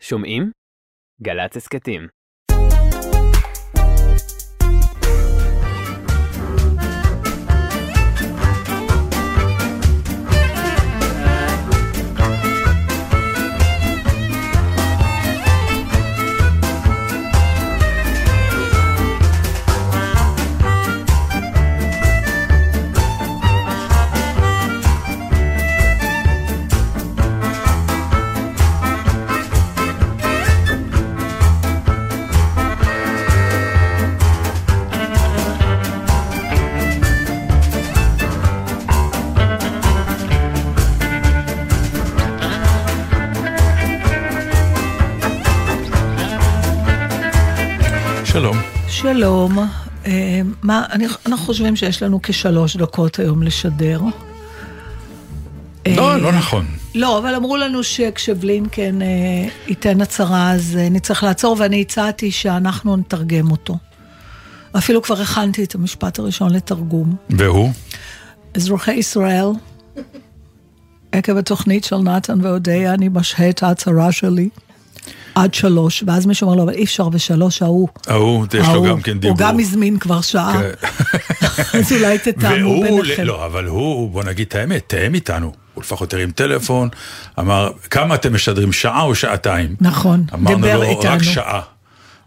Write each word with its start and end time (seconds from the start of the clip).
שומעים? 0.00 0.50
גל"צ 1.22 1.56
הסכתים. 1.56 2.08
שלום, 49.14 49.58
אה, 50.06 50.40
מה, 50.62 50.86
אני, 50.92 51.06
אנחנו 51.26 51.46
חושבים 51.46 51.76
שיש 51.76 52.02
לנו 52.02 52.20
כשלוש 52.22 52.76
דקות 52.76 53.18
היום 53.18 53.42
לשדר. 53.42 54.00
לא, 55.86 56.12
אה, 56.12 56.18
לא 56.18 56.32
נכון. 56.32 56.66
לא, 56.94 57.18
אבל 57.18 57.34
אמרו 57.34 57.56
לנו 57.56 57.82
שכשבלינקן 57.84 59.02
אה, 59.02 59.06
ייתן 59.68 60.00
הצהרה 60.00 60.52
אז 60.52 60.76
אה, 60.80 60.88
נצטרך 60.88 61.22
לעצור, 61.22 61.56
ואני 61.58 61.80
הצעתי 61.80 62.30
שאנחנו 62.30 62.96
נתרגם 62.96 63.50
אותו. 63.50 63.76
אפילו 64.78 65.02
כבר 65.02 65.20
הכנתי 65.20 65.64
את 65.64 65.74
המשפט 65.74 66.18
הראשון 66.18 66.54
לתרגום. 66.54 67.16
והוא? 67.30 67.70
אזרחי 68.54 68.94
ישראל, 68.94 69.48
עקב 71.12 71.36
התוכנית 71.36 71.84
של 71.84 71.96
נתן 71.96 72.44
ואודיה, 72.44 72.94
אני 72.94 73.08
משהה 73.12 73.50
את 73.50 73.62
ההצהרה 73.62 74.12
שלי 74.12 74.48
עד 75.42 75.54
שלוש, 75.54 76.04
ואז 76.06 76.26
מישהו 76.26 76.44
אומר 76.46 76.56
לו, 76.56 76.62
אבל 76.62 76.72
אי 76.72 76.84
אפשר 76.84 77.08
בשלוש, 77.08 77.62
ההוא. 77.62 77.88
ההוא, 78.06 78.46
יש 78.60 78.68
לו 78.68 78.82
גם 78.82 79.00
כן 79.00 79.18
דיבור. 79.18 79.30
הוא 79.30 79.38
גם 79.38 79.60
הזמין 79.60 79.98
כבר 79.98 80.20
שעה, 80.20 80.60
כן. 80.62 80.88
אז 81.78 81.92
אולי 81.92 82.18
תתאמו 82.18 82.82
ביניכם. 82.82 83.22
לא, 83.24 83.46
אבל 83.46 83.64
הוא, 83.64 84.10
בוא 84.10 84.24
נגיד 84.24 84.46
את 84.46 84.54
האמת, 84.54 84.84
תאם 84.86 85.14
איתנו. 85.14 85.52
הוא 85.74 85.82
לפחות 85.82 86.14
הרים 86.14 86.30
טלפון, 86.30 86.88
אמר, 87.38 87.70
כמה 87.90 88.14
אתם 88.14 88.34
משדרים, 88.34 88.72
שעה 88.72 89.02
או 89.02 89.14
שעתיים? 89.14 89.76
נכון, 89.80 90.24
אמרנו 90.34 90.56
דיבר 90.56 90.76
לו, 90.76 90.82
איתנו. 90.82 91.12
רק 91.12 91.22
שעה. 91.22 91.60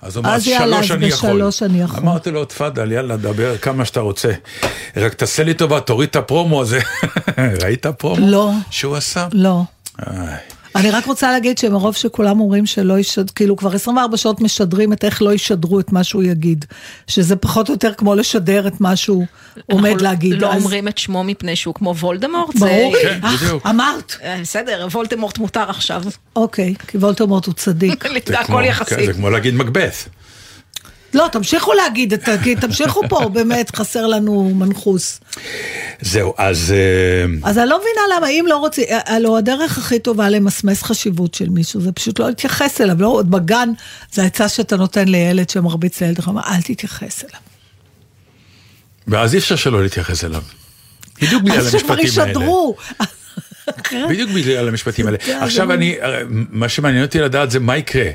אז 0.02 0.16
הוא 0.16 0.26
אמר, 0.26 0.34
אז 0.34 0.48
יאללה, 0.48 0.84
שלוש 0.84 0.92
אז. 0.92 1.14
בשלוש 1.14 1.64
אני 1.64 1.82
יכול. 1.82 2.00
אמרתי 2.00 2.32
לו, 2.32 2.46
תפאדל, 2.46 2.92
יאללה, 2.92 3.18
דבר 3.18 3.58
כמה 3.58 3.86
שאתה 3.86 4.00
רוצה. 4.00 4.32
רק 4.98 5.14
תעשה 5.14 5.44
לי 5.44 5.54
טובה, 5.54 5.80
תוריד 5.80 6.10
את 6.10 6.16
הפרומו 6.16 6.62
הזה. 6.62 6.80
ראית 7.64 7.86
פרומו? 7.86 8.28
לא. 8.28 8.52
שהוא 8.70 8.96
עשה? 8.96 9.28
לא. 9.34 9.64
אני 10.76 10.92
רק 10.92 11.06
רוצה 11.06 11.32
להגיד 11.32 11.58
שמרוב 11.58 11.96
שכולם 11.96 12.40
אומרים 12.40 12.66
שלא 12.66 13.00
ישד... 13.00 13.30
כאילו 13.30 13.56
כבר 13.56 13.76
24 13.76 14.18
שעות 14.18 14.42
משדרים 14.42 14.94
את 14.94 15.04
איך 15.06 15.22
לא 15.22 15.34
ישדרו 15.34 15.80
את 15.80 15.92
מה 15.92 16.04
שהוא 16.04 16.24
יגיד. 16.24 16.66
שזה 17.08 17.36
פחות 17.36 17.70
או 17.70 17.74
יותר 17.74 17.94
כמו 17.94 18.16
לשדר 18.16 18.68
את 18.68 18.82
מה 18.82 18.96
שהוא 18.96 19.26
עומד 19.72 19.90
אנחנו 19.90 20.04
להגיד. 20.04 20.42
לא 20.42 20.54
אז- 20.54 20.62
אומרים 20.64 20.88
את 20.88 20.98
שמו 20.98 21.24
מפני 21.24 21.56
שהוא 21.56 21.74
כמו 21.74 21.96
וולדמורט? 21.98 22.56
ברור. 22.56 22.94
זה- 22.96 23.02
כן, 23.02 23.20
אה, 23.24 23.36
בדיוק. 23.38 23.66
אמרת. 23.68 24.16
אה, 24.24 24.38
בסדר, 24.42 24.88
וולדמורט 24.92 25.38
מותר 25.38 25.70
עכשיו. 25.70 26.04
אוקיי, 26.36 26.74
כי 26.88 26.98
וולטמורט 26.98 27.46
הוא 27.46 27.54
צדיק. 27.54 28.04
זה 28.28 28.36
כמו- 28.46 28.56
הכל 28.60 28.64
יחסי. 28.66 28.96
כן, 28.96 29.06
זה 29.06 29.14
כמו 29.14 29.30
להגיד 29.30 29.54
מקבeth. 29.56 30.10
לא, 31.14 31.28
תמשיכו 31.32 31.74
להגיד, 31.74 32.14
תמשיכו 32.60 33.02
פה, 33.10 33.30
באמת, 33.34 33.76
חסר 33.76 34.08
לנו 34.08 34.52
מנחוס. 34.56 35.20
זהו, 36.02 36.34
אז... 36.38 36.74
אה, 36.78 37.50
אז 37.50 37.58
אני 37.58 37.70
לא 37.70 37.78
מבינה 37.78 38.18
למה, 38.18 38.30
אם 38.30 38.46
לא 38.48 38.58
רוצים, 38.58 38.86
הלוא 39.06 39.38
הדרך 39.38 39.78
הכי 39.78 40.00
טובה 40.00 40.30
למסמס 40.30 40.84
חשיבות 40.84 41.34
של 41.34 41.50
מישהו, 41.50 41.82
זה 41.82 41.92
פשוט 41.92 42.20
לא 42.20 42.28
להתייחס 42.28 42.82
אליו, 42.82 43.02
לא, 43.02 43.08
עוד 43.08 43.32
בגן, 43.32 43.70
זה 44.12 44.24
העצה 44.24 44.50
שאתה 44.50 44.78
נותן 44.78 45.08
לילד 45.08 45.50
שמרביץ 45.50 46.02
לילד, 46.02 46.20
אל 46.48 46.62
תתייחס 46.62 47.24
אליו. 47.24 47.40
ואז 49.08 49.34
אי 49.34 49.40
אפשר 49.40 49.56
שלא 49.56 49.84
להתייחס 49.84 50.24
אליו. 50.24 50.44
בדיוק 51.22 51.44
בגלל 51.44 51.58
אז 51.58 51.72
שכבר 51.72 51.94
המשפטים 51.94 52.22
האלה. 52.22 52.32
ישדרו. 52.32 52.76
בדיוק 54.10 54.30
בגלל 54.32 54.68
המשפטים 54.68 55.06
האלה. 55.06 55.18
זה 55.26 55.44
עכשיו 55.44 55.74
אני, 55.74 55.96
מה 56.30 56.70
שמעניין 56.70 57.04
אותי 57.04 57.20
לדעת 57.20 57.52
זה 57.52 57.60
מה 57.60 57.78
יקרה. 57.78 58.10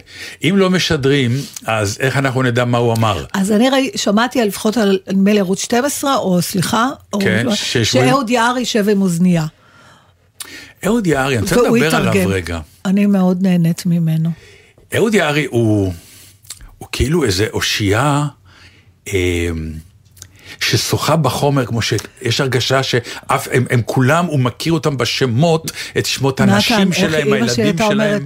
אם 0.44 0.54
לא 0.56 0.70
משדרים, 0.70 1.32
אז 1.64 1.98
איך 2.00 2.16
אנחנו 2.16 2.42
נדע 2.42 2.64
מה 2.64 2.78
הוא 2.78 2.92
אמר? 2.92 3.24
אז 3.32 3.52
אני 3.52 3.70
ראי, 3.70 3.90
שמעתי 3.96 4.44
לפחות 4.44 4.76
על, 4.76 4.98
נדמה 5.08 5.32
לי 5.32 5.40
ערוץ 5.40 5.62
12, 5.62 6.16
או 6.16 6.42
סליחה, 6.42 6.88
כן, 7.20 7.46
שאהוד 7.82 8.30
יער 8.30 8.58
יישב 8.58 8.88
עם 8.88 9.02
אוזנייה. 9.02 9.46
אהוד 10.86 11.06
יערי, 11.06 11.38
אני 11.38 11.42
רוצה 11.42 11.56
לדבר 11.56 11.96
עליו. 11.96 12.28
רגע. 12.28 12.60
אני 12.84 13.06
מאוד 13.06 13.42
נהנית 13.42 13.86
ממנו. 13.86 14.30
אהוד 14.94 15.14
יערי 15.14 15.46
הוא, 15.50 15.92
הוא 16.78 16.88
כאילו 16.92 17.24
איזה 17.24 17.46
אושייה 17.52 18.26
אה, 19.08 19.48
ששוחה 20.60 21.16
בחומר, 21.16 21.66
כמו 21.66 21.82
שיש 21.82 22.40
הרגשה 22.40 22.82
שאף, 22.82 23.48
הם, 23.52 23.64
הם 23.70 23.82
כולם, 23.84 24.26
הוא 24.26 24.40
מכיר 24.40 24.72
אותם 24.72 24.96
בשמות, 24.96 25.70
את 25.98 26.06
שמות 26.06 26.40
הנשים 26.40 26.92
שלהם, 26.92 27.32
הילדים 27.32 27.78
שלהם. 27.78 27.90
אומרת, 27.90 28.22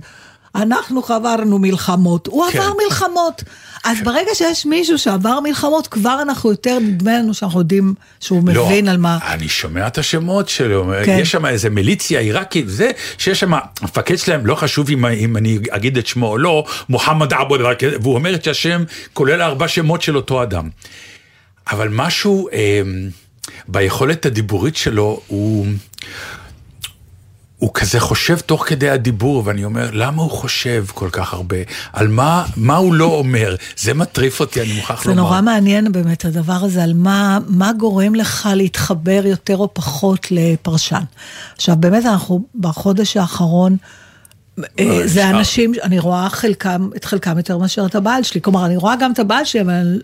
אנחנו 0.54 1.02
חברנו 1.02 1.58
מלחמות, 1.58 2.26
הוא 2.26 2.46
כן. 2.52 2.58
עבר 2.58 2.72
מלחמות. 2.84 3.42
אז 3.84 3.98
ברגע 4.04 4.30
שיש 4.34 4.66
מישהו 4.66 4.98
שעבר 4.98 5.40
מלחמות, 5.40 5.86
כבר 5.86 6.18
אנחנו 6.22 6.50
יותר, 6.50 6.78
נדמה 6.78 7.18
לנו 7.18 7.34
שאנחנו 7.34 7.58
יודעים 7.58 7.94
שהוא 8.20 8.42
מבין 8.42 8.88
על 8.88 8.96
מה. 8.96 9.18
לא, 9.22 9.32
אני 9.32 9.48
שומע 9.48 9.86
את 9.86 9.98
השמות 9.98 10.48
שלו, 10.48 10.92
כן. 11.04 11.18
יש 11.20 11.30
שם 11.30 11.46
איזה 11.46 11.70
מיליציה 11.70 12.20
עיראקית, 12.20 12.68
זה 12.68 12.90
שיש 13.18 13.40
שם, 13.40 13.52
המפקד 13.80 14.16
שלהם, 14.16 14.46
לא 14.46 14.54
חשוב 14.54 14.90
אם, 14.90 15.06
אם 15.06 15.36
אני 15.36 15.58
אגיד 15.70 15.98
את 15.98 16.06
שמו 16.06 16.26
או 16.26 16.38
לא, 16.38 16.64
מוחמד 16.88 17.32
כזה, 17.78 17.96
והוא 18.00 18.14
אומר 18.14 18.34
את 18.34 18.46
השם, 18.46 18.84
כולל 19.12 19.42
ארבע 19.42 19.68
שמות 19.68 20.02
של 20.02 20.16
אותו 20.16 20.42
אדם. 20.42 20.68
אבל 21.70 21.88
משהו 21.88 22.48
אה, 22.52 22.82
ביכולת 23.68 24.26
הדיבורית 24.26 24.76
שלו, 24.76 25.20
הוא... 25.26 25.66
הוא 27.60 27.70
כזה 27.74 28.00
חושב 28.00 28.38
תוך 28.38 28.68
כדי 28.68 28.90
הדיבור, 28.90 29.42
ואני 29.46 29.64
אומר, 29.64 29.90
למה 29.92 30.22
הוא 30.22 30.30
חושב 30.30 30.84
כל 30.94 31.08
כך 31.12 31.32
הרבה? 31.32 31.56
על 31.92 32.08
מה, 32.08 32.44
מה 32.56 32.76
הוא 32.76 32.94
לא 32.94 33.04
אומר? 33.04 33.56
זה 33.84 33.94
מטריף 33.94 34.40
אותי, 34.40 34.62
אני 34.62 34.72
מוכרח 34.72 35.04
זה 35.04 35.10
לומר. 35.10 35.22
נורא 35.22 35.40
מעניין 35.40 35.92
באמת 35.92 36.24
הדבר 36.24 36.52
הזה, 36.52 36.82
על 36.82 36.94
מה, 36.94 37.38
מה 37.46 37.72
גורם 37.72 38.14
לך 38.14 38.48
להתחבר 38.54 39.22
יותר 39.24 39.56
או 39.56 39.74
פחות 39.74 40.26
לפרשן. 40.30 41.02
עכשיו 41.56 41.76
באמת 41.76 42.06
אנחנו 42.06 42.44
בחודש 42.60 43.16
האחרון, 43.16 43.76
אה, 44.58 44.64
לא, 44.78 45.06
זה. 45.06 45.30
אנשים, 45.30 45.72
אני 45.82 45.98
רואה 45.98 46.30
חלקם, 46.30 46.90
את 46.96 47.04
חלקם 47.04 47.36
יותר 47.36 47.58
מאשר 47.58 47.86
את 47.86 47.94
הבעל 47.94 48.22
שלי, 48.22 48.42
כלומר 48.42 48.66
אני 48.66 48.76
רואה 48.76 48.96
גם 48.96 49.12
את 49.12 49.18
הבעל 49.18 49.44
שלי, 49.44 49.60
אבל... 49.60 50.00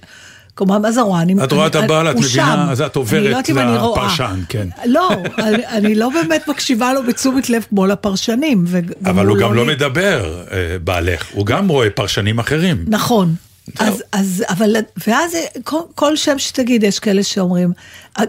כלומר, 0.57 0.79
מה 0.79 0.93
זה 0.93 1.01
רואה? 1.01 1.23
אני, 1.23 1.35
את 1.45 1.53
רואה 1.53 1.67
את 1.67 1.75
הבעל, 1.75 2.11
את 2.11 2.17
מבינה, 2.17 2.29
שם. 2.29 2.67
אז 2.71 2.81
את 2.81 2.97
אני 2.97 3.03
עוברת 3.03 3.49
לא. 3.49 3.93
לפרשן, 3.93 4.41
כן. 4.49 4.69
לא, 4.87 5.11
אני, 5.39 5.67
אני 5.67 5.95
לא 5.95 6.09
באמת 6.09 6.49
מקשיבה 6.49 6.93
לו 6.93 7.03
בתשומת 7.03 7.51
לב 7.51 7.65
כמו 7.69 7.87
לפרשנים. 7.87 8.65
וגם 8.67 8.93
אבל 9.05 9.27
הוא 9.27 9.39
גם 9.39 9.55
לא 9.55 9.65
מדבר, 9.65 10.43
אה, 10.53 10.77
בעלך, 10.85 11.27
הוא 11.33 11.47
גם 11.47 11.69
רואה 11.69 11.91
פרשנים 11.91 12.39
אחרים. 12.39 12.85
נכון. 12.89 13.35
אז, 13.79 14.03
אז, 14.13 14.45
אבל, 14.49 14.77
ואז 15.07 15.37
כל, 15.65 15.81
כל 15.95 16.17
שם 16.17 16.39
שתגיד, 16.39 16.83
יש 16.83 16.99
כאלה 16.99 17.23
שאומרים, 17.23 17.73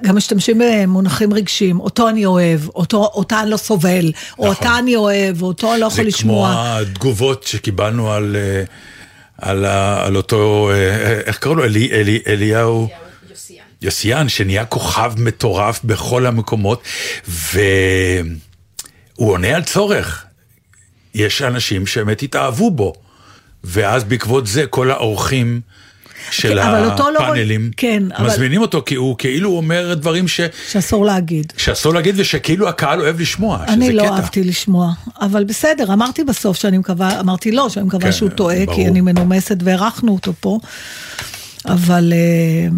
גם 0.04 0.16
משתמשים 0.16 0.62
במונחים 0.64 1.34
רגשיים, 1.34 1.80
אותו 1.80 2.10
אני 2.10 2.26
אוהב, 2.26 2.60
אותו, 2.68 2.98
אותה 2.98 3.42
אני 3.42 3.50
לא 3.50 3.58
סובל, 3.58 4.06
או 4.06 4.44
נכון. 4.44 4.48
אותה 4.48 4.80
אני 4.80 4.96
אוהב, 4.96 5.42
או 5.42 5.48
אותו 5.48 5.74
אני 5.74 5.82
לא 5.82 5.90
זה 5.90 6.02
יכול 6.02 6.12
כמו 6.12 6.18
לשמוע. 6.18 6.78
התגובות 6.82 7.44
שקיבלנו 7.44 8.12
על, 8.12 8.36
אה, 8.36 8.63
על, 9.38 9.66
ה- 9.66 10.06
על 10.06 10.16
אותו, 10.18 10.69
אה, 10.74 11.19
איך 11.25 11.38
קראו 11.38 11.56
לו? 11.56 11.63
אלי, 11.66 11.89
אלי, 11.92 12.19
אליהו? 12.28 12.89
יוסיאן, 13.81 14.30
שנהיה 14.30 14.66
כוכב 14.66 15.13
מטורף 15.18 15.80
בכל 15.84 16.25
המקומות, 16.25 16.81
והוא 17.28 17.62
עונה 19.18 19.56
על 19.56 19.63
צורך. 19.63 20.25
יש 21.13 21.42
אנשים 21.42 21.88
שבאמת 21.88 22.22
התאהבו 22.24 22.72
בו, 22.72 22.94
ואז 23.63 24.04
בעקבות 24.04 24.48
זה 24.48 24.68
כל 24.68 24.92
האורחים 24.92 25.62
של 26.31 26.50
כן, 26.62 26.68
לא- 27.13 27.19
הפאנלים 27.19 27.71
כן, 27.77 28.03
אבל- 28.18 28.27
מזמינים 28.27 28.62
אותו, 28.62 28.83
כי 28.85 28.95
הוא 28.95 29.15
כאילו 29.18 29.50
אומר 29.50 29.94
דברים 29.94 30.27
ש... 30.27 30.41
שאסור 30.71 31.06
להגיד. 31.06 31.53
שאסור 31.57 31.94
להגיד 31.94 32.15
ושכאילו 32.18 32.69
הקהל 32.69 33.01
אוהב 33.01 33.19
לשמוע, 33.21 33.57
שזה 33.65 33.74
אני 33.74 33.94
לא 33.94 34.03
קטע. 34.03 34.13
אהבתי 34.15 34.44
לשמוע, 34.44 34.91
אבל 35.21 35.44
בסדר, 35.44 35.94
אמרתי 35.94 36.24
בסוף 36.24 36.57
שאני 36.57 36.77
מקווה, 36.77 37.19
אמרתי 37.19 37.51
לא, 37.51 37.69
שאני 37.69 37.85
מקווה 37.85 38.03
כן, 38.06 38.12
שהוא 38.12 38.29
טועה, 38.29 38.65
ברור. 38.65 38.75
כי 38.75 38.88
אני 38.88 39.01
מנומסת 39.01 39.57
והערכנו 39.63 40.12
אותו 40.13 40.33
פה, 40.39 40.59
אבל 41.65 42.13
אה, 42.15 42.69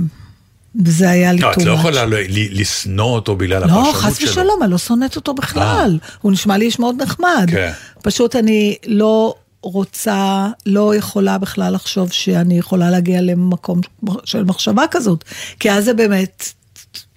זה 0.85 1.09
היה 1.09 1.33
לי 1.33 1.41
לא, 1.41 1.51
את 1.51 1.57
לא. 1.65 1.71
יכולה 1.71 2.05
ל- 2.05 2.13
ל- 2.15 2.61
לשנוא 2.61 3.05
אותו 3.05 3.35
בגלל 3.35 3.63
הפרשנות 3.63 3.85
לא, 3.85 3.91
שלו. 3.91 4.01
חס 4.01 4.21
ושלום, 4.23 4.63
אני 4.63 4.71
לא 4.71 4.77
שונאת 4.77 5.15
אותו 5.15 5.33
בכלל. 5.33 5.97
הוא 6.21 6.31
נשמע 6.31 6.57
לי 6.57 6.65
איש 6.65 6.79
מאוד 6.79 7.01
נחמד. 7.01 7.47
כן. 7.51 7.71
פשוט 8.03 8.35
אני 8.35 8.75
לא, 8.87 9.35
רוצה, 9.63 10.47
לא 10.65 10.95
יכולה 10.95 11.37
בכלל 11.37 11.73
לחשוב 11.73 12.11
שאני 12.11 12.57
יכולה 12.59 12.89
להגיע 12.89 13.21
למקום 13.21 13.81
של 14.25 14.43
מחשבה 14.43 14.83
כזאת. 14.91 15.23
כי 15.59 15.71
אז 15.71 15.85
זה 15.85 15.93
באמת, 15.93 16.49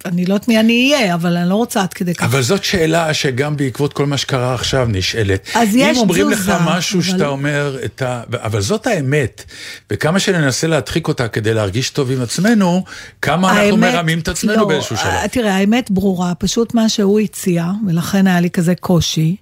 אני 0.05 0.27
לא 0.27 0.35
יודעת 0.35 0.49
מי 0.49 0.61
אני 0.61 0.93
אהיה, 0.95 1.15
אבל 1.15 1.37
אני 1.37 1.49
לא 1.51 1.55
רוצה 1.55 1.83
עד 1.83 1.93
כדי 1.95 2.15
כך. 2.15 2.23
אבל 2.25 2.43
זאת 2.43 2.65
שאלה 2.65 3.15
שגם 3.15 3.57
בעקבות 3.57 3.93
כל 3.93 4.07
מה 4.07 4.17
שקרה 4.17 4.55
עכשיו 4.55 4.87
נשאלת. 4.91 5.49
אז 5.55 5.69
יש 5.77 5.97
אם 5.97 6.03
אומרים 6.03 6.31
לך 6.31 6.39
תזוזה, 6.39 6.53
משהו 6.67 7.01
אבל- 7.01 7.09
שאתה 7.09 7.27
אומר, 7.27 7.77
את 7.85 8.03
ה... 8.03 8.23
אבל 8.43 8.61
זאת 8.61 8.87
האמת, 8.87 9.45
וכמה 9.91 10.19
שננסה 10.21 10.67
להדחיק 10.67 11.09
אותה 11.09 11.29
כדי 11.29 11.55
להרגיש 11.55 11.91
טוב 11.91 12.11
עם 12.11 12.21
עצמנו, 12.23 12.85
כמה 13.23 13.49
אנחנו 13.51 13.63
האמת- 13.63 13.95
מרמים 13.95 14.19
את 14.19 14.29
עצמנו 14.29 14.57
לא, 14.57 14.65
באיזשהו 14.69 14.97
שלב. 14.97 15.07
אה, 15.07 15.29
תראה, 15.29 15.57
האמת 15.57 15.91
ברורה, 15.91 16.35
פשוט 16.35 16.75
מה 16.75 16.89
שהוא 16.89 17.21
הציע, 17.21 17.67
ולכן 17.89 18.27
היה 18.27 18.41
לי 18.41 18.51
כזה 18.51 18.75
קושי, 18.75 19.37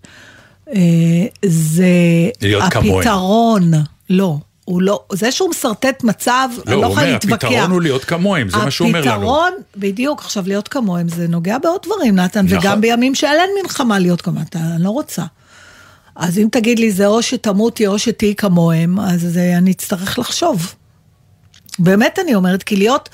זה 1.46 1.84
להיות 2.42 2.62
כמוהם. 2.72 2.98
הפתרון, 2.98 3.70
לא. 4.10 4.38
הוא 4.64 4.82
לא, 4.82 5.02
זה 5.12 5.32
שהוא 5.32 5.50
משרטט 5.50 6.04
מצב, 6.04 6.48
לא, 6.66 6.72
אני 6.72 6.80
לא 6.80 6.86
יכולה 6.86 7.10
להתווכח. 7.10 7.34
הפתרון 7.34 7.70
הוא 7.70 7.82
להיות 7.82 8.04
כמוהם, 8.04 8.50
זה 8.50 8.56
מה 8.56 8.70
שהוא 8.70 8.88
אומר 8.88 9.00
לנו. 9.00 9.10
הפתרון, 9.10 9.52
בדיוק, 9.76 10.20
עכשיו 10.20 10.44
להיות 10.46 10.68
כמוהם, 10.68 11.08
זה 11.08 11.28
נוגע 11.28 11.58
בעוד 11.58 11.80
דברים, 11.86 12.16
נתן, 12.16 12.46
נכון. 12.46 12.58
וגם 12.58 12.80
בימים 12.80 13.14
שאין 13.14 13.50
מלחמה 13.62 13.98
להיות 13.98 14.20
כמוהם, 14.20 14.44
אתה, 14.48 14.58
אני 14.58 14.84
לא 14.84 14.90
רוצה. 14.90 15.24
אז 16.16 16.38
אם 16.38 16.48
תגיד 16.52 16.78
לי, 16.78 16.92
זה 16.92 17.06
או 17.06 17.22
שתמותי 17.22 17.86
או 17.86 17.98
שתהיי 17.98 18.34
כמוהם, 18.34 19.00
אז 19.00 19.20
זה, 19.20 19.54
אני 19.56 19.70
אצטרך 19.70 20.18
לחשוב. 20.18 20.74
באמת 21.78 22.18
אני 22.24 22.34
אומרת, 22.34 22.62
כי 22.62 22.76
להיות 22.76 23.08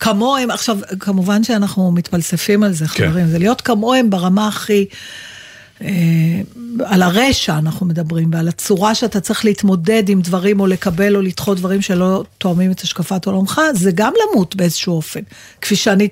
כמוהם, 0.00 0.50
עכשיו, 0.50 0.78
כמובן 1.00 1.44
שאנחנו 1.44 1.92
מתפלספים 1.92 2.62
על 2.62 2.72
זה, 2.72 2.86
כן. 2.88 3.08
חברים, 3.08 3.28
זה 3.28 3.38
להיות 3.38 3.60
כמוהם 3.60 4.10
ברמה 4.10 4.48
הכי... 4.48 4.86
אה, 5.82 6.40
על 6.84 7.02
הרשע 7.02 7.58
אנחנו 7.58 7.86
מדברים, 7.86 8.30
ועל 8.32 8.48
הצורה 8.48 8.94
שאתה 8.94 9.20
צריך 9.20 9.44
להתמודד 9.44 10.08
עם 10.08 10.20
דברים, 10.20 10.60
או 10.60 10.66
לקבל 10.66 11.16
או 11.16 11.22
לדחות 11.22 11.58
דברים 11.58 11.82
שלא 11.82 12.24
תואמים 12.38 12.70
את 12.70 12.80
השקפת 12.80 13.26
עולמך, 13.26 13.60
זה 13.74 13.90
גם 13.94 14.12
למות 14.22 14.56
באיזשהו 14.56 14.94
אופן. 14.94 15.20
כפי 15.60 15.76
שאני, 15.76 16.08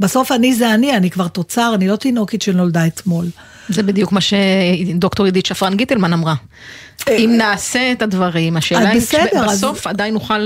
בסוף 0.00 0.32
אני 0.32 0.54
זה 0.54 0.74
אני, 0.74 0.96
אני 0.96 1.10
כבר 1.10 1.28
תוצר, 1.28 1.72
אני 1.74 1.88
לא 1.88 1.96
תינוקית 1.96 2.42
שנולדה 2.42 2.86
אתמול. 2.86 3.26
זה 3.68 3.82
בדיוק 3.82 4.12
מה 4.12 4.20
שדוקטור 4.20 5.26
עידית 5.26 5.46
שפרן 5.46 5.76
גיטלמן 5.76 6.12
אמרה. 6.12 6.34
אם 7.10 7.34
נעשה 7.38 7.92
את 7.92 8.02
הדברים, 8.02 8.56
השאלה 8.56 8.92
אם 8.92 8.96
בסדר, 8.98 9.44
אז- 9.44 9.58
בסוף 9.58 9.86
עדיין 9.86 10.14
נוכל 10.14 10.38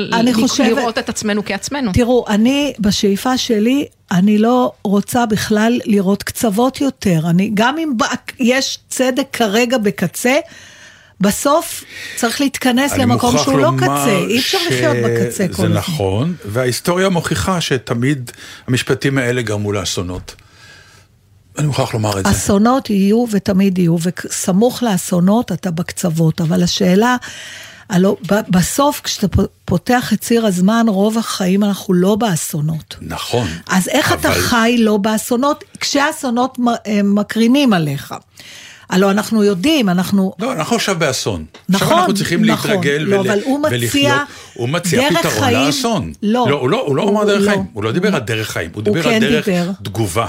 לראות 0.59 0.99
את 0.99 1.09
עצמנו 1.09 1.45
כעצמנו. 1.45 1.93
תראו, 1.93 2.25
אני, 2.29 2.73
בשאיפה 2.79 3.39
שלי, 3.39 3.87
אני 4.11 4.39
לא 4.39 4.73
רוצה 4.85 5.27
בכלל 5.27 5.81
לראות 5.85 6.23
קצוות 6.23 6.81
יותר. 6.81 7.21
אני, 7.31 7.51
גם 7.55 7.79
אם 7.79 7.93
יש 8.41 8.79
צדק 8.89 9.27
כרגע 9.33 9.79
בקצה, 9.79 10.37
בסוף 11.21 11.85
צריך 12.17 12.41
להתכנס 12.41 12.93
למקום 12.97 13.39
שהוא 13.39 13.59
לא 13.59 13.71
קצה, 13.79 14.19
אי 14.29 14.39
אפשר 14.39 14.59
לחיות 14.69 14.97
בקצה 15.05 15.49
כל 15.49 15.55
זה 15.55 15.63
הזמן. 15.63 15.77
נכון, 15.77 16.35
וההיסטוריה 16.45 17.09
מוכיחה 17.09 17.61
שתמיד 17.61 18.31
המשפטים 18.67 19.19
האלה 19.19 19.43
גרמו 19.43 19.73
לאסונות. 19.73 20.35
אני 21.59 21.67
מוכרח 21.67 21.95
לומר 21.95 22.19
את 22.21 22.25
זה. 22.25 22.31
אסונות 22.31 22.91
יהיו 22.91 23.25
ותמיד 23.31 23.79
יהיו, 23.79 23.97
וסמוך 24.03 24.83
לאסונות 24.83 25.53
אתה 25.53 25.71
בקצוות, 25.71 26.41
אבל 26.41 26.63
השאלה, 26.63 27.17
הלא, 27.91 28.17
בסוף 28.49 29.01
כשאתה 29.05 29.27
פותח 29.65 30.13
את 30.13 30.21
ציר 30.21 30.47
הזמן, 30.47 30.87
רוב 30.89 31.19
החיים 31.19 31.65
אנחנו 31.65 31.95
לא 31.95 32.15
באסונות. 32.15 32.97
נכון. 33.01 33.49
אז 33.69 33.89
איך 33.89 34.13
אתה 34.13 34.29
אבל- 34.29 34.41
חי 34.41 34.77
לא 34.79 34.97
באסונות, 34.97 35.65
כשהאסונות 35.81 36.59
הם 36.87 37.15
מקרינים 37.15 37.73
עליך? 37.73 38.15
הלוא 38.91 39.11
אנחנו 39.11 39.45
יודעים, 39.45 39.89
אנחנו... 39.89 40.33
לא, 40.39 40.53
אנחנו 40.53 40.77
עכשיו 40.77 40.97
באסון. 40.99 41.45
נכון, 41.69 41.87
עכשיו 41.87 41.99
אנחנו 41.99 42.15
צריכים 42.15 42.45
נכון. 42.45 42.71
להתרגל 42.71 43.03
לא, 43.07 43.17
ול- 43.17 43.29
אבל 43.31 43.39
הוא 43.45 43.61
מציע 43.63 43.79
ולחיות. 43.79 44.19
הוא 44.55 44.69
מציע 44.69 45.09
פתרון 45.19 45.35
חיים- 45.45 45.67
לאסון. 45.67 46.13
לא. 46.23 46.47
לא, 46.51 46.57
הוא 46.61 46.71
לא, 46.71 46.83
הוא 46.87 46.97
לא 46.97 47.03
הוא- 47.03 47.11
אמר 47.11 47.25
דרך 47.25 47.43
לא. 47.43 47.51
חיים, 47.51 47.65
הוא 47.73 47.85
לא 47.85 47.93
דיבר 47.93 48.15
על 48.15 48.21
דרך 48.21 48.49
חיים, 48.51 48.71
הוא 48.75 48.83
דיבר 48.83 49.03
כן 49.03 49.09
על 49.15 49.21
דרך 49.21 49.49
דיבר. 49.49 49.71
תגובה. 49.83 50.27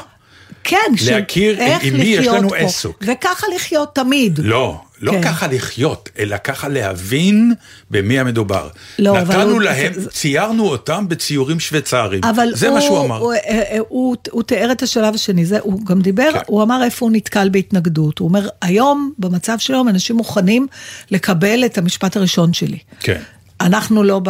כן, 0.63 0.77
להכיר 1.11 1.59
איך 1.59 1.83
עם 1.83 1.93
מי 1.93 2.03
יש 2.03 2.27
לנו 2.27 2.49
פה. 2.49 2.55
עסק. 2.57 2.89
וככה 3.01 3.47
לחיות 3.55 3.95
תמיד. 3.95 4.39
לא, 4.43 4.81
לא 5.01 5.11
כן. 5.11 5.21
ככה 5.23 5.47
לחיות, 5.47 6.09
אלא 6.19 6.35
ככה 6.43 6.67
להבין 6.67 7.53
במי 7.91 8.19
המדובר. 8.19 8.69
לא, 8.99 9.11
אבל 9.21 9.37
נתנו 9.37 9.51
הוא- 9.51 9.61
להם, 9.61 9.93
זה- 9.93 10.09
ציירנו 10.09 10.67
אותם 10.67 11.05
בציורים 11.07 11.59
שוויצריים. 11.59 12.23
אבל 12.23 12.47
זה 12.53 12.67
הוא, 12.67 12.75
מה 12.75 12.81
שהוא 12.81 13.05
אמר. 13.05 13.17
הוא, 13.17 13.33
הוא, 13.33 13.33
הוא, 13.77 13.85
הוא, 13.89 14.15
הוא 14.31 14.43
תיאר 14.43 14.71
את 14.71 14.83
השלב 14.83 15.15
השני, 15.15 15.45
זה, 15.45 15.59
הוא 15.61 15.85
גם 15.85 16.01
דיבר, 16.01 16.29
כן. 16.33 16.39
הוא 16.47 16.63
אמר 16.63 16.83
איפה 16.83 17.05
הוא 17.05 17.11
נתקל 17.15 17.49
בהתנגדות. 17.49 18.19
הוא 18.19 18.27
אומר, 18.27 18.47
היום, 18.61 19.13
במצב 19.19 19.55
של 19.59 19.73
היום, 19.73 19.89
אנשים 19.89 20.15
מוכנים 20.15 20.67
לקבל 21.11 21.65
את 21.65 21.77
המשפט 21.77 22.17
הראשון 22.17 22.53
שלי. 22.53 22.77
כן. 22.99 23.21
אנחנו 23.61 24.03
לא 24.03 24.21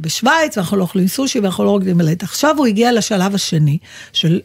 בשוויץ, 0.00 0.56
ואנחנו 0.56 0.76
לא 0.76 0.82
אוכלים 0.82 1.08
סושי, 1.08 1.40
ואנחנו 1.40 1.64
לא 1.64 1.70
רוקדים 1.70 1.96
מלט. 1.98 2.22
עכשיו 2.22 2.54
הוא 2.58 2.66
הגיע 2.66 2.92
לשלב 2.92 3.34
השני, 3.34 3.78
של 4.12 4.32
אה, 4.34 4.38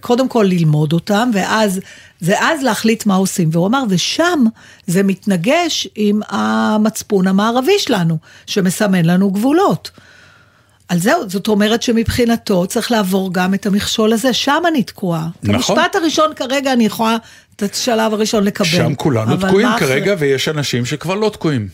קודם 0.00 0.28
כל 0.28 0.46
ללמוד 0.48 0.92
אותם, 0.92 1.30
ואז, 1.34 1.80
ואז 2.22 2.62
להחליט 2.62 3.06
מה 3.06 3.14
עושים. 3.14 3.48
והוא 3.52 3.66
אמר, 3.66 3.82
ושם 3.88 4.44
זה 4.86 5.02
מתנגש 5.02 5.88
עם 5.94 6.20
המצפון 6.28 7.26
המערבי 7.26 7.78
שלנו, 7.78 8.18
שמסמן 8.46 9.04
לנו 9.04 9.30
גבולות. 9.30 9.90
על 10.88 10.98
זהו, 10.98 11.30
זאת 11.30 11.48
אומרת 11.48 11.82
שמבחינתו 11.82 12.66
צריך 12.66 12.90
לעבור 12.92 13.32
גם 13.34 13.54
את 13.54 13.66
המכשול 13.66 14.12
הזה, 14.12 14.32
שם 14.32 14.62
אני 14.68 14.82
תקועה. 14.82 15.28
את 15.40 15.44
נכון. 15.48 15.54
המשפט 15.78 15.96
הראשון 15.96 16.34
כרגע 16.36 16.72
אני 16.72 16.86
יכולה 16.86 17.16
את 17.56 17.62
השלב 17.62 18.12
הראשון 18.14 18.44
לקבל. 18.44 18.66
שם 18.68 18.94
כולנו 18.94 19.36
תקועים 19.36 19.68
אחרי- 19.68 19.78
כרגע, 19.88 20.14
ויש 20.18 20.48
אנשים 20.48 20.84
שכבר 20.86 21.14
לא 21.14 21.28
תקועים. 21.28 21.68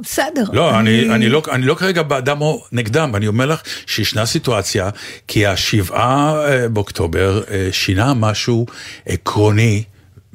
בסדר. 0.00 0.44
לא, 0.52 0.78
אני, 0.80 1.10
אני, 1.14 1.28
לא, 1.28 1.42
אני 1.52 1.66
לא 1.66 1.74
כרגע 1.74 2.02
בעדם 2.02 2.40
או 2.40 2.64
נגדם, 2.72 3.12
אני 3.16 3.26
אומר 3.26 3.46
לך 3.46 3.62
שישנה 3.86 4.26
סיטואציה, 4.26 4.90
כי 5.28 5.46
השבעה 5.46 6.44
אה, 6.48 6.68
באוקטובר 6.68 7.42
אה, 7.50 7.68
שינה 7.72 8.14
משהו 8.14 8.66
עקרוני 9.06 9.82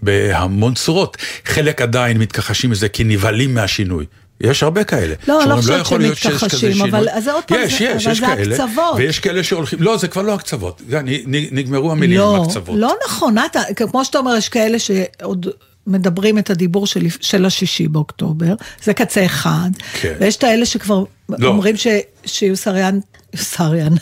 בהמון 0.02 0.74
צורות. 0.74 1.18
חלק 1.46 1.82
עדיין 1.82 2.18
מתכחשים 2.18 2.70
מזה 2.70 2.90
כי 2.90 3.04
נבהלים 3.04 3.54
מהשינוי. 3.54 4.06
יש 4.42 4.64
הרבה 4.64 4.84
כאלה. 4.84 5.16
לא, 5.28 5.44
אני 5.44 5.50
לא 5.50 5.62
שאומרים, 5.62 6.14
חושבת 6.14 6.32
שמתכחשים, 6.40 6.74
שינוי." 6.74 6.90
אבל- 6.90 7.08
זה 7.24 7.32
עוד 7.34 7.44
פעם, 7.44 7.58
יש, 7.64 7.82
יש, 7.82 8.06
יש 8.06 8.20
כאלה. 8.20 8.56
הקצוות. 8.56 8.96
ויש 8.98 9.20
כאלה 9.20 9.44
שהולכים, 9.44 9.82
לא, 9.82 9.98
זה 9.98 10.08
כבר 10.08 10.22
לא 10.22 10.34
הקצוות. 10.34 10.82
נגמרו 11.28 11.92
המילים 11.92 12.22
עם 12.22 12.26
לא, 12.36 12.44
הקצוות. 12.44 12.76
לא 12.80 12.96
נכון, 13.08 13.38
נתן, 13.38 13.62
כמו 13.76 14.06
שאתה 14.06 14.18
אומר, 14.18 14.36
יש 14.38 14.50
כאלה 14.50 14.80
שעוד 14.80 15.48
מדברים 15.88 16.38
את 16.38 16.50
הדיבור 16.50 16.88
של, 16.88 17.06
של 17.22 17.46
השישי 17.46 17.88
באוקטובר, 17.88 18.54
זה 18.84 18.94
קצה 18.94 19.26
אחד, 19.26 19.70
כן. 19.94 20.14
ויש 20.20 20.36
את 20.36 20.44
האלה 20.44 20.66
שכבר 20.66 21.04
לא. 21.30 21.48
אומרים 21.48 21.78
ש, 21.78 21.88
שיוסריאן, 22.26 23.00
יוסריאן, 23.34 23.94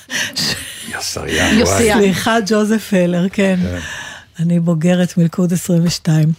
יסריאן, 0.99 1.45
וואי. 1.45 1.59
יוסיאן. 1.59 1.99
סליחה, 1.99 2.37
ג'וזף 2.45 2.93
הלר, 2.93 3.29
כן. 3.29 3.59
אני 4.39 4.59
בוגרת 4.59 5.17
מלכוד 5.17 5.53
22. 5.53 6.31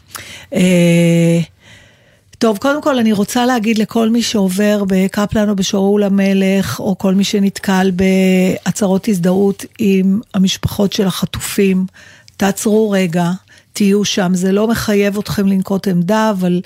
אה, 0.54 1.40
טוב, 2.38 2.58
קודם 2.58 2.82
כל 2.82 2.98
אני 2.98 3.12
רוצה 3.12 3.46
להגיד 3.46 3.78
לכל 3.78 4.08
מי 4.08 4.22
שעובר 4.22 4.84
בקפלן 4.86 5.48
או 5.48 5.56
בשאול 5.56 6.02
המלך, 6.02 6.80
או 6.80 6.98
כל 6.98 7.14
מי 7.14 7.24
שנתקל 7.24 7.90
בהצהרות 7.94 9.08
הזדהות 9.08 9.64
עם 9.78 10.20
המשפחות 10.34 10.92
של 10.92 11.06
החטופים, 11.06 11.86
תעצרו 12.36 12.90
רגע, 12.90 13.30
תהיו 13.72 14.04
שם. 14.04 14.30
זה 14.34 14.52
לא 14.52 14.68
מחייב 14.68 15.18
אתכם 15.18 15.46
לנקוט 15.46 15.88
עמדה, 15.88 16.30
אבל 16.30 16.60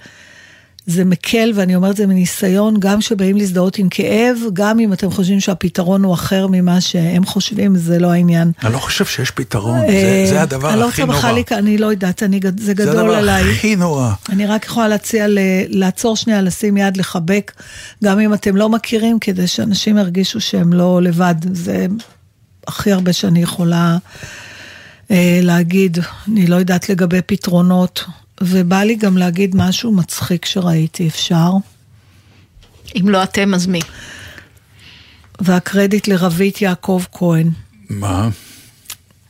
זה 0.87 1.05
מקל, 1.05 1.53
ואני 1.55 1.77
אומרת 1.77 1.97
זה 1.97 2.07
מניסיון, 2.07 2.77
גם 2.79 3.01
שבאים 3.01 3.37
להזדהות 3.37 3.79
עם 3.79 3.89
כאב, 3.89 4.39
גם 4.53 4.81
אם 4.81 4.93
אתם 4.93 5.11
חושבים 5.11 5.41
שהפתרון 5.41 6.05
הוא 6.05 6.15
אחר 6.15 6.47
ממה 6.51 6.81
שהם 6.81 7.25
חושבים, 7.25 7.77
זה 7.77 7.99
לא 7.99 8.13
העניין. 8.13 8.53
אני 8.65 8.73
לא 8.73 8.79
חושב 8.79 9.05
שיש 9.07 9.31
פתרון, 9.31 9.79
זה, 9.81 9.87
אה, 9.87 10.27
זה 10.31 10.43
הדבר 10.43 10.71
אני 10.73 10.81
לא 10.81 10.89
הכי 10.89 11.03
רוצה 11.03 11.13
נורא. 11.27 11.41
בכלל 11.43 11.59
אני 11.59 11.79
לא 11.79 11.87
יודעת, 11.87 12.23
אני, 12.23 12.41
זה 12.43 12.51
זה 12.67 12.75
גדול 12.75 12.99
הדבר 12.99 13.15
עליי. 13.17 13.51
הכי 13.51 13.77
נורא. 13.77 14.13
אני 14.29 14.47
רק 14.47 14.65
יכולה 14.65 14.89
להציע 14.89 15.29
ל- 15.29 15.39
לעצור 15.69 16.17
שנייה, 16.17 16.43
לשים 16.43 16.77
יד, 16.77 16.97
לחבק, 16.97 17.53
גם 18.05 18.21
אם 18.21 18.35
אתם 18.35 18.57
לא 18.57 18.69
מכירים, 18.69 19.19
כדי 19.19 19.47
שאנשים 19.47 19.99
ירגישו 19.99 20.41
שהם 20.41 20.73
לא 20.73 21.03
לבד. 21.03 21.35
זה 21.53 21.87
הכי 22.69 22.93
הרבה 22.93 23.13
שאני 23.13 23.43
יכולה 23.43 23.97
להגיד. 25.43 25.99
אני 26.29 26.47
לא 26.47 26.57
יודעת 26.57 26.89
לגבי 26.89 27.21
פתרונות, 27.27 28.05
ובא 28.41 28.83
לי 28.83 28.95
גם 28.95 29.17
להגיד 29.17 29.57
משהו 29.57 29.93
מצחיק 29.93 30.45
שראיתי, 30.45 31.09
אפשר? 31.09 31.51
אם 33.01 33.09
לא 33.09 33.23
אתם, 33.23 33.55
אז 33.55 33.67
מי? 33.67 33.81
והקרדיט 35.41 36.09
לרבית 36.09 36.63
יעקב 36.63 37.03
כהן. 37.13 37.51
מה? 37.91 38.29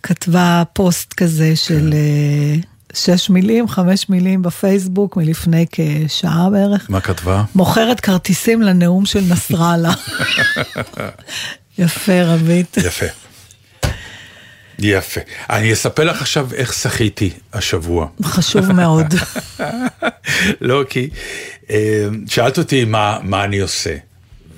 כתבה 0.03 0.63
פוסט 0.73 1.13
כזה 1.13 1.57
של 1.57 1.95
אה, 1.95 2.57
שש 2.95 3.31
מילים, 3.31 3.69
חמש 3.69 4.09
מילים 4.09 4.43
בפייסבוק 4.43 5.17
מלפני 5.17 5.67
כשעה 5.73 6.51
בערך. 6.51 6.91
מה 6.91 7.01
כתבה? 7.01 7.45
מוכרת 7.55 8.01
כרטיסים 8.01 8.63
לנאום 8.63 9.07
של 9.07 9.21
נסראללה. 9.29 9.93
יפה, 11.79 12.23
רבית. 12.25 12.77
יפה. 12.77 13.07
יפה. 14.79 15.21
אני 15.51 15.73
אספר 15.73 16.05
לך 16.05 16.21
עכשיו 16.21 16.49
איך 16.55 16.73
שחיתי 16.73 17.31
השבוע. 17.53 18.07
חשוב 18.23 18.73
מאוד. 18.73 19.15
לא, 20.61 20.85
כי 20.89 21.11
אה, 21.71 22.07
שאלת 22.27 22.59
אותי 22.59 22.85
מה, 22.85 23.19
מה 23.23 23.45
אני 23.45 23.59
עושה. 23.59 23.97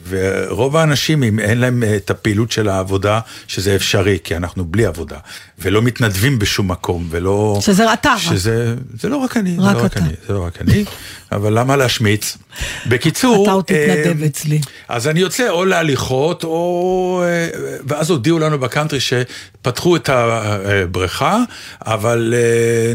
ורוב 0.08 0.76
האנשים, 0.76 1.22
אם 1.22 1.40
אין 1.40 1.58
להם 1.58 1.82
אה, 1.82 1.96
את 1.96 2.10
הפעילות 2.10 2.52
של 2.52 2.68
העבודה, 2.68 3.20
שזה 3.46 3.76
אפשרי, 3.76 4.18
כי 4.24 4.36
אנחנו 4.36 4.64
בלי 4.64 4.86
עבודה, 4.86 5.16
ולא 5.58 5.82
מתנדבים 5.82 6.38
בשום 6.38 6.70
מקום, 6.70 7.06
ולא... 7.10 7.58
שזה 7.62 7.92
אתה. 7.92 8.14
שזה, 8.18 8.74
זה 9.00 9.08
לא 9.08 9.16
רק 9.16 9.36
אני, 9.36 9.56
רק 9.58 9.76
זה 9.76 9.80
לא 9.80 9.84
רק 9.84 9.92
אתה. 9.92 10.00
אני, 10.00 10.12
זה 10.26 10.32
לא 10.32 10.44
רק 10.44 10.62
אני, 10.62 10.84
אבל 11.32 11.58
למה 11.58 11.76
להשמיץ? 11.76 12.38
בקיצור... 12.86 13.42
אתה 13.42 13.52
עוד 13.52 13.64
תתנדב 13.64 14.22
אה, 14.22 14.26
אצלי. 14.26 14.60
אז 14.88 15.08
אני 15.08 15.20
יוצא 15.20 15.48
או 15.48 15.64
להליכות, 15.64 16.44
או... 16.44 17.22
אה, 17.24 17.48
ואז 17.86 18.10
הודיעו 18.10 18.38
לנו 18.38 18.58
בקאנטרי 18.58 19.00
שפתחו 19.00 19.96
את 19.96 20.08
הבריכה, 20.08 21.38
אבל 21.86 22.34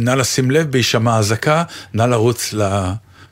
נא 0.02 0.12
לשים 0.12 0.52
לב, 0.52 0.72
בהישמע 0.72 1.18
אזעקה, 1.18 1.64
נא 1.94 2.04
לרוץ 2.04 2.54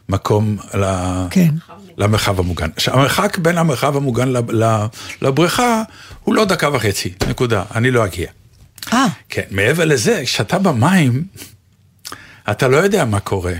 למקום, 0.09 0.57
ל... 0.73 0.85
כן. 1.29 1.49
למרחב 1.97 2.39
המוגן. 2.39 2.69
עכשיו, 2.75 2.93
המרחק 2.93 3.37
בין 3.37 3.57
המרחב 3.57 3.97
המוגן 3.97 4.27
לב- 4.29 4.51
לבריכה 5.21 5.83
הוא 6.23 6.35
לא 6.35 6.45
דקה 6.45 6.69
וחצי, 6.73 7.13
נקודה. 7.29 7.63
אני 7.75 7.91
לא 7.91 8.05
אגיע. 8.05 8.27
אה, 8.93 9.05
כן, 9.29 9.41
מעבר 9.51 9.85
לזה, 9.85 10.21
כשאתה 10.25 10.59
במים, 10.59 11.23
אתה 12.51 12.67
לא 12.67 12.77
יודע 12.77 13.05
מה 13.05 13.19
קורה. 13.19 13.53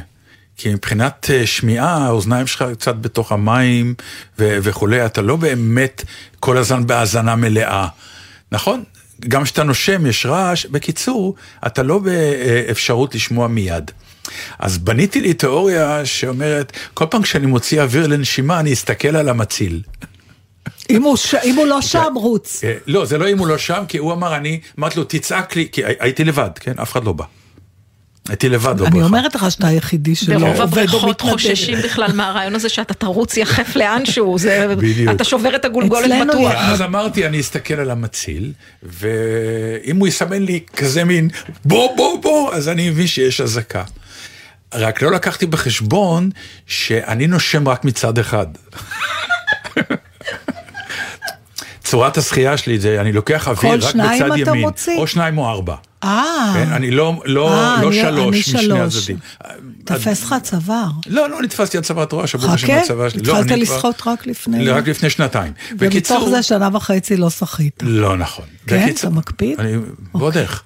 כי 0.58 0.74
מבחינת 0.74 1.30
אה, 1.34 1.48
שמיעה, 1.48 2.06
האוזניים 2.06 2.48
שלך 2.48 2.66
קצת 2.74 2.96
בתוך 2.96 3.32
המים 3.32 3.94
ו- 4.40 4.58
וכולי, 4.64 5.06
אתה 5.06 5.22
לא 5.22 5.36
באמת 5.36 6.04
כל 6.40 6.58
הזמן 6.58 6.88
בהאזנה 6.88 7.36
מלאה. 7.36 7.88
נכון? 8.52 8.84
גם 9.28 9.44
כשאתה 9.44 9.64
נושם 9.64 10.06
יש 10.06 10.26
רעש. 10.26 10.66
בקיצור, 10.66 11.36
אתה 11.68 11.84
לא 11.84 12.00
באפשרות 12.00 13.16
לשמוע 13.16 13.48
מיד. 13.48 13.92
אז 14.60 14.78
בניתי 14.78 15.22
לי 15.22 15.34
תיאוריה 15.34 16.06
שאומרת, 16.06 16.72
כל 16.94 17.06
פעם 17.10 17.22
כשאני 17.22 17.46
מוציא 17.46 17.82
אוויר 17.82 18.08
לנשימה, 18.08 18.60
אני 18.60 18.74
אסתכל 18.74 19.16
על 19.16 19.30
המציל. 19.30 19.82
אם 20.90 21.04
הוא 21.04 21.18
ש- 21.18 21.36
אם 21.36 21.56
הוא 21.56 21.68
לא 21.68 21.82
שם, 21.82 22.13
רוץ. 22.16 22.63
אה, 22.63 22.74
לא, 22.88 23.06
זה 23.06 23.18
לא 23.18 23.30
אם 23.30 23.38
הוא 23.38 23.48
לא 23.48 23.58
שם, 23.58 23.84
כי 23.88 23.98
הוא 23.98 24.13
אמר, 24.13 24.36
אני, 24.36 24.60
אמרתי 24.80 25.00
לו, 25.00 25.04
תצעק 25.06 25.56
לי, 25.56 25.68
כי 25.72 25.86
הי- 25.86 25.94
הייתי 26.00 26.24
לבד, 26.24 26.50
כן? 26.60 26.74
אף 26.82 26.92
אחד 26.92 27.04
לא 27.04 27.12
בא. 27.13 27.24
הייתי 28.30 28.50
לבד 28.50 28.74
בבריכה. 28.75 28.92
אני 28.98 29.04
אומרת 29.04 29.36
לך 29.36 29.51
שאתה 29.51 29.68
היחידי 29.68 30.16
שלא 30.16 30.38
ברוב 30.38 30.48
עובד 30.50 30.60
או 30.60 30.63
הבריכות 30.63 31.10
מתנדב. 31.22 31.32
חוששים 31.34 31.78
בכלל 31.84 32.12
מהרעיון 32.13 32.56
הזה 32.56 32.70
שאתה 32.70 32.94
תרוץ 32.94 33.38
יחף 33.38 33.75
לאנשהו, 33.75 34.38
זה, 34.40 34.75
בדיוק. 34.78 35.12
אתה 35.16 35.24
שובר 35.24 35.56
את 35.56 35.66
הגולגולת 35.66 36.12
בטוח. 36.30 36.54
אז 36.56 36.82
אמרתי, 36.82 37.25
אני 37.28 37.40
אסתכל 37.40 37.74
על 37.74 37.92
המציל, 37.92 38.51
ואם 38.84 39.98
הוא 39.98 40.08
יסמן 40.08 40.42
לי 40.44 40.60
כזה 40.75 41.04
מין 41.04 41.30
בוא, 41.66 41.96
בוא, 41.98 42.22
בוא, 42.22 42.54
אז 42.54 42.70
אני 42.70 42.90
מבין 42.90 43.08
שיש 43.08 43.42
אזעקה. 43.42 43.84
רק 44.74 45.01
לא 45.01 45.12
לקחתי 45.12 45.46
בחשבון 45.46 46.30
שאני 46.68 47.28
נושם 47.28 47.68
רק 47.68 47.86
מצד 47.86 48.18
אחד. 48.18 48.46
צורת 51.84 52.18
השחייה 52.18 52.58
שלי 52.58 52.80
זה, 52.80 53.01
אני 53.01 53.12
לוקח 53.12 53.48
אוויר 53.48 53.74
רק 53.74 53.96
בצד 53.96 54.38
ימין. 54.38 54.62
מוציא? 54.62 54.98
או 54.98 55.08
שניים 55.08 55.38
או 55.38 55.50
ארבע. 55.50 55.75
אה, 56.04 56.51
כן? 56.54 56.70
אני 56.72 56.92
לא, 56.92 57.22
לא, 57.25 57.54
אה, 57.54 57.82
לא 57.82 57.88
אני- 57.88 58.01
שלוש 58.01 58.20
אני 58.20 58.30
משני 58.40 58.62
שלוש. 58.62 58.96
הצדדים. 58.98 59.18
תפס 59.86 60.24
לך 60.24 60.36
צוואר. 60.44 60.88
לא, 61.08 61.30
לא 61.30 61.42
נתפסתי 61.42 61.78
על 61.78 61.84
צוואר, 61.84 62.04
את 62.04 62.12
רואה, 62.12 62.28
שבור 62.28 62.50
השם 62.51 62.68
חכה, 62.68 62.82
בצבא 62.84 63.10
שלי. 63.10 63.22
לא, 63.22 63.40
התחלת 63.40 63.58
לשחות 63.60 64.01
רק 64.06 64.28
לפני... 64.28 64.70
רק 64.70 64.88
לפני 64.88 65.10
שנתיים. 65.10 65.54
ומתוך 65.72 65.88
בקיצור- 65.88 66.30
זה 66.30 66.44
שנה 66.44 66.70
וחצי 66.74 67.18
לא 67.18 67.30
שחית. 67.30 67.80
לא 67.86 68.18
נכון. 68.18 68.46
כן? 68.68 68.90
אתה 69.00 69.10
מקפיד? 69.10 69.60
אני 69.60 69.74
ועוד 70.16 70.38
איך. 70.38 70.63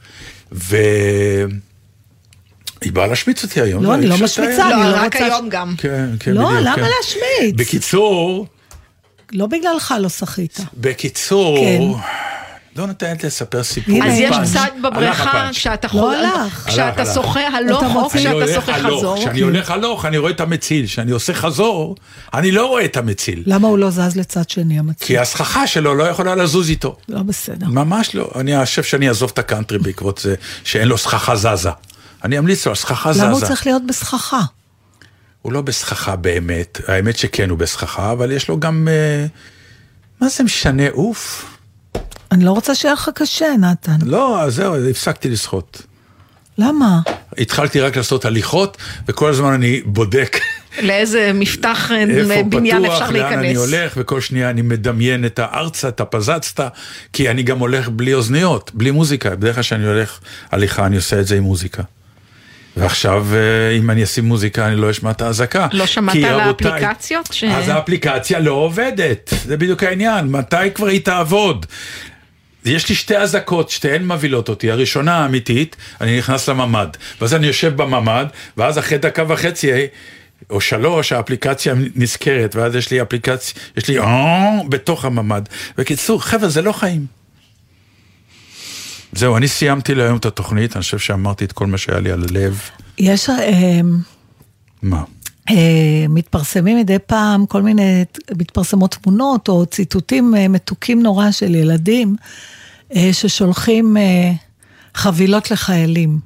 היא 2.86 2.94
באה 2.94 3.08
להשמיץ 3.08 3.44
אותי 3.44 3.62
היום. 3.62 3.84
לא, 3.84 3.94
אני 3.94 4.08
לא 4.08 4.16
משמיצה? 4.18 4.68
אני 4.68 4.84
לא, 4.84 4.92
לא 4.92 4.98
רק 4.98 5.14
רוצה... 5.14 5.26
היום 5.26 5.50
גם. 5.50 5.76
כן, 5.78 6.10
כן, 6.20 6.32
לא, 6.32 6.46
בדיוק. 6.46 6.62
למה 6.62 6.76
כן. 6.76 6.82
להשמיץ? 6.82 7.56
בקיצור, 7.56 8.48
לא 9.32 9.46
בגללך 9.46 9.94
לא 10.00 10.10
שחית. 10.10 10.60
בקיצור, 10.78 11.58
כן. 11.58 11.82
לא 12.76 12.88
נותנת 12.88 13.24
לספר 13.24 13.64
סיפור. 13.64 14.04
אז 14.04 14.14
יש. 14.18 14.36
צד 14.54 14.68
בבריכה. 14.84 15.50
כשאתה 15.52 15.88
לא 17.04 17.14
שוחה 17.14 17.48
הלוך 17.48 17.84
או 17.96 18.10
כשאתה 18.10 18.54
שוחה 18.54 18.74
חזור. 18.74 19.18
כשאני 19.18 19.40
כן. 19.40 19.44
הולך 19.44 19.72
הלוך, 19.72 20.06
אני 20.06 20.18
רואה 20.18 20.32
את 20.32 20.40
המציל. 20.40 20.86
כשאני 20.86 21.12
עושה 21.12 21.34
חזור, 21.34 21.96
אני 22.34 22.52
לא 22.52 22.66
רואה 22.66 22.86
את 22.86 22.98
המציל. 22.98 23.44
למה 23.46 23.68
הוא 23.68 23.78
לא 23.78 23.90
זז 23.90 24.16
לצד 24.16 24.50
שני 24.50 24.80
המצב? 24.80 25.06
כי 25.06 25.18
הסככה 25.18 25.68
שלו 25.68 25.96
לא 25.96 26.04
יכולה 26.04 26.36
לזוז 26.36 26.70
איתו. 26.70 26.96
לא 27.10 27.22
בסדר. 27.22 27.68
ממש 27.68 28.16
לא. 28.16 28.32
אני 28.36 28.66
חושב 28.66 28.84
שאני 28.84 29.08
אעזוב 29.08 29.32
את 29.34 29.40
הקאנטרי 29.40 29.78
בעקבות 29.78 30.18
זה 30.18 30.36
שאין 30.64 30.88
לו 30.88 30.98
סככה 30.98 31.36
זזה. 31.36 31.70
אני 32.26 32.40
אמליץ 32.40 32.66
לו, 32.66 32.72
הסככה 32.72 33.14
זזה. 33.14 33.24
למה 33.24 33.32
הוא 33.32 33.42
צריך 33.42 33.66
להיות 33.66 33.82
בסככה? 33.88 34.42
הוא 35.42 35.54
לא 35.54 35.62
בסככה 35.62 36.16
באמת, 36.16 36.80
האמת 36.88 37.18
שכן 37.18 37.50
הוא 37.50 37.58
בסככה, 37.58 38.12
אבל 38.12 38.32
יש 38.32 38.50
לו 38.50 38.60
גם... 38.60 38.88
אה, 38.92 39.26
מה 40.22 40.30
זה 40.30 40.44
משנה, 40.44 40.90
אוף? 40.90 41.46
אני 42.32 42.46
לא 42.46 42.52
רוצה 42.52 42.76
שיהיה 42.76 42.94
לך 42.94 43.10
קשה, 43.16 43.46
נתן. 43.60 43.98
לא, 44.06 44.42
אז 44.42 44.56
זהו, 44.56 44.90
הפסקתי 44.90 45.30
לשחות. 45.30 45.82
למה? 46.58 47.00
התחלתי 47.38 47.82
רק 47.82 47.98
לעשות 47.98 48.26
הליכות, 48.26 48.78
וכל 49.08 49.30
הזמן 49.30 49.54
אני 49.54 49.82
בודק 49.86 50.38
לאיזה 50.82 51.32
מפתח 51.34 51.92
אה, 51.92 52.04
איפה 52.04 52.44
בניין 52.50 52.84
פתוח, 52.84 52.94
אפשר 52.94 53.12
לאן 53.12 53.34
אני 53.34 53.42
להיכנס. 53.42 53.58
הולך, 53.58 53.94
וכל 53.98 54.22
שנייה 54.22 54.50
אני 54.50 54.62
מדמיין 54.62 55.26
את 55.26 55.40
הארצה, 55.40 55.88
את 55.88 56.02
הפזצתא, 56.02 56.68
כי 57.14 57.30
אני 57.30 57.44
גם 57.44 57.60
הולך 57.60 57.90
בלי 57.90 58.14
אוזניות, 58.14 58.72
בלי 58.74 58.92
מוזיקה. 58.92 59.36
בדרך 59.36 59.56
כלל 59.56 59.64
כשאני 59.64 59.88
הולך 59.88 60.20
הליכה, 60.52 60.86
אני 60.86 60.96
עושה 60.96 61.20
את 61.20 61.28
זה 61.28 61.36
עם 61.38 61.44
מוזיקה. 61.44 61.84
ועכשיו, 62.78 63.28
אה, 63.34 63.78
אם 63.78 63.90
אני 63.90 64.04
אשים 64.04 64.26
מוזיקה, 64.26 64.68
אני 64.68 64.76
לא 64.76 64.92
אשמע 64.92 65.12
את 65.12 65.22
האזעקה. 65.22 65.68
לא 65.72 65.86
שמעת 65.86 66.16
על 66.16 66.40
האפליקציות? 66.40 67.30
ש- 67.34 67.44
אז 67.44 67.70
האפליקציה 67.70 68.40
לא 68.40 68.52
עובדת, 68.52 69.34
זה 69.46 69.58
בדיוק 69.58 69.84
העניין, 69.84 70.28
מתי 70.28 70.56
כבר 70.74 70.88
היא 70.88 71.02
תעבוד? 71.02 71.66
יש 72.66 72.90
לי 72.90 72.96
שתי 72.96 73.18
אזעקות, 73.18 73.70
שתיהן 73.70 74.06
מבהילות 74.08 74.50
אותי. 74.50 74.72
הראשונה 74.72 75.14
האמיתית, 75.18 75.76
אני 76.02 76.18
נכנס 76.18 76.50
לממ"ד, 76.50 76.88
ואז 77.22 77.34
אני 77.34 77.48
יושב 77.48 77.76
בממ"ד, 77.82 78.26
ואז 78.58 78.80
אחרי 78.80 78.98
דקה 78.98 79.24
וחצי, 79.28 79.72
או 80.50 80.62
שלוש, 80.62 81.12
האפליקציה 81.12 81.74
נזכרת, 81.96 82.56
ואז 82.56 82.76
יש 82.76 82.92
לי 82.92 83.02
אפליקציה, 83.02 83.62
יש 83.78 83.88
לי 83.88 84.00
אה, 84.00 84.60
בתוך 84.70 85.06
הממ"ד. 85.06 85.42
בקיצור, 85.78 86.24
חבר'ה, 86.24 86.50
זה 86.50 86.62
לא 86.62 86.72
חיים. 86.72 87.06
זהו, 89.16 89.38
אני 89.38 89.48
סיימתי 89.48 89.96
להיום 89.96 90.18
את 90.18 90.26
התוכנית, 90.26 90.76
אני 90.76 90.82
חושב 90.82 91.00
שאמרתי 91.00 91.46
את 91.46 91.52
כל 91.52 91.68
מה 91.68 91.78
שהיה 91.78 92.00
לי 92.00 92.12
על 92.12 92.24
הלב. 92.30 92.62
יש... 92.98 93.30
אה, 93.30 93.80
מה? 94.82 95.04
אה, 95.50 96.06
מתפרסמים 96.10 96.78
מדי 96.78 97.00
פעם 97.00 97.46
כל 97.46 97.62
מיני, 97.62 98.04
מתפרסמות 98.38 98.96
תמונות 99.02 99.48
או 99.48 99.66
ציטוטים 99.66 100.36
אה, 100.36 100.48
מתוקים 100.48 101.04
נורא 101.04 101.32
של 101.32 101.56
ילדים 101.56 102.16
ששולחים 103.12 103.98
חבילות 104.96 105.52
לחיילים. 105.52 106.20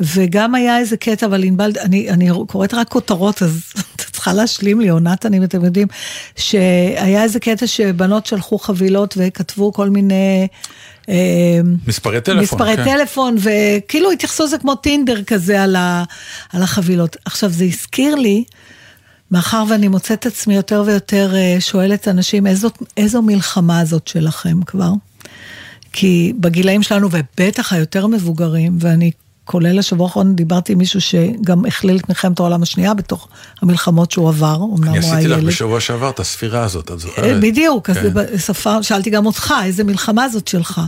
וגם 0.00 0.54
היה 0.54 0.78
איזה 0.78 0.96
קטע, 0.96 1.26
אבל 1.26 1.44
ענבל, 1.44 1.72
אני, 1.80 2.10
אני 2.10 2.28
קוראת 2.48 2.74
רק 2.74 2.88
כותרות, 2.88 3.42
אז 3.42 3.72
את 3.96 4.00
צריכה 4.12 4.32
להשלים 4.32 4.80
לי, 4.80 4.90
או 4.90 5.00
נתן, 5.00 5.34
אם 5.34 5.42
אתם 5.42 5.64
יודעים, 5.64 5.88
שהיה 6.36 7.22
איזה 7.22 7.40
קטע 7.40 7.66
שבנות 7.66 8.26
שלחו 8.26 8.58
חבילות 8.58 9.14
וכתבו 9.18 9.72
כל 9.72 9.90
מיני... 9.90 10.46
אה, 11.12 11.60
מספרי 11.86 12.20
טלפון. 12.20 12.42
מספרי 12.42 12.76
כן. 12.76 12.84
טלפון, 12.84 13.36
וכאילו 13.38 14.10
התייחסו 14.10 14.44
לזה 14.44 14.58
כמו 14.58 14.74
טינדר 14.74 15.22
כזה 15.22 15.62
על, 15.62 15.76
ה, 15.76 16.04
על 16.52 16.62
החבילות. 16.62 17.16
עכשיו, 17.24 17.50
זה 17.50 17.64
הזכיר 17.64 18.14
לי, 18.14 18.44
מאחר 19.30 19.64
ואני 19.68 19.88
מוצאת 19.88 20.26
עצמי 20.26 20.54
יותר 20.54 20.82
ויותר 20.86 21.34
אה, 21.34 21.56
שואלת 21.60 22.08
אנשים, 22.08 22.46
איזו, 22.46 22.70
איזו 22.96 23.22
מלחמה 23.22 23.80
הזאת 23.80 24.08
שלכם 24.08 24.62
כבר? 24.62 24.92
כי 25.92 26.32
בגילאים 26.40 26.82
שלנו, 26.82 27.08
ובטח 27.12 27.72
היותר 27.72 28.06
מבוגרים, 28.06 28.76
ואני 28.80 29.10
כולל 29.44 29.78
השבוע 29.78 30.06
האחרון 30.06 30.36
דיברתי 30.36 30.72
עם 30.72 30.78
מישהו 30.78 31.00
שגם 31.00 31.64
הכליל 31.64 31.96
את 31.96 32.08
מלחמת 32.08 32.40
העולם 32.40 32.62
השנייה 32.62 32.94
בתוך 32.94 33.28
המלחמות 33.62 34.10
שהוא 34.10 34.28
עבר, 34.28 34.56
אמנם 34.56 34.88
אני 34.88 34.98
הוא 34.98 35.06
היה 35.06 35.16
עשיתי 35.16 35.28
לך 35.28 35.38
ילד. 35.38 35.46
בשבוע 35.46 35.80
שעבר 35.80 36.10
את 36.10 36.20
הספירה 36.20 36.62
הזאת, 36.64 36.84
את 36.84 36.90
אה, 36.90 36.96
זוכרת? 36.96 37.40
בדיוק, 37.40 37.90
אז 37.90 37.96
כן. 37.96 38.14
בספר, 38.14 38.82
שאלתי 38.82 39.10
גם 39.10 39.26
אותך, 39.26 39.54
איזה 39.64 39.84
מלחמה 39.84 40.28
זאת 40.28 40.48
שלך? 40.48 40.80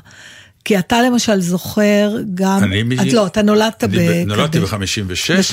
כי 0.64 0.78
אתה 0.78 1.02
למשל 1.02 1.40
זוכר 1.40 2.16
גם, 2.34 2.64
אני 2.64 2.82
מ- 2.82 2.92
את 2.92 3.12
לא, 3.12 3.26
אתה 3.26 3.42
נולדת 3.42 3.84
אני 3.84 3.98
ב... 4.24 4.28
נולדתי 4.28 4.60
ב-56, 4.60 4.68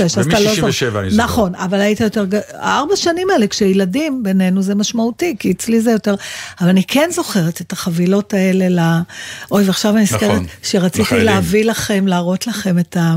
אז 0.06 0.28
אתה 0.28 0.40
לא 0.40 0.50
ומ-67 0.50 0.72
זוכר. 0.72 1.00
אני 1.00 1.10
זוכר. 1.10 1.24
נכון, 1.24 1.56
אבל 1.56 1.80
היית 1.82 2.00
יותר, 2.00 2.26
הארבע 2.54 2.96
שנים 2.96 3.28
האלה, 3.30 3.48
כשילדים 3.48 4.24
בינינו 4.24 4.62
זה 4.62 4.76
משמעותי, 4.76 5.36
כי 5.40 5.52
אצלי 5.52 5.82
זה 5.82 5.92
יותר, 5.92 6.16
אבל 6.62 6.70
אני 6.70 6.84
כן 6.84 7.10
זוכרת 7.14 7.62
את 7.62 7.72
החבילות 7.72 8.34
האלה 8.34 8.70
ל... 8.70 9.00
אוי, 9.52 9.64
ועכשיו 9.64 9.94
אני 9.96 10.04
נזכרת 10.04 10.22
נכון, 10.32 10.46
שרציתי 10.64 11.02
לחיילים. 11.02 11.26
להביא 11.26 11.66
לכם, 11.66 12.08
להראות 12.08 12.48
לכם 12.48 12.80
את 12.80 12.98
ה... 12.98 13.16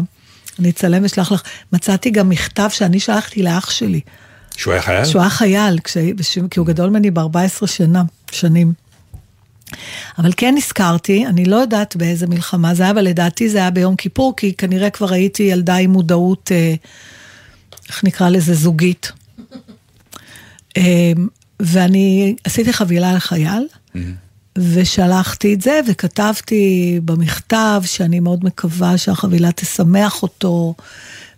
אני 0.58 0.70
אצלם 0.70 1.02
ואשלח 1.02 1.32
לך, 1.32 1.42
מצאתי 1.72 2.10
גם 2.10 2.28
מכתב 2.28 2.68
שאני 2.72 3.00
שלחתי 3.00 3.42
לאח 3.42 3.70
שלי. 3.70 4.00
שהוא 4.56 4.72
היה 4.72 4.82
חייל? 4.82 5.04
שהוא 5.04 5.20
היה 5.22 5.30
חייל, 5.30 5.78
בש- 6.16 6.38
כי 6.50 6.58
הוא 6.58 6.66
גדול 6.66 6.90
ממני 6.90 7.10
ב-14 7.10 7.66
שנה, 7.66 8.02
שנים. 8.30 8.72
אבל 10.18 10.30
כן 10.36 10.54
נזכרתי, 10.56 11.26
אני 11.26 11.44
לא 11.44 11.56
יודעת 11.56 11.96
באיזה 11.96 12.26
מלחמה 12.26 12.74
זה 12.74 12.82
היה, 12.82 12.92
אבל 12.92 13.02
לדעתי 13.02 13.48
זה 13.48 13.58
היה 13.58 13.70
ביום 13.70 13.96
כיפור, 13.96 14.36
כי 14.36 14.54
כנראה 14.54 14.90
כבר 14.90 15.12
הייתי 15.12 15.42
ילדה 15.42 15.76
עם 15.76 15.90
מודעות, 15.90 16.52
אה, 16.52 16.74
איך 17.88 18.04
נקרא 18.04 18.28
לזה, 18.28 18.54
זוגית. 18.54 19.12
אמ, 20.76 21.28
ואני 21.60 22.34
עשיתי 22.44 22.72
חבילה 22.72 23.14
לחייל, 23.14 23.66
ושלחתי 24.58 25.54
את 25.54 25.60
זה, 25.60 25.80
וכתבתי 25.88 27.00
במכתב 27.04 27.82
שאני 27.86 28.20
מאוד 28.20 28.44
מקווה 28.44 28.98
שהחבילה 28.98 29.52
תשמח 29.52 30.22
אותו, 30.22 30.74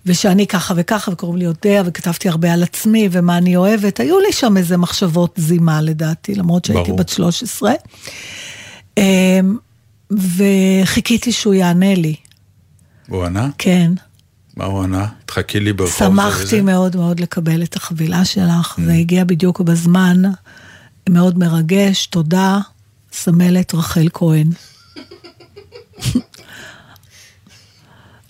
ושאני 0.07 0.47
ככה 0.47 0.75
וככה, 0.77 1.11
וקוראים 1.11 1.39
לי 1.39 1.45
יודע, 1.45 1.83
וכתבתי 1.87 2.29
הרבה 2.29 2.53
על 2.53 2.63
עצמי, 2.63 3.09
ומה 3.13 3.39
אני 3.39 3.57
אוהבת. 3.57 4.01
היו 4.01 4.21
לי 4.21 4.33
שם 4.33 4.57
איזה 4.57 4.77
מחשבות 4.77 5.35
זימה 5.37 5.83
לדעתי, 5.83 6.35
למרות 6.35 6.65
שהייתי 6.65 6.85
ברור. 6.85 6.99
בת 6.99 7.09
13. 7.09 7.73
אמ, 8.99 9.57
וחיכיתי 10.11 11.33
שהוא 11.33 11.55
יענה 11.55 11.95
לי, 11.95 12.15
הוא 13.09 13.25
ענה? 13.25 13.49
כן. 13.59 13.93
מה 14.57 14.65
הוא 14.65 14.83
ענה? 14.83 15.07
תחכי 15.27 15.61
לי 15.61 15.73
ברחוב. 15.73 15.99
זה 15.99 16.05
שמחתי. 16.05 16.61
מאוד 16.61 16.97
מאוד 16.97 17.21
לקבל 17.21 17.63
את 17.63 17.77
החבילה 17.77 18.25
שלך, 18.25 18.77
זה 18.85 18.93
הגיע 18.93 19.25
בדיוק 19.25 19.61
בזמן, 19.61 20.23
מאוד 21.09 21.39
מרגש, 21.39 22.07
תודה, 22.07 22.59
סמלת 23.13 23.75
רחל 23.75 24.09
כהן. 24.13 24.49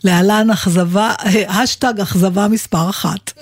להלן 0.07 0.51
אכזבה, 0.51 1.15
השטג 1.49 2.01
אכזבה 2.03 2.49
מספר 2.49 2.91
אחת. 2.91 3.33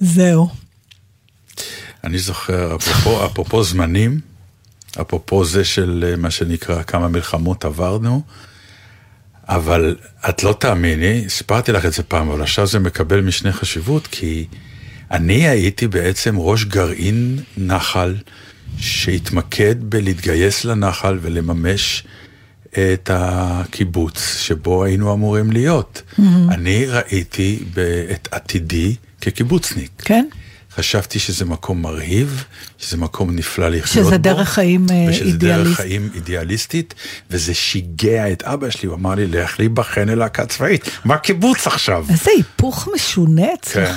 זהו. 0.00 0.48
אני 2.04 2.18
זוכר, 2.18 2.76
אפרופו, 2.76 3.26
אפרופו 3.26 3.62
זמנים, 3.62 4.20
אפרופו 5.00 5.44
זה 5.44 5.64
של 5.64 6.04
אה, 6.08 6.16
מה 6.16 6.30
שנקרא 6.30 6.82
כמה 6.82 7.08
מלחמות 7.08 7.64
עברנו, 7.64 8.22
אבל 9.48 9.96
את 10.28 10.42
לא 10.42 10.56
תאמיני, 10.58 11.24
סיפרתי 11.28 11.72
לך 11.72 11.86
את 11.86 11.92
זה 11.92 12.02
פעם, 12.02 12.28
אבל 12.28 12.42
עכשיו 12.42 12.66
זה 12.66 12.78
מקבל 12.78 13.20
משנה 13.20 13.52
חשיבות, 13.52 14.06
כי 14.06 14.46
אני 15.10 15.48
הייתי 15.48 15.88
בעצם 15.88 16.38
ראש 16.38 16.64
גרעין 16.64 17.38
נחל 17.56 18.16
שהתמקד 18.78 19.74
בלהתגייס 19.80 20.64
לנחל 20.64 21.18
ולממש 21.22 22.04
את 22.72 23.10
הקיבוץ 23.12 24.36
שבו 24.38 24.84
היינו 24.84 25.12
אמורים 25.12 25.52
להיות. 25.52 26.02
Mm-hmm. 26.02 26.22
אני 26.50 26.86
ראיתי 26.86 27.58
את 28.12 28.28
עתידי 28.30 28.94
כקיבוצניק. 29.20 29.90
כן? 29.98 30.26
חשבתי 30.76 31.18
שזה 31.18 31.44
מקום 31.44 31.82
מרהיב, 31.82 32.44
שזה 32.78 32.96
מקום 32.96 33.36
נפלא 33.36 33.68
לחיות 33.68 34.04
בו. 34.04 34.10
שזה 34.10 34.18
דרך 34.18 34.48
חיים 34.48 34.86
אה, 34.90 35.06
ושזה 35.08 35.24
דרך 35.24 35.32
אידיאליסט. 35.32 35.76
חיים 35.76 36.08
אידיאליסטית, 36.14 36.94
וזה 37.30 37.54
שיגע 37.54 38.32
את 38.32 38.42
אבא 38.42 38.70
שלי, 38.70 38.88
הוא 38.88 38.96
אמר 38.96 39.14
לי, 39.14 39.26
לך 39.26 39.58
להיבחן 39.58 40.08
ללהקה 40.08 40.46
צבאית, 40.46 40.90
מה 41.04 41.18
קיבוץ 41.18 41.66
עכשיו? 41.66 42.06
איזה 42.10 42.30
היפוך 42.36 42.88
משונה 42.94 43.46
אצלך. 43.54 43.74
כן. 43.74 43.94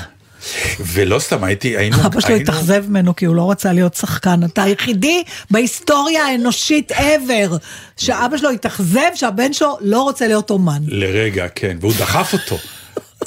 ולא 0.79 1.19
סתם, 1.19 1.43
הייתי, 1.43 1.77
היינו... 1.77 1.97
אבא 2.05 2.19
שלו 2.19 2.29
היינו- 2.35 2.41
התאכזב 2.51 2.83
ממנו 2.89 3.15
כי 3.15 3.25
הוא 3.25 3.35
לא 3.35 3.51
רצה 3.51 3.73
להיות 3.73 3.93
שחקן. 3.93 4.39
אתה 4.43 4.63
היחידי 4.63 5.23
בהיסטוריה 5.51 6.25
האנושית 6.25 6.91
ever 6.91 7.55
שאבא 7.97 8.37
שלו 8.37 8.49
התאכזב 8.49 8.99
שהבן 9.15 9.53
שלו 9.53 9.77
לא 9.81 10.01
רוצה 10.01 10.27
להיות 10.27 10.49
אומן. 10.49 10.81
לרגע, 10.87 11.45
כן, 11.55 11.77
והוא 11.81 11.93
דחף 11.99 12.33
אותו. 12.33 12.57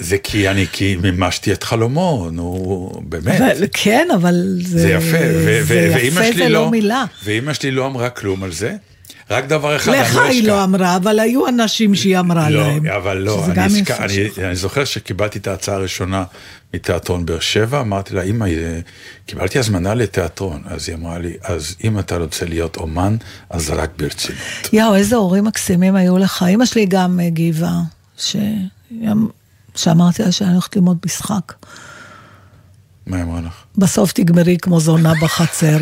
זה 0.00 0.18
כי 0.18 0.48
אני, 0.48 0.66
כי 0.72 0.96
מימשתי 1.02 1.52
את 1.52 1.62
חלומו, 1.64 2.28
נו, 2.32 2.90
באמת. 3.02 3.40
אבל- 3.40 3.64
כן, 3.72 4.08
אבל 4.14 4.34
זה... 4.62 4.78
זה 4.78 4.90
יפה, 4.90 5.16
ו- 5.16 5.60
זה 5.64 5.90
ו- 5.90 5.94
ואימא 5.94 6.20
יפה 6.20 6.32
שלי 6.32 6.42
זה 6.44 6.48
לא, 6.48 6.60
לא 6.64 6.70
מילה. 6.70 7.04
ואימא 7.25 7.52
שלי 7.52 7.70
לא 7.70 7.87
אמרה 7.87 8.10
כלום 8.10 8.44
על 8.44 8.52
זה, 8.52 8.75
רק 9.30 9.44
דבר 9.44 9.76
אחד, 9.76 9.92
אני 9.92 10.00
לך 10.00 10.14
לא 10.14 10.23
היא. 10.23 10.47
לא 10.47 10.64
אמרה, 10.64 10.97
אבל 10.97 11.20
היו 11.20 11.49
אנשים 11.49 11.94
שהיא 11.94 12.18
אמרה 12.18 12.50
לא, 12.50 12.61
להם. 12.61 12.87
אבל 12.87 13.16
לא, 13.18 13.44
אני, 13.47 13.61
הסק... 13.61 13.90
יפה 13.90 14.04
אני. 14.04 14.47
אני 14.47 14.56
זוכר 14.56 14.85
שקיבלתי 14.85 15.38
את 15.38 15.47
ההצעה 15.47 15.75
הראשונה 15.75 16.25
מתיאטרון 16.75 17.26
באר 17.26 17.40
שבע, 17.40 17.80
אמרתי 17.80 18.14
לה, 18.14 18.23
אמא, 18.23 18.47
קיבלתי 19.26 19.58
הזמנה 19.58 19.94
לתיאטרון, 19.94 20.62
אז 20.66 20.88
היא 20.88 20.97
אמרה 20.97 21.18
לי, 21.18 21.37
אז 21.44 21.74
אם 21.85 21.98
אתה 21.98 22.16
רוצה 22.16 22.46
להיות 22.46 22.76
אומן, 22.76 23.16
אז 23.50 23.70
רק 23.70 23.90
ברצינות. 23.96 24.40
יואו, 24.72 24.94
איזה 24.94 25.16
הורים 25.16 25.44
מקסימים 25.44 25.96
היו 25.96 26.18
לך. 26.18 26.44
אמא 26.48 26.66
שלי 26.66 26.87
גם 26.87 27.20
הגיבה, 27.20 27.72
ש... 28.18 28.37
שאמרתי 29.74 30.22
לה 30.22 30.33
שאני 30.33 30.53
הולכת 30.53 30.76
ללמוד 30.76 30.98
משחק. 31.07 31.53
מה 33.07 33.22
אמרה 33.22 33.40
לך? 33.40 33.64
בסוף 33.76 34.12
תגמרי 34.12 34.57
כמו 34.62 34.81
זונה 34.81 35.12
בחצר. 35.22 35.79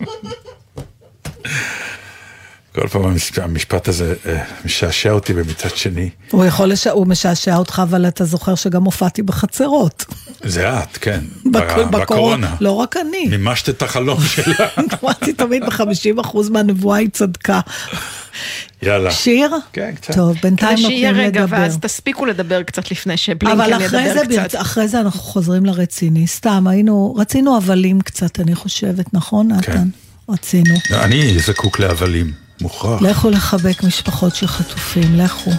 כל 2.80 2.88
פעם 2.88 3.02
המשפט, 3.42 3.88
הזה 3.88 4.14
אה, 4.26 4.44
משעשע 4.64 5.10
אותי, 5.10 5.32
ומצד 5.36 5.76
שני, 5.76 6.10
הוא 6.30 6.44
יכול, 6.44 6.68
לש... 6.68 6.86
הוא 6.86 7.06
משעשע 7.06 7.56
אותך, 7.56 7.82
אבל 7.82 8.08
אתה 8.08 8.24
זוכר 8.24 8.54
שגם 8.54 8.84
הופעתי 8.84 9.22
בחצרות. 9.22 10.04
זה 10.44 10.78
את, 10.78 10.96
כן, 10.96 11.20
בק- 11.46 11.76
בקורונה. 11.90 12.54
לא 12.60 12.72
רק 12.72 12.96
אני. 12.96 13.26
מימשת 13.30 13.68
את 13.68 13.82
החלום 13.82 14.18
שלה. 14.34 14.66
אמרתי 15.02 15.32
תמיד 15.32 15.62
ב-50% 15.64 16.36
מהנבואה 16.50 16.98
היא 16.98 17.08
צדקה. 17.12 17.60
יאללה. 18.82 19.10
שיר? 19.10 19.50
כן, 19.72 19.92
קצת. 19.94 20.14
טוב, 20.14 20.36
בינתיים 20.42 20.76
כדי 20.78 20.86
שיהיה 20.86 21.08
נותנים 21.10 21.26
רגע, 21.26 21.40
לדבר. 21.42 21.56
ואז 21.56 21.78
תספיקו 21.80 22.26
לדבר 22.26 22.62
קצת 22.62 22.90
לפני 22.90 23.16
שבלינקן 23.16 23.60
אבל 23.60 23.86
אחרי 23.86 24.02
ידבר 24.06 24.14
זה, 24.14 24.26
קצת. 24.26 24.38
ברצ... 24.42 24.54
אחרי 24.54 24.88
זה 24.88 25.00
אנחנו 25.00 25.20
חוזרים 25.20 25.66
לרציני. 25.66 26.26
סתם, 26.26 26.66
היינו, 26.66 27.14
רצינו 27.18 27.56
הבלים 27.56 28.00
קצת, 28.00 28.40
אני 28.40 28.54
חושבת, 28.54 29.14
נכון, 29.14 29.48
כן. 29.62 29.72
נתן? 29.72 29.88
רצינו. 30.28 30.74
אני 30.92 31.38
זקוק 31.38 31.78
להבלים, 31.78 32.32
מוכרח. 32.60 33.02
לכו 33.02 33.30
לחבק 33.30 33.82
משפחות 33.84 34.34
של 34.34 34.46
חטופים, 34.46 35.16
לכו. 35.16 35.50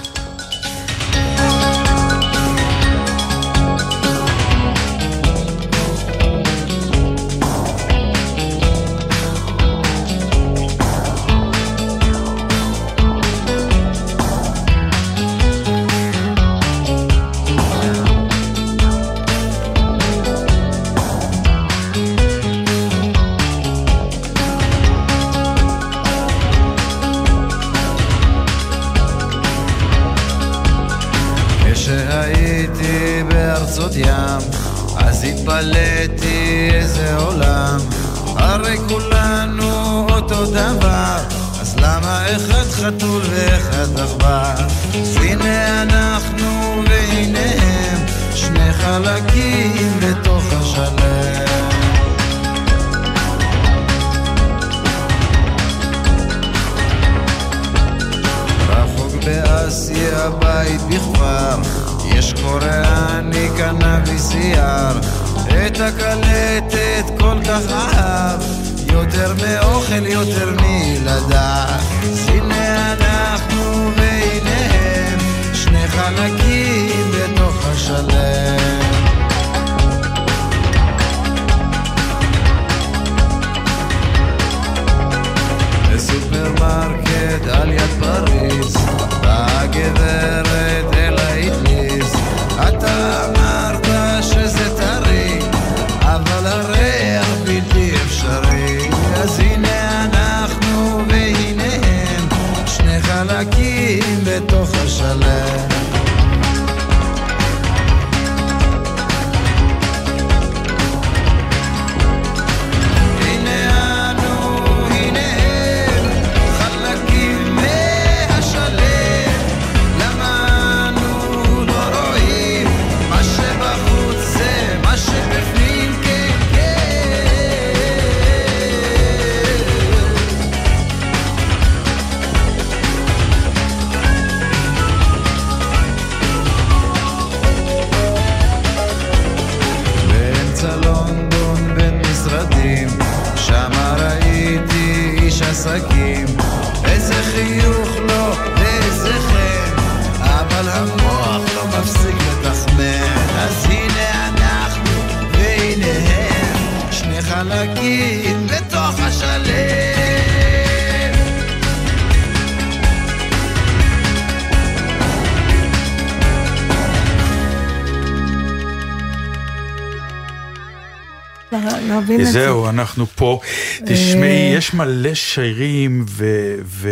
מלא 174.98 175.14
שירים 175.14 176.06
ו... 176.08 176.26
ו... 176.66 176.90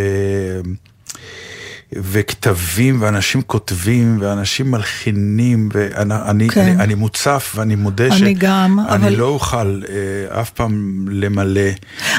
וכתבים, 1.94 3.02
ואנשים 3.02 3.42
כותבים, 3.42 4.18
ואנשים 4.22 4.72
מלחינים, 4.72 5.70
ואני 5.74 6.50
כן. 6.50 6.62
אני, 6.62 6.84
אני 6.84 6.96
מוצף, 6.96 7.54
ואני 7.56 7.76
מודה 7.76 8.08
אני 8.08 8.34
גם, 8.34 8.80
שאני 8.90 9.08
אבל- 9.08 9.16
לא 9.16 9.26
אוכל 9.26 9.82
אה, 9.90 10.42
אף 10.42 10.50
פעם 10.50 11.06
למלא. 11.12 11.62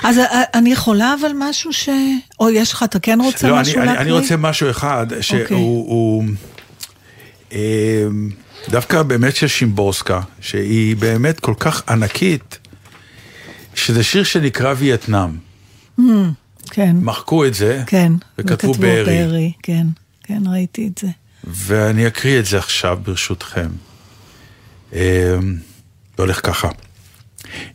אז 0.05 0.19
אה, 0.19 0.43
אני 0.55 0.73
יכולה 0.73 1.15
אבל 1.21 1.31
משהו 1.39 1.73
ש... 1.73 1.89
או 2.41 2.51
יש 2.51 2.73
לך, 2.73 2.83
אתה 2.83 2.99
כן 2.99 3.19
רוצה 3.21 3.49
לא, 3.49 3.57
משהו 3.57 3.75
אני, 3.75 3.81
אני, 3.83 3.87
להקריא? 3.87 4.03
אני 4.03 4.21
רוצה 4.21 4.37
משהו 4.37 4.71
אחד, 4.71 5.07
שהוא 5.21 5.41
אוקיי. 5.43 5.57
הוא, 5.57 6.25
אה, 7.53 8.07
דווקא 8.69 9.03
באמת 9.03 9.37
של 9.37 9.47
שימבורסקה, 9.47 10.21
שהיא 10.41 10.97
באמת 10.97 11.41
כל 11.41 11.55
כך 11.59 11.83
ענקית, 11.89 12.59
שזה 13.75 14.03
שיר 14.05 14.25
שנקרא 14.25 14.75
וייטנאם. 14.79 15.46
כן, 16.71 16.97
מחקו 17.01 17.47
את 17.47 17.55
זה, 17.55 17.83
כן. 17.87 18.13
וכתבו 18.39 18.55
וכתבו 18.55 18.73
בארי. 18.73 19.05
בארי, 19.05 19.53
כן, 19.63 19.87
כן, 20.23 20.43
ראיתי 20.47 20.89
את 20.89 20.99
זה. 20.99 21.09
ואני 21.45 22.07
אקריא 22.07 22.39
את 22.39 22.47
זה 22.47 22.59
עכשיו 22.59 22.99
ברשותכם. 23.03 23.69
אה, 24.93 25.37
זה 26.17 26.23
הולך 26.23 26.47
ככה. 26.47 26.69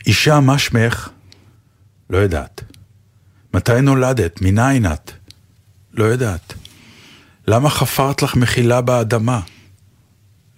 אישה, 0.06 0.40
מה 0.40 0.58
שמך? 0.58 1.08
לא 2.10 2.18
יודעת. 2.18 2.62
מתי 3.54 3.80
נולדת? 3.80 4.42
מניין 4.42 4.86
את? 4.86 5.12
לא 5.94 6.04
יודעת. 6.04 6.54
למה 7.46 7.70
חפרת 7.70 8.22
לך 8.22 8.36
מחילה 8.36 8.80
באדמה? 8.80 9.40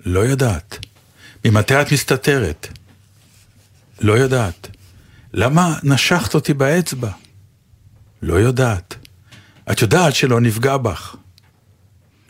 לא 0.06 0.20
יודעת. 0.20 0.78
ממתי 1.44 1.80
את 1.80 1.92
מסתתרת? 1.92 2.68
לא 4.00 4.12
יודעת. 4.12 4.68
למה 5.32 5.78
נשכת 5.82 6.34
אותי 6.34 6.54
באצבע? 6.54 7.10
לא 8.24 8.34
יודעת. 8.34 8.94
את 9.70 9.82
יודעת 9.82 10.14
שלא 10.14 10.40
נפגע 10.40 10.76
בך. 10.76 11.16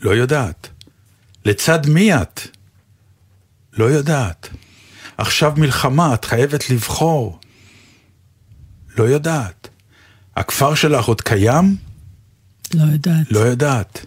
לא 0.01 0.11
יודעת. 0.11 0.69
לצד 1.45 1.87
מי 1.87 2.15
את? 2.15 2.41
לא 3.73 3.85
יודעת. 3.85 4.49
עכשיו 5.19 5.53
מלחמה, 5.57 6.15
את 6.15 6.25
חייבת 6.25 6.71
לבחור. 6.71 7.41
לא 8.99 9.05
יודעת. 9.05 9.69
הכפר 10.37 10.75
שלך 10.75 11.05
עוד 11.05 11.21
קיים? 11.21 11.77
לא 12.75 12.83
יודעת. 12.83 13.31
לא 13.31 13.41
יודעת. 13.41 14.07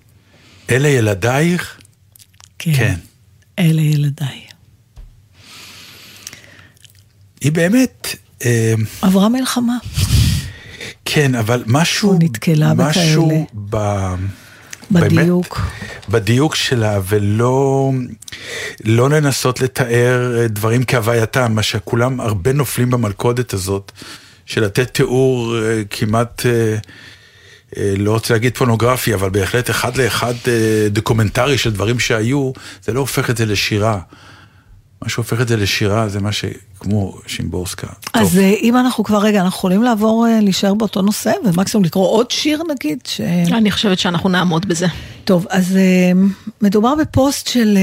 אלה 0.69 0.87
ילדייך? 0.87 1.79
כן. 2.59 2.99
אלה 3.59 3.81
ילדיי. 3.81 4.47
היא 7.41 7.51
באמת, 7.51 8.07
אה, 8.45 8.73
עברה 9.01 9.29
מלחמה. 9.29 9.77
כן, 11.09 11.35
אבל 11.35 11.63
משהו, 11.67 12.09
או 12.11 12.17
נתקלה 12.19 12.73
משהו 12.73 13.27
בכאלה. 13.27 13.43
ב... 13.69 14.15
בדיוק. 14.91 15.57
באמת, 15.57 16.09
בדיוק 16.09 16.55
שלה, 16.55 16.99
ולא 17.07 17.91
לא 18.85 19.09
לנסות 19.09 19.61
לתאר 19.61 20.37
אה, 20.39 20.47
דברים 20.47 20.83
כהווייתם, 20.83 21.51
מה 21.55 21.63
שכולם 21.63 22.19
הרבה 22.19 22.53
נופלים 22.53 22.91
במלכודת 22.91 23.53
הזאת, 23.53 23.91
של 24.45 24.63
לתת 24.63 24.93
תיאור 24.93 25.57
אה, 25.57 25.81
כמעט, 25.89 26.45
אה, 26.45 26.75
לא 27.97 28.11
רוצה 28.11 28.33
להגיד 28.33 28.57
פורנוגרפי, 28.57 29.13
אבל 29.13 29.29
בהחלט 29.29 29.69
אחד 29.69 29.97
לאחד 29.97 30.33
דוקומנטרי 30.89 31.57
של 31.57 31.71
דברים 31.71 31.99
שהיו, 31.99 32.51
זה 32.83 32.93
לא 32.93 32.99
הופך 32.99 33.29
את 33.29 33.37
זה 33.37 33.45
לשירה. 33.45 33.99
מה 35.01 35.09
שהופך 35.09 35.41
את 35.41 35.47
זה 35.47 35.57
לשירה 35.57 36.09
זה 36.09 36.19
מה 36.19 36.31
שכמו 36.31 37.17
שימבורסקה. 37.27 37.87
אז 38.13 38.29
טוב. 38.29 38.37
אה, 38.39 38.53
אם 38.61 38.77
אנחנו 38.77 39.03
כבר, 39.03 39.17
רגע, 39.17 39.41
אנחנו 39.41 39.57
יכולים 39.57 39.83
לעבור, 39.83 40.27
אה, 40.27 40.39
להישאר 40.41 40.73
באותו 40.73 41.01
נושא, 41.01 41.31
ומקסימום 41.45 41.85
לקרוא 41.85 42.07
עוד 42.07 42.31
שיר 42.31 42.61
נגיד? 42.69 42.99
ש... 43.05 43.21
אני 43.51 43.71
חושבת 43.71 43.99
שאנחנו 43.99 44.29
נעמוד 44.29 44.65
בזה. 44.67 44.87
טוב, 45.23 45.45
אז 45.49 45.77
אה, 45.77 46.11
מדובר 46.61 46.95
בפוסט 46.95 47.47
של, 47.47 47.77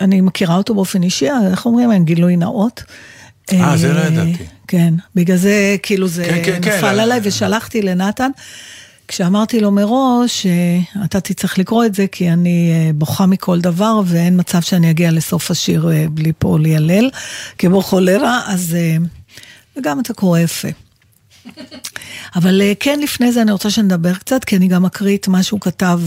אני 0.00 0.20
מכירה 0.20 0.56
אותו 0.56 0.74
באופן 0.74 1.02
אישי, 1.02 1.28
איך 1.50 1.66
אומרים, 1.66 1.92
אין 1.92 2.04
גילוי 2.04 2.36
נאות. 2.36 2.84
אה, 3.52 3.76
זה 3.76 3.92
לא 3.92 4.00
ידעתי. 4.00 4.44
כן, 4.68 4.94
בגלל 5.14 5.36
זה 5.36 5.76
כאילו 5.82 6.08
זה 6.08 6.24
כן, 6.24 6.42
כן, 6.44 6.58
כן. 6.62 6.76
נפל 6.78 7.00
עליי 7.00 7.20
ושלחתי 7.22 7.82
לנתן. 7.82 8.30
כשאמרתי 9.08 9.60
לו 9.60 9.70
מראש, 9.70 10.46
אתה 11.04 11.20
תצטרך 11.20 11.58
לקרוא 11.58 11.84
את 11.84 11.94
זה 11.94 12.06
כי 12.06 12.30
אני 12.30 12.70
אה, 12.72 12.90
בוכה 12.94 13.26
מכל 13.26 13.60
דבר 13.60 14.00
ואין 14.06 14.40
מצב 14.40 14.60
שאני 14.60 14.90
אגיע 14.90 15.10
לסוף 15.10 15.50
השיר 15.50 15.90
אה, 15.92 16.06
בלי 16.10 16.32
פה 16.38 16.58
לילל, 16.58 17.10
כמו 17.58 17.82
חולרה, 17.82 18.40
אז... 18.46 18.74
אה, 18.74 18.96
וגם 19.76 20.00
אתה 20.00 20.14
קורא 20.14 20.38
יפה. 20.38 20.68
אבל 22.36 22.62
כן, 22.80 23.00
לפני 23.00 23.32
זה 23.32 23.42
אני 23.42 23.52
רוצה 23.52 23.70
שנדבר 23.70 24.14
קצת, 24.14 24.44
כי 24.44 24.56
אני 24.56 24.68
גם 24.68 24.86
אקריא 24.86 25.16
את 25.16 25.28
מה 25.28 25.42
שהוא 25.42 25.60
כתב 25.60 26.00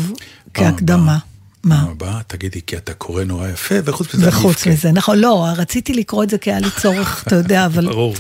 כהקדמה. 0.54 1.18
מה? 1.64 1.82
פעם 1.82 1.92
הבאה 1.92 2.20
תגידי, 2.28 2.62
כי 2.68 2.78
אתה 2.78 2.94
קורא 2.94 3.24
נורא 3.24 3.48
יפה, 3.48 3.76
וחוץ 3.86 4.16
מזה 4.16 4.30
וחוץ. 4.30 4.68
מזה, 4.68 4.92
נכון, 4.92 5.18
לא, 5.18 5.48
רציתי 5.58 5.94
לקרוא 5.94 6.24
את 6.24 6.30
זה 6.30 6.38
כי 6.38 6.52
היה 6.52 6.60
לי 6.60 6.68
צורך, 6.82 7.24
אתה 7.28 7.36
יודע, 7.36 7.66
אבל 7.66 7.86
ברור. 7.86 8.16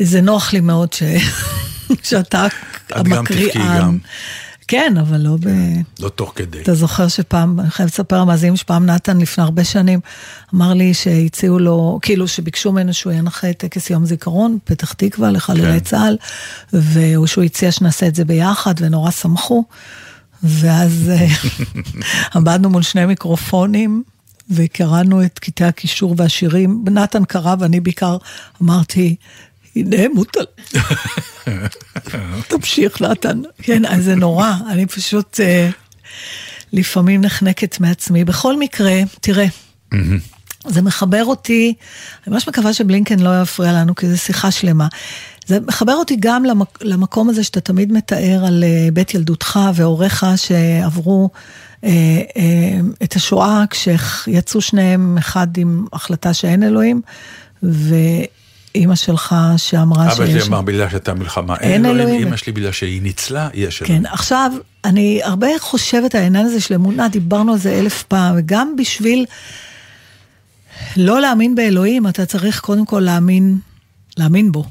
זה 0.00 0.20
נוח 0.20 0.52
לי 0.52 0.60
מאוד 0.60 0.92
ש... 0.92 1.02
שאתה 2.08 2.46
המקריאן. 2.90 3.98
כן, 4.68 4.94
אבל 5.00 5.20
לא 5.20 5.36
ב... 5.40 5.48
לא 6.00 6.08
תוך 6.08 6.32
כדי. 6.36 6.62
אתה 6.62 6.74
זוכר 6.74 7.08
שפעם, 7.08 7.60
אני 7.60 7.70
חייבת 7.70 7.92
לספר 7.92 8.20
למאזינים 8.20 8.56
שפעם 8.56 8.86
נתן 8.86 9.18
לפני 9.18 9.44
הרבה 9.44 9.64
שנים 9.64 10.00
אמר 10.54 10.74
לי 10.74 10.94
שהציעו 10.94 11.58
לו, 11.58 11.98
כאילו 12.02 12.28
שביקשו 12.28 12.72
ממנו 12.72 12.94
שהוא 12.94 13.12
ינחה 13.12 13.52
טקס 13.52 13.90
יום 13.90 14.06
זיכרון, 14.06 14.58
פתח 14.64 14.92
תקווה 14.92 15.30
לחללי 15.30 15.62
כן. 15.62 15.78
צה"ל, 15.78 16.16
ושהוא 16.72 17.44
הציע 17.44 17.72
שנעשה 17.72 18.06
את 18.06 18.14
זה 18.14 18.24
ביחד, 18.24 18.74
ונורא 18.78 19.10
שמחו. 19.10 19.64
ואז 20.42 21.10
אה, 21.10 21.26
עמדנו 22.34 22.70
מול 22.70 22.82
שני 22.82 23.06
מיקרופונים, 23.06 24.02
וקראנו 24.50 25.24
את 25.24 25.38
קטעי 25.38 25.66
הקישור 25.66 26.14
והשירים. 26.18 26.84
נתן 26.90 27.24
קרא 27.24 27.54
ואני 27.58 27.80
בעיקר 27.80 28.16
אמרתי, 28.62 29.16
הנה 29.76 30.08
מוטל. 30.14 30.44
תמשיך, 32.48 33.02
נתן. 33.02 33.42
כן, 33.58 33.86
אז 33.86 34.04
זה 34.04 34.14
נורא, 34.14 34.52
אני 34.68 34.86
פשוט 34.86 35.40
אה, 35.40 35.70
לפעמים 36.72 37.20
נחנקת 37.20 37.80
מעצמי. 37.80 38.24
בכל 38.24 38.58
מקרה, 38.58 39.00
תראה, 39.20 39.46
זה 40.66 40.82
מחבר 40.82 41.24
אותי, 41.24 41.74
אני 42.26 42.34
ממש 42.34 42.48
מקווה 42.48 42.72
שבלינקן 42.72 43.18
לא 43.18 43.42
יפריע 43.42 43.72
לנו, 43.72 43.94
כי 43.94 44.08
זו 44.08 44.18
שיחה 44.18 44.50
שלמה. 44.50 44.88
זה 45.46 45.60
מחבר 45.60 45.94
אותי 45.94 46.16
גם 46.20 46.44
למק, 46.44 46.78
למקום 46.82 47.28
הזה 47.28 47.44
שאתה 47.44 47.60
תמיד 47.60 47.92
מתאר 47.92 48.44
על 48.46 48.64
אה, 48.64 48.88
בית 48.92 49.14
ילדותך 49.14 49.60
והוריך 49.74 50.26
שעברו 50.36 51.30
אה, 51.84 51.90
אה, 52.36 52.80
את 53.02 53.16
השואה 53.16 53.64
כשיצאו 53.70 54.60
שניהם, 54.60 55.18
אחד 55.18 55.46
עם 55.56 55.86
החלטה 55.92 56.34
שאין 56.34 56.62
אלוהים, 56.62 57.00
ואימא 58.74 58.94
שלך 58.94 59.34
שאמרה 59.56 60.06
אבא 60.06 60.14
שלי 60.14 60.32
שיש... 60.32 60.48
אמר 60.48 60.62
בגלל 60.62 60.88
שהייתה 60.88 61.14
מלחמה, 61.14 61.56
אין 61.56 61.86
אלוהים. 61.86 62.26
אמא 62.26 62.36
שלי 62.36 62.52
בגלל 62.52 62.72
שהיא 62.72 63.02
ניצלה, 63.02 63.48
יש 63.54 63.82
אלוהים. 63.82 64.02
כן, 64.02 64.10
עכשיו, 64.12 64.52
אני 64.84 65.20
הרבה 65.24 65.48
חושבת 65.60 66.14
על 66.14 66.22
העניין 66.22 66.46
הזה 66.46 66.60
של 66.60 66.74
אמונה, 66.74 67.08
דיברנו 67.08 67.52
על 67.52 67.58
זה 67.58 67.78
אלף 67.78 68.02
פעם, 68.02 68.34
וגם 68.38 68.76
בשביל 68.78 69.26
לא 70.96 71.20
להאמין 71.20 71.54
באלוהים, 71.54 72.08
אתה 72.08 72.26
צריך 72.26 72.60
קודם 72.60 72.86
כל 72.86 73.00
להאמין, 73.00 73.58
להאמין 74.16 74.52
בו. 74.52 74.64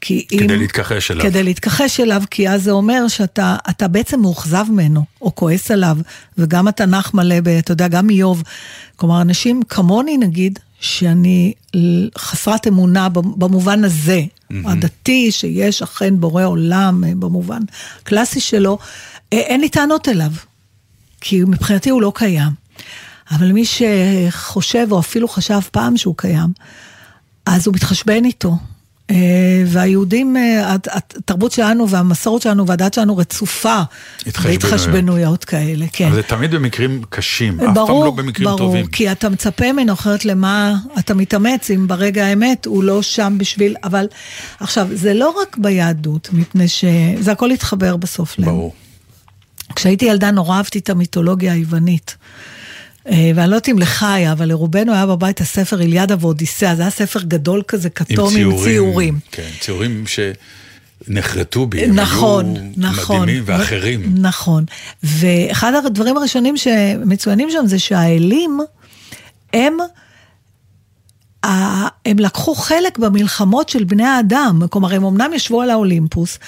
כי 0.00 0.26
אם... 0.32 0.38
כדי 0.38 0.56
להתכחש 0.56 1.10
אליו. 1.10 1.24
כדי 1.24 1.42
להתכחש 1.42 2.00
אליו, 2.00 2.22
כי 2.30 2.48
אז 2.48 2.62
זה 2.62 2.70
אומר 2.70 3.08
שאתה 3.08 3.56
אתה 3.70 3.88
בעצם 3.88 4.20
מאוכזב 4.20 4.64
ממנו, 4.70 5.04
או 5.22 5.34
כועס 5.34 5.70
עליו, 5.70 5.98
וגם 6.38 6.68
התנ"ך 6.68 7.14
מלא, 7.14 7.40
ב, 7.40 7.48
אתה 7.48 7.72
יודע, 7.72 7.88
גם 7.88 8.10
איוב. 8.10 8.42
כלומר, 8.96 9.20
אנשים 9.20 9.62
כמוני 9.68 10.16
נגיד, 10.16 10.58
שאני 10.80 11.52
חסרת 12.18 12.66
אמונה 12.66 13.08
במובן 13.08 13.84
הזה, 13.84 14.22
הדתי, 14.50 15.32
שיש 15.32 15.82
אכן 15.82 16.20
בורא 16.20 16.44
עולם 16.44 17.04
אה, 17.04 17.12
במובן 17.18 17.62
הקלאסי 18.02 18.40
שלו, 18.40 18.78
אה, 19.32 19.38
אין 19.38 19.60
לי 19.60 19.68
טענות 19.68 20.08
אליו, 20.08 20.30
כי 21.20 21.40
מבחינתי 21.40 21.90
הוא 21.90 22.02
לא 22.02 22.12
קיים. 22.14 22.52
אבל 23.30 23.52
מי 23.52 23.64
שחושב, 23.64 24.86
או 24.90 25.00
אפילו 25.00 25.28
חשב 25.28 25.60
פעם 25.70 25.96
שהוא 25.96 26.14
קיים, 26.16 26.48
אז 27.46 27.66
הוא 27.66 27.74
מתחשבן 27.74 28.24
איתו. 28.24 28.56
אה, 29.10 29.16
והיהודים, 29.66 30.36
אה, 30.36 30.74
הת- 30.74 30.88
התרבות 31.16 31.52
שלנו 31.52 31.88
והמסורת 31.88 32.42
שלנו 32.42 32.66
והדת 32.66 32.94
שלנו 32.94 33.16
רצופה 33.16 33.80
התחשבנויות. 34.26 34.62
בהתחשבנויות 34.62 35.44
כאלה, 35.44 35.86
כן. 35.92 36.06
אבל 36.06 36.14
זה 36.14 36.22
תמיד 36.22 36.50
במקרים 36.50 37.02
קשים, 37.08 37.60
אף 37.60 37.74
ברור, 37.74 37.86
פעם 37.86 38.04
לא 38.04 38.10
במקרים 38.10 38.44
ברור, 38.48 38.58
טובים. 38.58 38.86
כי 38.86 39.12
אתה 39.12 39.28
מצפה 39.28 39.72
ממנו 39.72 39.92
אחרת 39.92 40.24
למה 40.24 40.74
אתה 40.98 41.14
מתאמץ 41.14 41.70
אם 41.70 41.88
ברגע 41.88 42.26
האמת 42.26 42.66
הוא 42.66 42.84
לא 42.84 43.02
שם 43.02 43.34
בשביל, 43.38 43.74
אבל 43.84 44.06
עכשיו, 44.60 44.88
זה 44.92 45.14
לא 45.14 45.34
רק 45.42 45.56
ביהדות, 45.58 46.28
מפני 46.32 46.68
שזה 46.68 47.32
הכל 47.32 47.50
התחבר 47.50 47.96
בסוף 47.96 48.38
להם. 48.38 48.48
ברור. 48.48 48.74
כשהייתי 49.76 50.04
ילדה 50.04 50.30
נורא 50.30 50.56
אהבתי 50.56 50.78
את 50.78 50.90
המיתולוגיה 50.90 51.52
היוונית. 51.52 52.16
אה, 53.10 53.30
ואני 53.34 53.50
לא 53.50 53.56
יודעת 53.56 53.68
אם 53.68 53.78
לך 53.78 54.02
היה, 54.02 54.32
אבל 54.32 54.48
לרובנו 54.48 54.92
היה 54.92 55.06
בבית 55.06 55.40
הספר 55.40 55.80
איליאדה 55.80 56.16
ואודיסאה, 56.20 56.74
זה 56.74 56.82
היה 56.82 56.90
ספר 56.90 57.22
גדול 57.22 57.62
כזה, 57.68 57.90
כתום 57.90 58.36
עם 58.36 58.56
ציורים. 58.64 59.18
כן, 59.32 59.48
ציורים 59.60 60.04
שנחרטו 61.06 61.66
בי, 61.66 61.84
הם 61.84 61.94
נכון, 61.94 62.56
היו 62.56 62.62
נכון. 62.76 63.22
מדהימים 63.22 63.42
ואחרים. 63.46 64.14
נכון. 64.18 64.64
ואחד 65.02 65.72
הדברים 65.74 66.16
הראשונים 66.16 66.56
שמצוינים 66.56 67.48
שם 67.50 67.66
זה 67.66 67.78
שהאלים, 67.78 68.60
הם... 69.52 69.76
הם 72.06 72.18
לקחו 72.18 72.54
חלק 72.54 72.98
במלחמות 72.98 73.68
של 73.68 73.84
בני 73.84 74.04
האדם, 74.04 74.60
כלומר 74.70 74.94
הם 74.94 75.04
אמנם 75.04 75.32
ישבו 75.34 75.62
על 75.62 75.70
האולימפוס, 75.70 76.38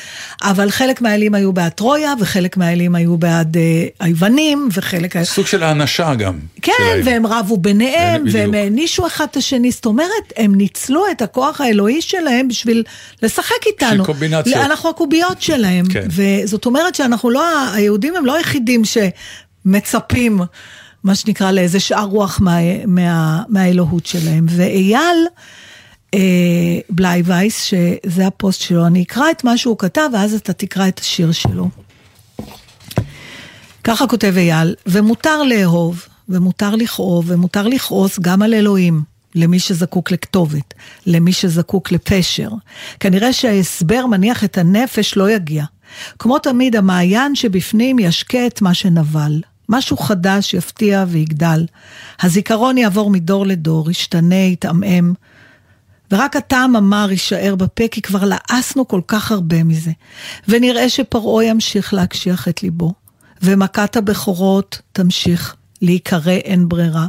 אבל 0.42 0.70
חלק 0.70 1.00
מהאלים 1.00 1.34
היו 1.34 1.52
בעד 1.52 1.72
טרויה, 1.72 2.14
וחלק 2.20 2.56
מהאלים 2.56 2.94
היו 2.94 3.16
בעד 3.16 3.56
אה, 3.56 3.87
היוונים, 4.00 4.68
וחלק... 4.72 5.22
סוג 5.22 5.46
של 5.46 5.62
האנשה 5.62 6.14
גם. 6.14 6.38
כן. 6.62 6.72
והם 7.04 7.26
רבו 7.26 7.56
ביניהם. 7.56 8.24
והם 8.32 8.54
הענישו 8.54 9.06
אחד 9.06 9.26
את 9.30 9.37
השני, 9.37 9.70
זאת 9.70 9.87
אומרת, 9.87 10.32
הם 10.37 10.54
ניצלו 10.54 11.04
את 11.11 11.22
הכוח 11.22 11.61
האלוהי 11.61 12.02
שלהם 12.02 12.48
בשביל 12.48 12.82
לשחק 13.22 13.66
איתנו. 13.66 14.04
קומבינציות. 14.04 14.56
אנחנו 14.56 14.90
הקוביות 14.90 15.42
שלהם. 15.42 15.87
כן. 15.88 16.06
וזאת 16.11 16.66
אומרת 16.66 16.94
שאנחנו 16.94 17.30
לא, 17.30 17.44
היהודים 17.72 18.16
הם 18.16 18.26
לא 18.26 18.34
היחידים 18.34 18.82
שמצפים, 18.84 20.40
מה 21.04 21.14
שנקרא, 21.14 21.50
לאיזה 21.50 21.80
שאר 21.80 22.04
רוח 22.04 22.40
מה, 22.40 22.56
מה, 22.87 23.42
מהאלוהות 23.48 24.06
שלהם. 24.06 24.46
ואייל 24.48 25.26
אה, 26.14 26.20
בלייבייס, 26.90 27.64
שזה 27.64 28.26
הפוסט 28.26 28.61
שלו, 28.61 28.87
אני 28.87 29.02
אקרא 29.02 29.30
את 29.30 29.44
מה 29.44 29.56
שהוא 29.56 29.78
כתב, 29.78 30.08
ואז 30.12 30.34
אתה 30.34 30.52
תקרא 30.52 30.88
את 30.88 30.98
השיר 30.98 31.32
שלו. 31.32 31.68
ככה 33.84 34.06
כותב 34.06 34.34
אייל, 34.37 34.74
ומותר 34.87 35.42
לאהוב, 35.42 36.06
ומותר 36.28 36.74
לכאוב, 36.74 37.24
ומותר 37.28 37.68
לכעוס 37.68 38.18
גם 38.18 38.42
על 38.42 38.54
אלוהים, 38.54 39.02
למי 39.34 39.58
שזקוק 39.58 40.11
לכתובת, 40.11 40.74
למי 41.06 41.32
שזקוק 41.32 41.92
לפשר. 41.92 42.48
כנראה 43.00 43.32
שההסבר 43.32 44.06
מניח 44.06 44.44
את 44.44 44.58
הנפש 44.58 45.16
לא 45.16 45.30
יגיע. 45.30 45.64
כמו 46.18 46.38
תמיד, 46.38 46.76
המעיין 46.76 47.34
שבפנים 47.34 47.98
ישקה 47.98 48.46
את 48.46 48.62
מה 48.62 48.74
שנבל. 48.74 49.40
משהו 49.68 49.96
חדש 49.96 50.54
יפתיע 50.54 51.04
ויגדל. 51.09 51.66
הזיכרון 52.22 52.78
יעבור 52.78 53.11
מדור 53.11 53.46
לדור, 53.46 53.90
ישתנה, 53.90 54.35
יתעמעם. 54.35 55.14
ורק 56.12 56.37
הטעם 56.37 56.76
המר 56.76 57.07
יישאר 57.11 57.54
בפה, 57.54 57.88
כי 57.90 58.02
כבר 58.02 58.24
לעסנו 58.24 58.88
כל 58.88 59.00
כך 59.09 59.33
הרבה 59.33 59.64
מזה. 59.64 59.90
ונראה 60.48 60.88
שפרעה 60.88 61.44
ימשיך 61.44 61.94
להקשיח 61.94 62.48
את 62.48 62.62
ליבו. 62.62 62.92
ומכת 63.42 63.96
הבכורות 63.96 64.81
תמשיך 64.92 65.57
להיקרא 65.83 66.33
אין 66.33 66.68
ברירה, 66.68 67.07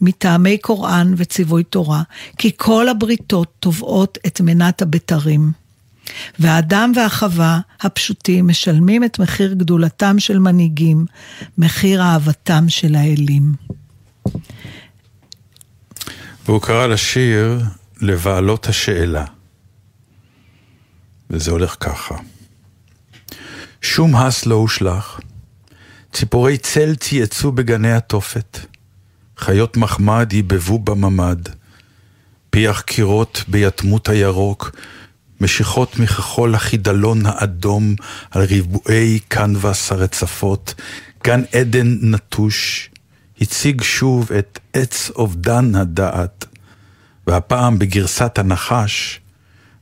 מטעמי 0.00 0.58
קוראן 0.58 1.14
וציווי 1.16 1.64
תורה, 1.64 2.02
כי 2.38 2.50
כל 2.56 2.88
הבריתות 2.88 3.52
תובעות 3.60 4.18
את 4.26 4.40
מנת 4.40 4.82
הבתרים. 4.82 5.52
והאדם 6.38 6.92
והחווה 6.96 7.60
הפשוטים 7.80 8.48
משלמים 8.48 9.04
את 9.04 9.18
מחיר 9.18 9.52
גדולתם 9.52 10.18
של 10.18 10.38
מנהיגים, 10.38 11.06
מחיר 11.58 12.02
אהבתם 12.02 12.64
של 12.68 12.94
האלים. 12.94 13.52
והוא 16.46 16.62
קרא 16.62 16.86
לשיר 16.86 17.62
לבעלות 18.00 18.66
השאלה. 18.66 19.24
וזה 21.30 21.50
הולך 21.50 21.76
ככה. 21.80 22.14
שום 23.82 24.16
הס 24.16 24.46
לא 24.46 24.54
הושלך, 24.54 25.20
ציפורי 26.12 26.58
צל 26.58 26.94
צייצו 26.94 27.52
בגני 27.52 27.92
התופת, 27.92 28.58
חיות 29.36 29.76
מחמד 29.76 30.32
ייבבו 30.32 30.78
בממד, 30.78 31.38
פיח 32.50 32.80
קירות 32.80 33.44
ביתמות 33.48 34.08
הירוק, 34.08 34.70
משיכות 35.40 35.98
מכחול 35.98 36.54
החידלון 36.54 37.26
האדום 37.26 37.94
על 38.30 38.42
ריבועי 38.42 39.18
קנבס 39.28 39.92
הרצפות, 39.92 40.74
גן 41.24 41.42
עדן 41.52 41.98
נטוש, 42.02 42.90
הציג 43.40 43.82
שוב 43.82 44.32
את 44.32 44.58
עץ 44.72 45.10
אובדן 45.10 45.74
הדעת, 45.74 46.44
והפעם 47.26 47.78
בגרסת 47.78 48.38
הנחש, 48.38 49.20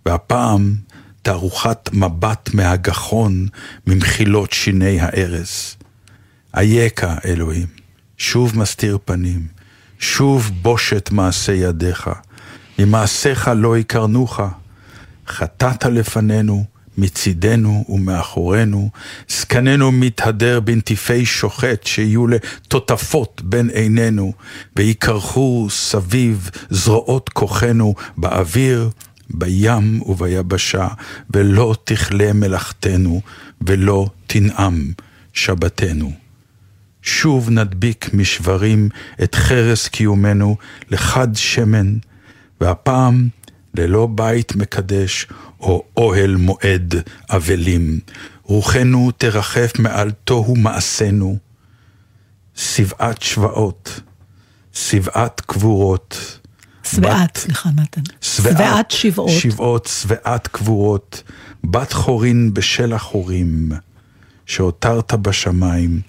והפעם 0.07 0.75
תערוכת 1.23 1.91
מבט 1.93 2.51
מהגחון 2.55 3.47
ממחילות 3.87 4.53
שיני 4.53 5.01
הארז. 5.01 5.77
אייכה, 6.57 7.15
אלוהים, 7.25 7.67
שוב 8.19 8.59
מסתיר 8.59 8.99
פנים, 9.05 9.47
שוב 9.99 10.51
בושת 10.63 11.11
מעשה 11.13 11.53
ידיך, 11.53 12.11
ממעשיך 12.79 13.51
לא 13.57 13.79
יקרנוך, 13.79 14.41
חטאת 15.27 15.85
לפנינו, 15.85 16.65
מצידנו 16.99 17.85
ומאחורינו, 17.89 18.91
זקננו 19.29 19.93
מתהדר 19.93 20.61
בנטיפי 20.61 21.27
שוחט 21.27 21.87
שיהיו 21.87 22.27
לטוטפות 22.27 23.43
בין 23.45 23.71
עינינו, 23.71 24.33
ויקרחו 24.77 25.67
סביב 25.71 26.51
זרועות 26.71 27.29
כוחנו 27.29 27.95
באוויר, 28.17 28.91
בים 29.31 30.03
וביבשה, 30.03 30.89
ולא 31.31 31.75
תכלה 31.85 32.33
מלאכתנו, 32.33 33.21
ולא 33.67 34.09
תנעם 34.27 34.93
שבתנו. 35.33 36.13
שוב 37.03 37.51
נדביק 37.51 38.15
משברים 38.15 38.89
את 39.23 39.35
חרס 39.35 39.89
קיומנו 39.89 40.57
לחד 40.91 41.29
שמן, 41.35 41.97
והפעם 42.61 43.29
ללא 43.79 44.09
בית 44.15 44.57
מקדש 44.57 45.27
או 45.61 45.85
אוהל 45.97 46.37
מועד 46.37 46.95
אבלים. 47.31 48.01
רוחנו 48.43 49.11
תרחף 49.19 49.73
מעל 49.79 50.11
תוהו 50.11 50.57
מעשינו. 50.57 51.39
שבעת 52.57 53.23
שבעות, 53.23 54.01
שבעת 54.73 55.41
קבורות. 55.41 56.39
שבעת, 56.85 57.37
סליחה. 57.37 57.71
שבעת, 58.21 58.55
שבעת 58.55 58.91
שבעות. 58.91 59.31
שבעות, 59.31 59.87
שבעת 59.87 60.47
קבורות, 60.49 61.23
בת 61.65 61.93
חורין 61.93 62.55
בשל 62.55 62.93
החורים, 62.93 63.69
שהותרת 64.47 65.15
בשמיים 65.15 66.01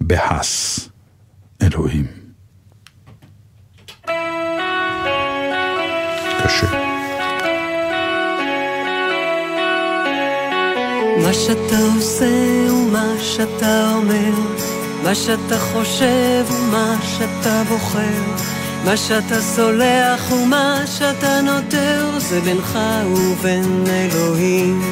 בהס 0.00 0.88
אלוהים. 1.62 2.06
קשה. 6.44 6.89
מה 11.22 11.34
שאתה 11.34 11.76
עושה 11.96 12.72
ומה 12.72 13.14
שאתה 13.20 13.92
אומר, 13.96 14.32
מה 15.04 15.14
שאתה 15.14 15.58
חושב 15.58 16.44
ומה 16.50 16.96
שאתה 17.02 17.62
בוחר, 17.68 18.22
מה 18.84 18.96
שאתה 18.96 19.40
סולח 19.40 20.32
ומה 20.32 20.82
שאתה 20.86 21.40
נותר, 21.40 22.18
זה 22.18 22.40
בינך 22.40 22.78
ובין 23.14 23.84
אלוהים. 23.88 24.82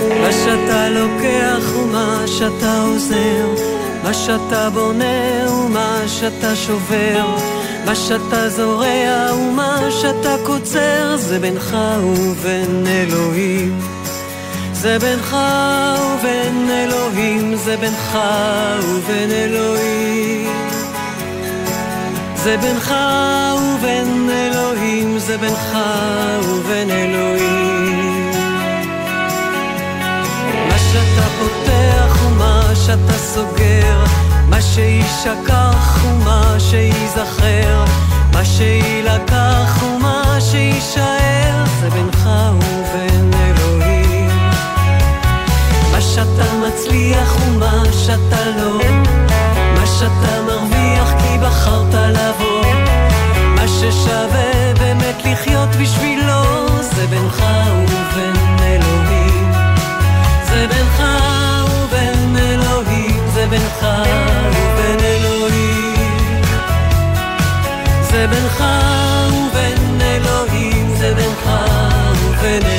מה 0.00 0.32
שאתה 0.32 0.88
לוקח 0.88 1.76
ומה 1.76 2.24
שאתה 2.26 2.82
עוזר, 2.82 3.46
מה 4.04 4.14
שאתה 4.14 4.70
בונה 4.70 5.52
ומה 5.52 6.02
שאתה 6.06 6.56
שובר, 6.56 7.36
מה 7.84 7.94
שאתה 7.94 8.48
זורע 8.48 9.34
ומה 9.34 9.78
שאתה 9.90 10.36
קוצר, 10.46 11.16
זה 11.16 11.38
בינך 11.38 11.76
ובין 12.02 12.86
אלוהים. 12.86 13.95
זה 14.80 14.98
בינך 14.98 15.36
ובין 16.14 16.70
אלוהים, 16.70 17.54
זה 17.56 17.76
בינך 17.76 18.18
ובין 18.88 19.30
אלוהים. 19.30 20.50
זה 22.34 22.56
בינך 22.56 22.94
ובין 23.58 24.30
אלוהים, 24.30 25.18
זה 25.18 25.38
בינך 25.38 25.76
ובין 26.42 26.90
אלוהים. 26.90 28.30
מה 30.68 30.78
שאתה 30.78 31.26
פותח 31.38 32.26
ומה 32.26 32.70
שאתה 32.86 33.18
סוגר, 33.18 34.04
מה 34.48 34.62
שיישכח 34.62 36.04
ומה 36.04 36.56
שייזכר, 36.58 37.84
מה 38.32 38.44
שיילקח 38.44 39.82
ומה 39.82 40.26
מה 40.36 40.40
שיישאר 40.40 41.64
זה 41.80 41.90
בינך 41.90 42.28
ובין 42.60 43.05
שאתה 46.16 46.52
מצליח 46.68 47.36
ומה 47.40 47.82
שאתה 47.92 48.44
לא, 48.56 48.78
מה 49.74 49.86
שאתה 49.86 50.42
מרוויח 50.46 51.14
כי 51.20 51.38
בחרת 51.38 51.94
לבוא, 51.94 52.64
מה 53.54 53.68
ששווה 53.68 54.74
באמת 54.78 55.16
לחיות 55.24 55.68
בשבילו 55.68 56.66
זה 56.80 57.06
בינך 57.06 57.44
ובין 57.88 58.36
אלוהים. 58.60 59.52
זה 60.48 60.66
בינך 60.68 61.02
ובין 61.70 62.36
אלוהים, 62.36 63.20
זה 63.34 63.46
בינך 63.50 63.86
ובין 64.52 65.00
אלוהים. 65.00 66.42
זה 68.02 68.26
בינך 68.26 68.64
ובין 69.28 70.00
אלוהים, 70.00 70.94
זה 70.96 71.14
בינך 71.14 71.50
ובין 72.20 72.62
אלוהים. 72.62 72.75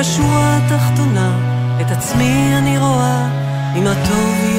בשורה 0.00 0.56
התחתונה, 0.56 1.38
את 1.80 1.90
עצמי 1.90 2.58
אני 2.58 2.78
רואה, 2.78 3.28
אם 3.76 3.86
הטוב 3.86 4.49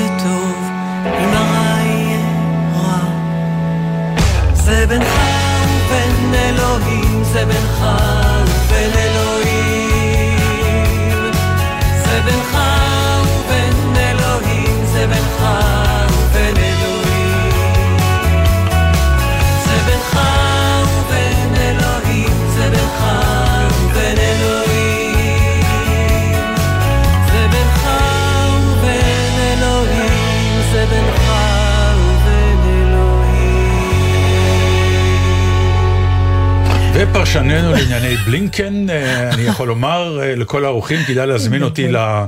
בלינקן, 38.26 38.90
אה, 38.90 39.30
אני 39.34 39.42
יכול 39.42 39.68
לומר 39.68 40.20
אה, 40.22 40.36
לכל 40.36 40.66
האורחים, 40.66 41.00
כדאי 41.08 41.28
להזמין 41.28 41.64
אותי 41.64 41.88
ל- 41.92 42.26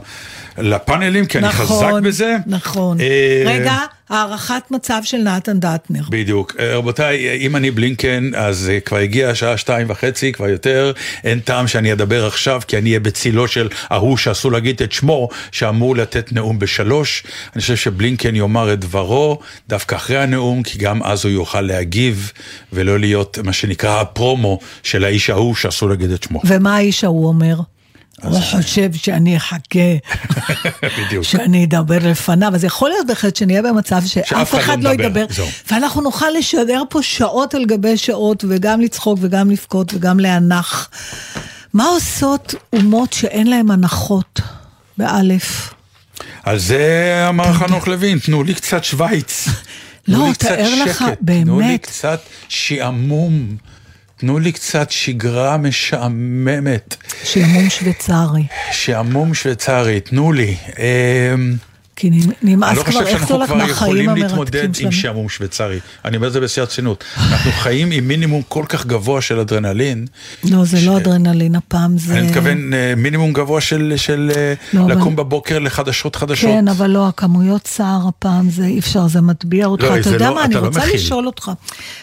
לפאנלים, 0.57 1.25
כי 1.25 1.37
אני 1.37 1.49
חזק 1.49 1.91
בזה. 2.03 2.35
נכון. 2.47 2.99
אה, 3.01 3.43
רגע, 3.45 3.77
הערכת 4.09 4.63
מצב 4.71 5.01
של 5.03 5.17
נתן 5.17 5.59
דטנר. 5.59 6.01
בדיוק. 6.09 6.55
אה, 6.59 6.75
רבותיי, 6.75 7.27
אה, 7.27 7.33
אם 7.33 7.55
אני 7.55 7.71
בלינקן, 7.71 8.31
אז 8.35 8.71
כבר 8.85 8.97
הגיעה 8.97 9.31
השעה 9.31 9.57
שתיים 9.57 9.89
וחצי, 9.89 10.31
כבר 10.31 10.49
יותר. 10.49 10.91
אין 11.23 11.39
טעם 11.39 11.67
שאני 11.67 11.93
אדבר 11.93 12.25
עכשיו, 12.25 12.61
כי 12.67 12.77
אני 12.77 12.89
אהיה 12.89 12.99
בצילו 12.99 13.47
של 13.47 13.69
ההוא 13.89 14.17
שאסור 14.17 14.51
להגיד 14.51 14.81
את 14.81 14.91
שמו, 14.91 15.29
שאמור 15.51 15.95
לתת 15.95 16.33
נאום 16.33 16.59
בשלוש. 16.59 17.23
אני 17.53 17.61
חושב 17.61 17.75
שבלינקן 17.75 18.35
יאמר 18.35 18.73
את 18.73 18.79
דברו 18.79 19.39
דווקא 19.69 19.95
אחרי 19.95 20.17
הנאום, 20.17 20.63
כי 20.63 20.77
גם 20.77 21.03
אז 21.03 21.25
הוא 21.25 21.31
יוכל 21.31 21.61
להגיב, 21.61 22.31
ולא 22.73 22.99
להיות 22.99 23.39
מה 23.43 23.53
שנקרא 23.53 24.01
הפרומו 24.01 24.59
של 24.83 25.03
האיש 25.03 25.29
ההוא 25.29 25.55
שאסור 25.55 25.89
להגיד 25.89 26.11
את 26.11 26.23
שמו. 26.23 26.41
ומה 26.45 26.75
האיש 26.75 27.03
ההוא 27.03 27.27
אומר? 27.27 27.55
הוא 28.21 28.39
חושב 28.39 28.93
שאני 28.93 29.38
אחכה. 29.38 29.80
שאני 31.21 31.65
אדבר 31.65 31.97
לפניו, 32.02 32.56
אז 32.56 32.63
יכול 32.63 32.89
להיות 32.89 33.08
בהחלט 33.08 33.36
שנהיה 33.36 33.62
במצב 33.62 34.02
שאף 34.06 34.56
אחד 34.56 34.84
לא 34.84 34.93
לא 34.93 35.04
ידבר. 35.04 35.26
ואנחנו 35.71 36.02
נוכל 36.02 36.30
לשדר 36.38 36.84
פה 36.89 37.04
שעות 37.04 37.56
על 37.56 37.65
גבי 37.65 37.97
שעות, 37.97 38.45
וגם 38.49 38.82
לצחוק 38.82 39.19
וגם 39.21 39.52
לבכות 39.52 39.93
וגם 39.93 40.19
להנח. 40.19 40.89
מה 41.73 41.86
עושות 41.86 42.56
אומות 42.73 43.13
שאין 43.13 43.47
להן 43.47 43.71
הנחות? 43.71 44.41
באלף. 44.97 45.73
על 46.43 46.60
זה 46.60 47.26
אמר 47.30 47.54
חנוך 47.54 47.88
לוין, 47.88 48.19
תנו 48.19 48.43
לי 48.43 48.54
קצת 48.54 48.84
שווייץ. 48.84 49.47
תנו 50.06 50.28
לא, 50.28 50.34
תאר 50.34 50.76
לך, 50.86 50.97
שקט, 50.97 51.17
תנו 51.26 51.60
לי 51.60 51.65
באמת. 51.67 51.86
קצת 51.86 52.21
שעמום. 52.49 53.56
תנו 54.25 54.39
לי 54.39 54.51
קצת 54.51 54.91
שגרה 54.91 55.57
משעממת. 55.57 56.95
שעמום 57.23 57.69
שוויצרי. 57.69 58.43
שעמום 58.71 59.33
שוויצרי, 59.33 59.99
תנו 59.99 60.31
לי. 60.31 60.57
כי 61.95 62.10
נמ- 62.10 62.29
אני 62.43 62.56
נמאס 62.56 62.77
לא 62.77 62.84
כבר, 62.84 62.91
חושב 62.91 62.99
איך 63.06 63.10
שאנחנו 63.10 63.27
זולת 63.36 63.47
כבר 63.47 63.56
מהחיים 63.58 63.71
יכולים 63.71 64.10
להתמודד 64.10 64.56
המרתקים 64.56 64.65
עם 64.86 64.91
שלנו. 64.91 64.91
שעמום 64.91 65.29
שוויצרי. 65.29 65.79
אני 66.06 66.17
אומר 66.17 66.27
את 66.27 66.34
זה 66.34 66.39
בשיא 66.39 66.62
הרצינות. 66.62 67.03
אנחנו 67.17 67.51
חיים 67.51 67.91
עם 67.91 68.08
מינימום 68.08 68.41
כל 68.47 68.65
כך 68.69 68.86
גבוה 68.86 69.21
של 69.21 69.39
אדרנלין. 69.39 70.06
לא, 70.43 70.65
זה 70.65 70.77
ש- 70.77 70.84
לא 70.84 70.97
אדרנלין 70.97 71.56
הפעם, 71.56 71.97
זה... 71.97 72.17
אני 72.19 72.27
מתכוון 72.27 72.73
אה, 72.73 72.93
מינימום 72.97 73.34
גבוה 73.34 73.62
של, 73.62 73.93
של 73.97 74.32
אה, 74.36 74.53
לא, 74.73 74.82
אבל- 74.86 74.91
לקום 74.97 75.15
בבוקר 75.15 75.60
לחדשות 75.60 76.15
חדשות. 76.15 76.49
כן, 76.49 76.67
אבל 76.67 76.89
לא, 76.89 77.08
הכמויות 77.08 77.62
צער 77.62 78.08
הפעם, 78.08 78.49
זה 78.49 78.65
אי 78.65 78.79
אפשר, 78.79 79.08
זה 79.08 79.21
מטביע 79.21 79.65
אותך. 79.65 79.84
לא, 79.84 79.93
אתה 79.99 80.10
זה 80.10 80.15
יודע 80.15 80.29
לא- 80.29 80.36
מה, 80.36 80.43
אני 80.45 80.53
אתה 80.56 80.62
לא 80.62 80.67
רוצה 80.67 80.79
מכיל. 80.79 80.95
לשאול 80.95 81.25
אותך. 81.27 81.51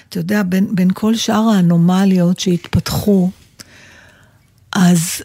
אתה 0.09 0.19
יודע, 0.19 0.43
בין, 0.43 0.67
בין 0.73 0.89
כל 0.95 1.15
שאר 1.17 1.45
האנומליות 1.57 2.41
שהתפתחו, 2.41 3.31
אז 4.73 5.23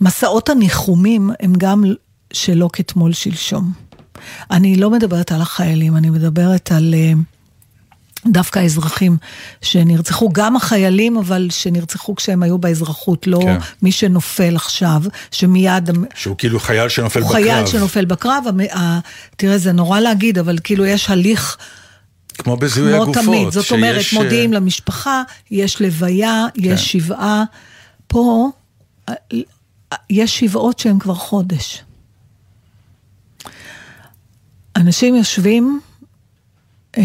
מסעות 0.00 0.48
הניחומים 0.48 1.30
הם 1.40 1.52
גם 1.58 1.84
שלא 2.32 2.70
כתמול 2.72 3.12
שלשום. 3.12 3.72
אני 4.50 4.76
לא 4.76 4.90
מדברת 4.90 5.32
על 5.32 5.40
החיילים, 5.40 5.96
אני 5.96 6.10
מדברת 6.10 6.72
על... 6.72 6.94
אה, 6.94 7.12
דווקא 8.26 8.58
האזרחים 8.58 9.16
שנרצחו, 9.62 10.28
גם 10.32 10.56
החיילים, 10.56 11.16
אבל 11.16 11.48
שנרצחו 11.50 12.14
כשהם 12.14 12.42
היו 12.42 12.58
באזרחות, 12.58 13.26
לא 13.26 13.38
כן. 13.42 13.56
מי 13.82 13.92
שנופל 13.92 14.56
עכשיו, 14.56 15.02
שמיד... 15.30 15.90
שהוא 16.14 16.36
כאילו 16.38 16.60
חייל 16.60 16.88
שנופל 16.88 17.20
הוא 17.20 17.28
בקרב. 17.28 17.42
חייל 17.42 17.66
שנופל 17.66 18.04
בקרב, 18.04 18.44
תראה, 19.36 19.58
זה 19.58 19.72
נורא 19.72 20.00
להגיד, 20.00 20.38
אבל 20.38 20.58
כאילו 20.64 20.86
יש 20.86 21.10
הליך 21.10 21.56
כמו 22.38 22.56
בזיהוי 22.56 22.92
כמו 22.92 23.02
הגופות. 23.02 23.24
תמיד. 23.24 23.50
זאת 23.50 23.70
אומרת, 23.70 24.02
שיש, 24.02 24.14
אה, 24.16 24.22
מודיעים 24.22 24.52
למשפחה, 24.52 25.22
יש 25.50 25.82
לוויה, 25.82 26.46
כן. 26.54 26.60
יש 26.64 26.92
שבעה. 26.92 27.44
פה 28.06 28.50
אה, 29.08 29.14
יש 30.10 30.38
שבעות 30.40 30.78
שהן 30.78 30.98
כבר 30.98 31.14
חודש. 31.14 31.82
אנשים 34.76 35.14
יושבים 35.14 35.80
אה, 36.98 37.02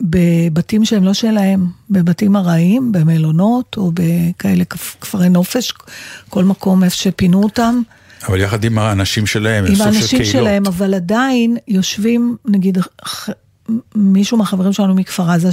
בבתים 0.00 0.84
שהם 0.84 1.04
לא 1.04 1.12
שלהם, 1.14 1.66
בבתים 1.90 2.36
ארעיים, 2.36 2.92
במלונות 2.92 3.76
או 3.76 3.92
בכאלה 3.94 4.64
כפ- 4.74 4.96
כפרי 5.00 5.28
נופש, 5.28 5.72
כל 6.28 6.44
מקום 6.44 6.84
איפה 6.84 6.96
שפינו 6.96 7.42
אותם. 7.42 7.82
אבל 8.28 8.40
יחד 8.40 8.64
עם 8.64 8.78
האנשים 8.78 9.26
שלהם, 9.26 9.64
הם 9.64 9.70
עם 9.70 9.76
של 9.76 9.82
האנשים 9.82 10.18
קהילות. 10.18 10.32
שלהם, 10.32 10.66
אבל 10.66 10.94
עדיין 10.94 11.56
יושבים, 11.68 12.36
נגיד, 12.44 12.78
מישהו 13.94 14.38
מהחברים 14.38 14.72
שלנו 14.72 14.94
מכפר 14.94 15.30
עזה, 15.30 15.50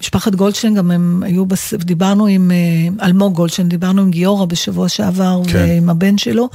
שמשפחת 0.00 0.34
גולדשטיין 0.34 0.74
גם 0.74 0.90
הם 0.90 1.22
היו, 1.26 1.46
בס... 1.46 1.74
דיברנו 1.74 2.26
עם 2.26 2.50
אה, 2.50 3.06
אלמוג 3.06 3.34
גולדשטיין, 3.34 3.68
דיברנו 3.68 4.02
עם 4.02 4.10
גיורא 4.10 4.44
בשבוע 4.44 4.88
שעבר, 4.88 5.40
כן. 5.46 5.58
ועם 5.58 5.90
הבן 5.90 6.18
שלו, 6.18 6.48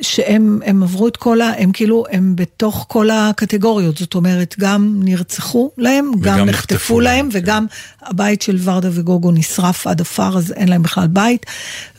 שהם 0.00 0.60
הם 0.66 0.82
עברו 0.82 1.08
את 1.08 1.16
כל 1.16 1.40
ה... 1.40 1.52
הם 1.58 1.72
כאילו, 1.72 2.04
הם 2.10 2.36
בתוך 2.36 2.84
כל 2.88 3.10
הקטגוריות, 3.10 3.98
זאת 3.98 4.14
אומרת, 4.14 4.54
גם 4.60 5.00
נרצחו 5.04 5.70
להם, 5.78 6.10
גם, 6.20 6.38
נחטפו 6.38 7.00
להם, 7.00 7.16
להם, 7.16 7.30
כן. 7.32 7.38
וגם 7.38 7.66
הבית 8.02 8.42
של 8.42 8.58
ורדה 8.64 8.88
וגוגו 8.92 9.30
נשרף 9.30 9.86
עד 9.86 10.00
עפר, 10.00 10.38
אז 10.38 10.52
אין 10.52 10.68
להם 10.68 10.82
בכלל 10.82 11.06
בית. 11.06 11.46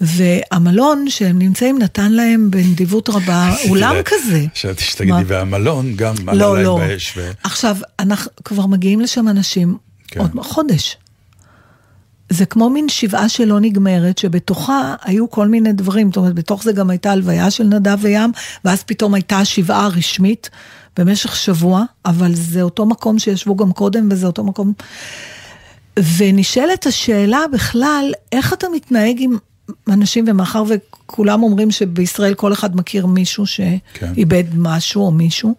והמלון 0.02 1.06
שהם 1.10 1.40
נמצאים 1.40 1.80
נתן 1.80 2.12
להם 2.12 2.52
בנדיבות 2.52 3.10
רבה 3.10 3.54
אולם 3.70 3.96
כזה. 4.06 4.46
חשבתי 4.56 4.84
שתגידי, 4.84 5.12
מה? 5.12 5.22
והמלון 5.28 5.94
גם 5.96 6.16
עלה 6.28 6.34
לא, 6.34 6.56
להם 6.56 6.66
לא. 6.66 6.78
באש. 6.78 7.14
ו- 7.18 7.32
עכשיו, 7.44 7.78
אנחנו 8.00 8.32
כבר 8.44 8.66
מגיעים 8.66 9.02
לשם 9.02 9.28
אנשים 9.28 9.78
כן. 10.12 10.20
עוד 10.20 10.32
חודש. 10.42 10.98
זה 12.30 12.46
כמו 12.46 12.70
מין 12.70 12.90
שבעה 12.90 13.30
שלא 13.30 13.60
נגמרת, 13.60 14.18
שבתוכה 14.18 14.96
היו 15.04 15.30
כל 15.30 15.48
מיני 15.48 15.74
דברים, 15.74 16.08
זאת 16.08 16.18
אומרת, 16.18 16.34
בתוך 16.34 16.64
זה 16.64 16.72
גם 16.72 16.90
הייתה 16.90 17.12
הלוויה 17.12 17.52
של 17.52 17.64
נדב 17.64 17.98
וים, 18.02 18.32
ואז 18.66 18.84
פתאום 18.84 19.14
הייתה 19.14 19.40
השבעה 19.40 19.86
הרשמית 19.86 20.50
במשך 20.98 21.36
שבוע, 21.36 21.84
אבל 22.06 22.36
זה 22.36 22.62
אותו 22.62 22.86
מקום 22.86 23.20
שישבו 23.20 23.56
גם 23.56 23.72
קודם, 23.72 24.10
וזה 24.12 24.28
אותו 24.28 24.44
מקום... 24.44 24.74
ונשאלת 26.18 26.86
השאלה 26.86 27.40
בכלל, 27.54 28.12
איך 28.32 28.54
אתה 28.54 28.68
מתנהג 28.76 29.16
עם 29.20 29.38
אנשים, 29.90 30.26
ומאחר 30.28 30.64
וכולם 30.68 31.44
אומרים 31.44 31.72
שבישראל 31.72 32.34
כל 32.34 32.54
אחד 32.54 32.76
מכיר 32.76 33.06
מישהו 33.06 33.46
שאיבד 33.46 34.44
משהו 34.56 35.06
או 35.06 35.12
מישהו, 35.12 35.56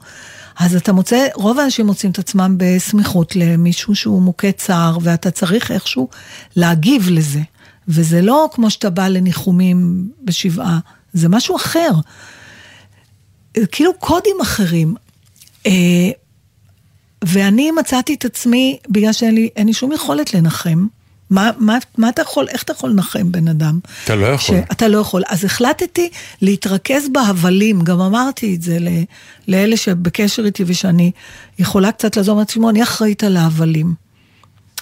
אז 0.58 0.76
אתה 0.76 0.92
מוצא, 0.92 1.26
רוב 1.34 1.58
האנשים 1.58 1.86
מוצאים 1.86 2.12
את 2.12 2.18
עצמם 2.18 2.54
בסמיכות 2.58 3.36
למישהו 3.36 3.94
שהוא 3.94 4.22
מוכה 4.22 4.52
צער, 4.52 4.98
ואתה 5.02 5.30
צריך 5.30 5.70
איכשהו 5.70 6.08
להגיב 6.56 7.10
לזה. 7.10 7.40
וזה 7.88 8.22
לא 8.22 8.48
כמו 8.52 8.70
שאתה 8.70 8.90
בא 8.90 9.08
לניחומים 9.08 10.08
בשבעה, 10.24 10.78
זה 11.12 11.28
משהו 11.28 11.56
אחר. 11.56 11.90
כאילו 13.72 13.94
קודים 13.98 14.36
אחרים. 14.42 14.94
אה, 15.66 16.10
ואני 17.24 17.70
מצאתי 17.70 18.14
את 18.14 18.24
עצמי, 18.24 18.78
בגלל 18.88 19.12
שאין 19.12 19.34
לי, 19.34 19.48
לי 19.56 19.72
שום 19.72 19.92
יכולת 19.92 20.34
לנחם. 20.34 20.86
מה, 21.32 21.50
מה, 21.58 21.78
מה 21.98 22.08
אתה 22.08 22.22
יכול, 22.22 22.48
איך 22.48 22.62
אתה 22.62 22.72
יכול 22.72 22.90
לנחם 22.90 23.32
בן 23.32 23.48
אדם? 23.48 23.78
אתה 24.04 24.14
לא 24.14 24.26
יכול. 24.26 24.56
אתה 24.72 24.88
לא 24.88 24.98
יכול. 24.98 25.22
אז 25.28 25.44
החלטתי 25.44 26.10
להתרכז 26.42 27.08
בהבלים, 27.12 27.82
גם 27.82 28.00
אמרתי 28.00 28.54
את 28.54 28.62
זה 28.62 28.78
ל, 28.78 28.88
לאלה 29.48 29.76
שבקשר 29.76 30.44
איתי 30.44 30.64
ושאני 30.66 31.10
יכולה 31.58 31.92
קצת 31.92 32.16
לעזור, 32.16 32.34
אמרתי, 32.34 32.48
תשמעו, 32.48 32.70
אני 32.70 32.82
אחראית 32.82 33.24
על 33.24 33.36
ההבלים. 33.36 34.01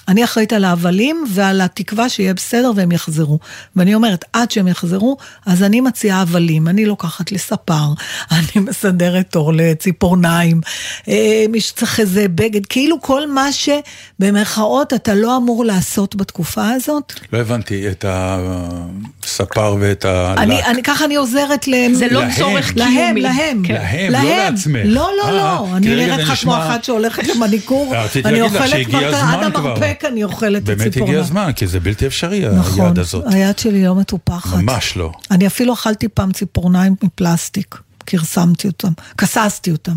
אני 0.08 0.24
אחראית 0.24 0.52
על 0.52 0.64
ההבלים 0.64 1.24
ועל 1.30 1.60
התקווה 1.60 2.08
שיהיה 2.08 2.34
בסדר 2.34 2.72
והם 2.76 2.92
יחזרו. 2.92 3.38
ואני 3.76 3.94
אומרת, 3.94 4.24
עד 4.32 4.50
שהם 4.50 4.68
יחזרו, 4.68 5.16
אז 5.46 5.62
אני 5.62 5.80
מציעה 5.80 6.20
הבלים. 6.20 6.68
אני 6.68 6.86
לוקחת 6.86 7.32
לספר, 7.32 7.84
אני 8.32 8.64
מסדרת 8.66 9.26
תור 9.30 9.52
לציפורניים, 9.52 10.60
אה, 11.08 11.44
מי 11.48 11.60
שצריך 11.60 12.00
איזה 12.00 12.28
בגד, 12.28 12.66
כאילו 12.66 13.00
כל 13.00 13.30
מה 13.30 13.48
שבמרכאות 13.52 14.92
אתה 14.92 15.14
לא 15.14 15.36
אמור 15.36 15.64
לעשות 15.64 16.16
בתקופה 16.16 16.68
הזאת. 16.68 17.12
לא 17.32 17.38
הבנתי 17.38 17.88
את 17.88 18.04
הספר 18.08 19.76
ואת 19.80 20.04
הלק. 20.04 20.38
אני, 20.38 20.64
אני, 20.64 20.82
ככה 20.82 21.04
אני 21.04 21.16
עוזרת 21.16 21.68
להם. 21.68 21.94
זה 21.94 22.06
לא 22.10 22.20
להם. 22.20 22.30
צורך 22.38 22.72
להם, 22.76 22.90
קיומי. 22.90 23.20
להם, 23.20 23.62
כן. 23.66 23.74
להם, 24.10 24.12
לא 24.12 24.36
לעצמך. 24.36 24.80
לא, 24.84 25.10
לא, 25.18 25.24
אה, 25.24 25.32
לא, 25.32 25.66
כי 25.68 25.76
אני 25.76 26.06
נראית 26.06 26.20
לך 26.20 26.40
כמו 26.40 26.58
אחת 26.58 26.84
שהולכת 26.84 27.26
למניקור, 27.26 27.94
רציתי 27.96 28.28
אני 28.28 28.40
אוכלת 28.40 28.86
כבר, 28.86 29.14
עד 29.14 29.52
כבר. 29.52 29.74
המרפק 29.90 30.04
אני 30.04 30.24
אוכלת 30.24 30.62
את 30.62 30.64
באמת 30.64 30.80
ציפורניים. 30.82 31.08
הגיע 31.08 31.20
הזמן, 31.20 31.52
כי 31.56 31.66
זה 31.66 31.80
בלתי 31.80 32.06
אפשרי, 32.06 32.44
נכון, 32.58 32.86
היד 32.86 32.98
הזאת. 32.98 33.24
היד 33.32 33.58
שלי 33.58 33.84
לא 33.84 33.94
מטופחת. 33.94 34.58
ממש 34.58 34.96
לא. 34.96 35.12
אני 35.30 35.46
אפילו 35.46 35.72
אכלתי 35.74 36.08
פעם 36.08 36.32
ציפורניים 36.32 36.94
מפלסטיק, 37.02 37.76
כרסמתי 38.06 38.66
אותם, 38.68 38.92
כססתי 39.18 39.70
אותם. 39.70 39.92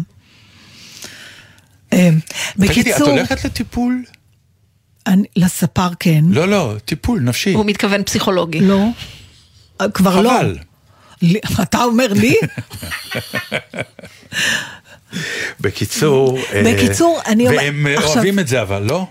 אה, 1.93 2.09
תגידי, 2.57 2.81
את 2.81 2.85
בקיצור, 2.87 3.09
הולכת 3.09 3.45
לטיפול? 3.45 4.03
אני- 5.07 5.27
לספר 5.35 5.87
כן, 5.99 6.23
לא, 6.29 6.47
לא, 6.47 6.73
טיפול 6.85 7.19
נפשי. 7.19 7.53
הוא 7.53 7.65
מתכוון 7.65 8.03
פסיכולוגי. 8.03 8.59
לא, 8.59 8.85
אה, 9.81 9.89
כבר 9.89 10.21
לא. 10.21 10.29
חבל. 10.29 10.57
אתה 11.63 11.83
אומר 11.83 12.07
לי? 12.13 12.35
בקיצור... 15.61 16.39
אה, 16.53 16.63
בקיצור, 16.73 17.19
אני 17.25 17.47
אומר- 17.47 17.57
והם 17.57 17.87
עכשיו- 17.87 18.09
אוהבים 18.13 18.39
את 18.39 18.47
זה 18.47 18.61
אבל, 18.61 18.83
לא? 18.83 19.07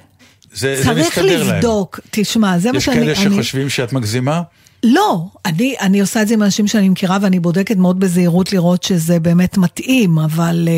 זה 0.54 0.76
זה 0.76 0.84
צריך 0.84 1.06
מסתדר 1.18 1.44
להם. 1.44 1.56
לבדוק, 1.56 2.00
תשמע, 2.10 2.58
זה 2.58 2.72
מה 2.72 2.78
יש 2.78 2.84
שאני... 2.84 2.96
כאלה 2.96 3.12
אני- 3.12 3.34
שחושבים 3.34 3.68
שאת 3.68 3.92
מגזימה? 3.92 4.42
לא, 4.84 5.24
אני, 5.46 5.74
אני 5.80 6.00
עושה 6.00 6.22
את 6.22 6.28
זה 6.28 6.34
עם 6.34 6.42
אנשים 6.42 6.66
שאני 6.66 6.88
מכירה 6.88 7.18
ואני 7.22 7.40
בודקת 7.40 7.76
מאוד 7.76 8.00
בזהירות 8.00 8.52
לראות 8.52 8.82
שזה 8.82 9.20
באמת 9.20 9.58
מתאים, 9.58 10.18
אבל 10.18 10.68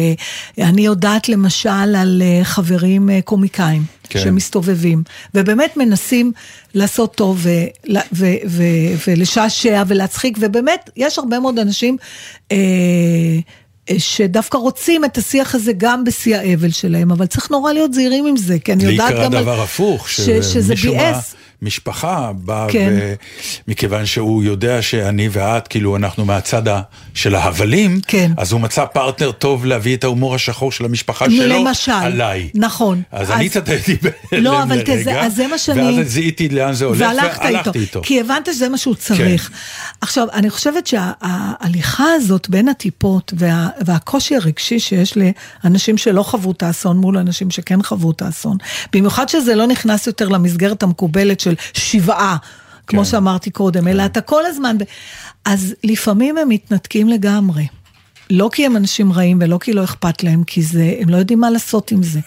uh, 0.58 0.62
אני 0.62 0.82
יודעת 0.86 1.28
למשל 1.28 1.68
על 1.68 2.22
uh, 2.22 2.44
חברים 2.44 3.08
uh, 3.08 3.22
קומיקאים 3.22 3.82
כן. 4.08 4.18
שמסתובבים, 4.20 5.02
ובאמת 5.34 5.76
מנסים 5.76 6.32
לעשות 6.74 7.14
טוב 7.14 7.38
ו, 7.42 7.48
ו, 7.92 7.98
ו, 8.12 8.26
ו, 8.48 8.62
ולשעשע 9.06 9.82
ולהצחיק, 9.86 10.38
ובאמת 10.40 10.90
יש 10.96 11.18
הרבה 11.18 11.40
מאוד 11.40 11.58
אנשים 11.58 11.96
uh, 12.48 12.52
שדווקא 13.98 14.56
רוצים 14.56 15.04
את 15.04 15.18
השיח 15.18 15.54
הזה 15.54 15.72
גם 15.76 16.04
בשיא 16.04 16.36
האבל 16.36 16.70
שלהם, 16.70 17.10
אבל 17.10 17.26
צריך 17.26 17.50
נורא 17.50 17.72
להיות 17.72 17.92
זהירים 17.94 18.26
עם 18.26 18.36
זה, 18.36 18.58
כי 18.58 18.72
אני 18.72 18.86
לי 18.86 18.92
יודעת 18.92 19.12
קרה 19.12 19.24
גם... 19.24 19.34
על- 19.34 19.42
דבר 19.42 19.62
הפוך, 19.62 20.10
ש, 20.10 20.20
שזה 20.20 20.62
שמישהו 20.76 20.92
ביאס. 20.94 21.34
מהמשפחה 21.64 22.30
בא, 22.36 22.66
כן. 22.70 22.92
ו... 23.00 23.14
מכיוון 23.68 24.06
שהוא 24.06 24.42
יודע 24.44 24.82
שאני 24.82 25.28
ואת, 25.32 25.68
כאילו 25.68 25.96
אנחנו 25.96 26.24
מהצד. 26.24 26.62
של 27.14 27.34
ההבלים, 27.34 28.00
כן. 28.06 28.32
אז 28.36 28.52
הוא 28.52 28.60
מצא 28.60 28.84
פרטנר 28.84 29.32
טוב 29.32 29.64
להביא 29.66 29.96
את 29.96 30.04
ההומור 30.04 30.34
השחור 30.34 30.72
של 30.72 30.84
המשפחה 30.84 31.30
שלו 31.30 31.64
למשל. 31.66 31.92
עליי. 31.92 32.48
נכון. 32.54 33.02
אז, 33.12 33.26
אז- 33.30 33.36
אני 33.36 33.48
צטטתי 33.48 33.96
בהלם 34.02 34.44
לא, 34.44 34.62
אבל 34.62 34.76
לרגע, 34.76 34.96
תזה- 34.96 35.20
אז 35.20 35.36
זה 35.36 35.46
מה 35.46 35.58
שאני- 35.58 35.98
ואז 35.98 36.08
זיהיתי 36.08 36.48
לאן 36.48 36.72
זה 36.72 36.84
הולך, 36.84 37.00
והלכת 37.00 37.42
איתו, 37.46 37.72
איתו. 37.80 38.00
כי 38.02 38.20
הבנת 38.20 38.46
שזה 38.46 38.68
מה 38.68 38.78
שהוא 38.78 38.94
צריך. 38.94 39.48
כן. 39.48 39.54
עכשיו, 40.00 40.26
אני 40.32 40.50
חושבת 40.50 40.86
שההליכה 40.86 42.04
הזאת 42.16 42.48
בין 42.50 42.68
הטיפות 42.68 43.32
וה, 43.36 43.68
והקושי 43.84 44.36
הרגשי 44.36 44.78
שיש 44.78 45.14
לאנשים 45.64 45.98
שלא 45.98 46.22
חוו 46.22 46.50
את 46.50 46.62
האסון 46.62 46.96
מול 46.96 47.18
אנשים 47.18 47.50
שכן 47.50 47.82
חוו 47.82 48.10
את 48.10 48.22
האסון, 48.22 48.56
במיוחד 48.92 49.28
שזה 49.28 49.54
לא 49.54 49.66
נכנס 49.66 50.06
יותר 50.06 50.28
למסגרת 50.28 50.82
המקובלת 50.82 51.40
של 51.40 51.53
שבעה. 51.74 52.36
כמו 52.86 52.98
כן. 53.00 53.10
שאמרתי 53.10 53.50
קודם, 53.50 53.88
אלא 53.88 54.04
אתה 54.04 54.20
כל 54.20 54.46
הזמן... 54.46 54.76
אז 55.44 55.74
לפעמים 55.84 56.38
הם 56.38 56.48
מתנתקים 56.48 57.08
לגמרי. 57.08 57.66
לא 58.30 58.48
כי 58.52 58.66
הם 58.66 58.76
אנשים 58.76 59.12
רעים 59.12 59.38
ולא 59.40 59.58
כי 59.58 59.72
לא 59.72 59.84
אכפת 59.84 60.22
להם, 60.22 60.44
כי 60.44 60.62
זה, 60.62 60.94
הם 61.00 61.08
לא 61.08 61.16
יודעים 61.16 61.40
מה 61.40 61.50
לעשות 61.50 61.92
עם 61.92 62.02
זה. 62.02 62.20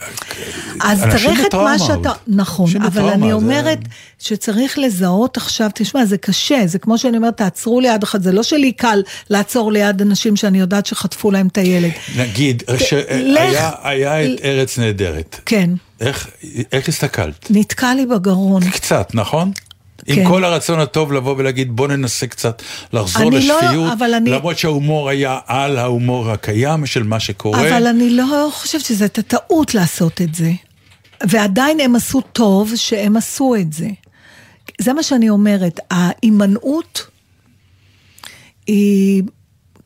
אז 0.83 1.01
צריך 1.11 1.39
את 1.45 1.53
מה 1.55 1.79
שאתה... 1.79 2.11
נכון, 2.27 2.69
אבל 2.81 3.03
אני 3.09 3.27
זה- 3.27 3.33
אומרת 3.33 3.79
שצריך 4.19 4.79
לזהות 4.79 5.37
עכשיו, 5.37 5.69
תשמע, 5.73 6.05
זה 6.05 6.17
קשה, 6.17 6.61
זה 6.65 6.79
כמו 6.79 6.97
שאני 6.97 7.17
אומרת, 7.17 7.37
תעצרו 7.37 7.79
ליד 7.81 8.03
אחד, 8.03 8.23
זה 8.23 8.31
לא 8.31 8.43
שלי 8.43 8.71
קל 8.71 9.01
לעצור 9.29 9.71
ליד 9.71 10.01
אנשים 10.01 10.35
שאני 10.35 10.59
יודעת 10.59 10.85
שחטפו 10.85 11.31
להם 11.31 11.47
את 11.47 11.57
הילד. 11.57 11.91
נגיד, 12.17 12.63
שהיה 12.77 13.71
היה 13.83 14.25
את 14.25 14.39
ארץ 14.43 14.79
נהדרת. 14.79 15.39
כן, 15.45 15.69
איך, 15.99 16.29
איך 16.71 16.89
הסתכלת? 16.89 17.47
נתקע 17.49 17.93
לי 17.95 18.05
בגרון. 18.05 18.69
קצת, 18.69 19.11
נכון? 19.13 19.51
עם 20.07 20.15
כן. 20.15 20.27
כל 20.27 20.43
הרצון 20.43 20.79
הטוב 20.79 21.13
לבוא 21.13 21.35
ולהגיד 21.37 21.75
בוא 21.75 21.87
ננסה 21.87 22.27
קצת 22.27 22.61
לחזור 22.93 23.31
לא- 23.31 23.37
לשפיות, 23.37 23.93
אבל 23.93 24.13
אני- 24.13 24.29
למרות 24.29 24.57
שההומור 24.57 25.09
היה 25.09 25.39
על 25.47 25.77
ההומור 25.77 26.31
הקיים 26.31 26.85
של 26.85 27.03
מה 27.03 27.19
שקורה. 27.19 27.59
אבל 27.69 27.87
אני 27.87 28.09
לא 28.09 28.49
חושבת 28.53 28.85
שזו 28.85 29.03
הייתה 29.03 29.21
טעות 29.21 29.73
לעשות 29.73 30.21
את 30.21 30.35
זה. 30.35 30.51
ועדיין 31.27 31.79
הם 31.79 31.95
עשו 31.95 32.21
טוב 32.21 32.71
שהם 32.75 33.17
עשו 33.17 33.55
את 33.55 33.73
זה. 33.73 33.87
זה 34.81 34.93
מה 34.93 35.03
שאני 35.03 35.29
אומרת, 35.29 35.79
ההימנעות 35.91 37.07
היא... 38.67 39.23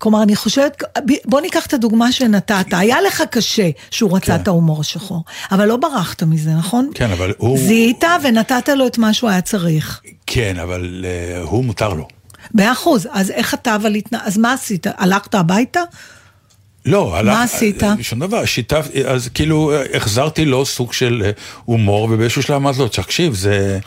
כלומר, 0.02 0.24
אני 0.24 0.36
חושבת, 0.36 0.84
בוא 1.26 1.42
ניקח 1.42 1.66
את 1.66 1.74
הדוגמה 1.74 2.12
שנתת, 2.12 2.66
היה 2.72 3.02
לך 3.02 3.24
קשה 3.32 3.70
שהוא 3.92 4.16
רצה 4.16 4.26
כן. 4.26 4.42
את 4.42 4.48
ההומור 4.48 4.82
השחור, 4.82 5.24
אבל 5.52 5.68
לא 5.68 5.78
ברחת 5.78 6.24
מזה, 6.24 6.50
נכון? 6.52 6.90
כן, 6.94 7.12
אבל 7.12 7.34
הוא... 7.38 7.58
זיהית 7.58 8.04
ונתת 8.24 8.70
לו 8.70 8.88
את 8.88 8.98
מה 8.98 9.14
שהוא 9.14 9.30
היה 9.30 9.42
צריך. 9.42 10.02
כן, 10.26 10.60
אבל 10.60 11.06
uh, 11.06 11.50
הוא 11.50 11.66
מותר 11.66 11.94
לו. 11.94 12.08
מאה 12.54 12.72
אחוז, 12.72 13.08
אז 13.12 13.32
איך 13.32 13.54
אתה 13.54 13.76
אבל 13.76 13.96
התנ... 13.96 14.16
אז 14.24 14.38
מה 14.38 14.54
עשית? 14.54 14.88
הלכת 14.98 15.36
הביתה? 15.36 15.82
לא, 16.86 17.18
הלך... 17.18 17.38
עשית? 17.44 17.84
שום 18.02 18.20
דבר, 18.20 18.46
שיתפתי, 18.46 19.06
אז 19.06 19.30
כאילו 19.34 19.72
אה, 19.72 19.84
החזרתי 19.94 20.46
לו 20.46 20.66
סוג 20.66 20.94
של 20.94 21.22
אה, 21.26 21.32
הומור, 21.66 22.04
ובאיזשהו 22.12 22.44
שלב 22.44 22.56
אמרתי 22.56 22.80
לו, 22.80 22.88
תקשיב, 22.88 23.34
זה... 23.34 23.80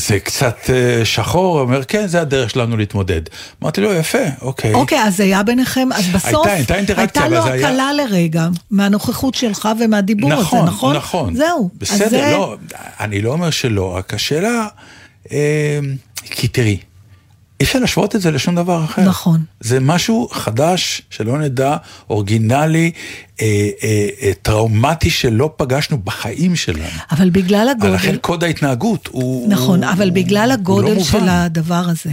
זה 0.00 0.20
קצת 0.20 0.56
אה, 0.70 1.04
שחור, 1.04 1.54
הוא 1.54 1.60
אומר, 1.60 1.84
כן, 1.84 2.06
זה 2.06 2.20
הדרך 2.20 2.50
שלנו 2.50 2.76
להתמודד. 2.76 3.20
אמרתי 3.62 3.80
לו, 3.80 3.94
יפה, 3.94 4.18
אוקיי. 4.42 4.74
אוקיי, 4.74 5.02
אז 5.02 5.20
היה 5.20 5.42
ביניכם, 5.42 5.88
אז 5.94 6.06
בסוף 6.08 6.24
הייתה- 6.46 6.52
הייתה 6.52 6.74
אינטראקציה, 6.76 7.22
הייתה 7.22 7.36
לו 7.36 7.42
זה 7.44 7.52
היה- 7.52 7.68
הקלה 7.68 7.92
לרגע, 7.92 8.46
מהנוכחות 8.70 9.34
שלך 9.34 9.68
ומהדיבור 9.80 10.32
הזה, 10.32 10.42
נכון, 10.42 10.66
נכון? 10.66 10.96
נכון. 10.96 11.34
זהו. 11.34 11.70
בסדר, 11.78 12.08
זה- 12.08 12.30
לא, 12.32 12.56
אני 13.00 13.20
לא 13.22 13.32
אומר 13.32 13.50
שלא, 13.50 13.96
רק 13.96 14.14
השאלה, 14.14 14.66
אה, 15.32 15.78
כי 16.30 16.48
תראי, 16.48 16.76
אי 17.60 17.64
אפשר 17.64 17.78
להשוות 17.78 18.16
את 18.16 18.20
זה 18.20 18.30
לשום 18.30 18.54
דבר 18.54 18.84
אחר. 18.84 19.02
נכון. 19.02 19.44
זה 19.60 19.80
משהו 19.80 20.28
חדש, 20.32 21.02
שלא 21.10 21.38
נדע, 21.38 21.76
אורגינלי, 22.10 22.90
אה, 23.40 23.68
אה, 23.82 24.08
אה, 24.22 24.32
טראומטי 24.42 25.10
שלא 25.10 25.50
פגשנו 25.56 25.98
בחיים 25.98 26.56
שלנו. 26.56 26.84
אבל 27.10 27.30
בגלל 27.30 27.68
הגודל... 27.68 27.94
לכן 27.94 28.16
קוד 28.16 28.44
ההתנהגות 28.44 29.08
הוא... 29.12 29.48
נכון, 29.48 29.84
הוא, 29.84 29.92
אבל 29.92 30.08
הוא, 30.08 30.14
בגלל 30.14 30.48
לא 30.48 30.52
הגודל 30.52 30.94
מובן. 30.94 31.04
של 31.04 31.28
הדבר 31.28 31.84
הזה, 31.88 32.12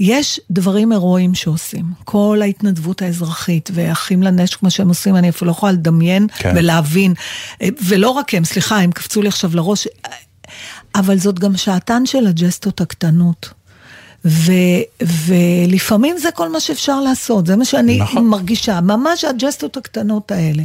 יש 0.00 0.40
דברים 0.50 0.92
הירואיים 0.92 1.34
שעושים. 1.34 1.84
כל 2.04 2.38
ההתנדבות 2.42 3.02
האזרחית 3.02 3.70
ואחים 3.74 4.22
לנשק, 4.22 4.62
מה 4.62 4.70
שהם 4.70 4.88
עושים, 4.88 5.16
אני 5.16 5.28
אפילו 5.28 5.46
לא 5.46 5.52
יכולה 5.52 5.72
לדמיין 5.72 6.26
כן. 6.38 6.52
ולהבין. 6.56 7.14
אה, 7.62 7.68
ולא 7.86 8.10
רק 8.10 8.34
הם, 8.34 8.44
סליחה, 8.44 8.78
הם 8.78 8.92
קפצו 8.92 9.22
לי 9.22 9.28
עכשיו 9.28 9.50
לראש. 9.54 9.88
אבל 10.94 11.18
זאת 11.18 11.38
גם 11.38 11.56
שעתן 11.56 12.06
של 12.06 12.26
הג'סטות 12.26 12.80
הקטנות. 12.80 13.59
ו, 14.24 14.52
ולפעמים 15.02 16.18
זה 16.18 16.28
כל 16.30 16.48
מה 16.48 16.60
שאפשר 16.60 17.00
לעשות, 17.00 17.46
זה 17.46 17.56
מה 17.56 17.64
שאני 17.64 17.98
נכון. 17.98 18.26
מרגישה, 18.26 18.80
ממש 18.80 19.24
הג'סטות 19.24 19.76
הקטנות 19.76 20.32
האלה, 20.32 20.62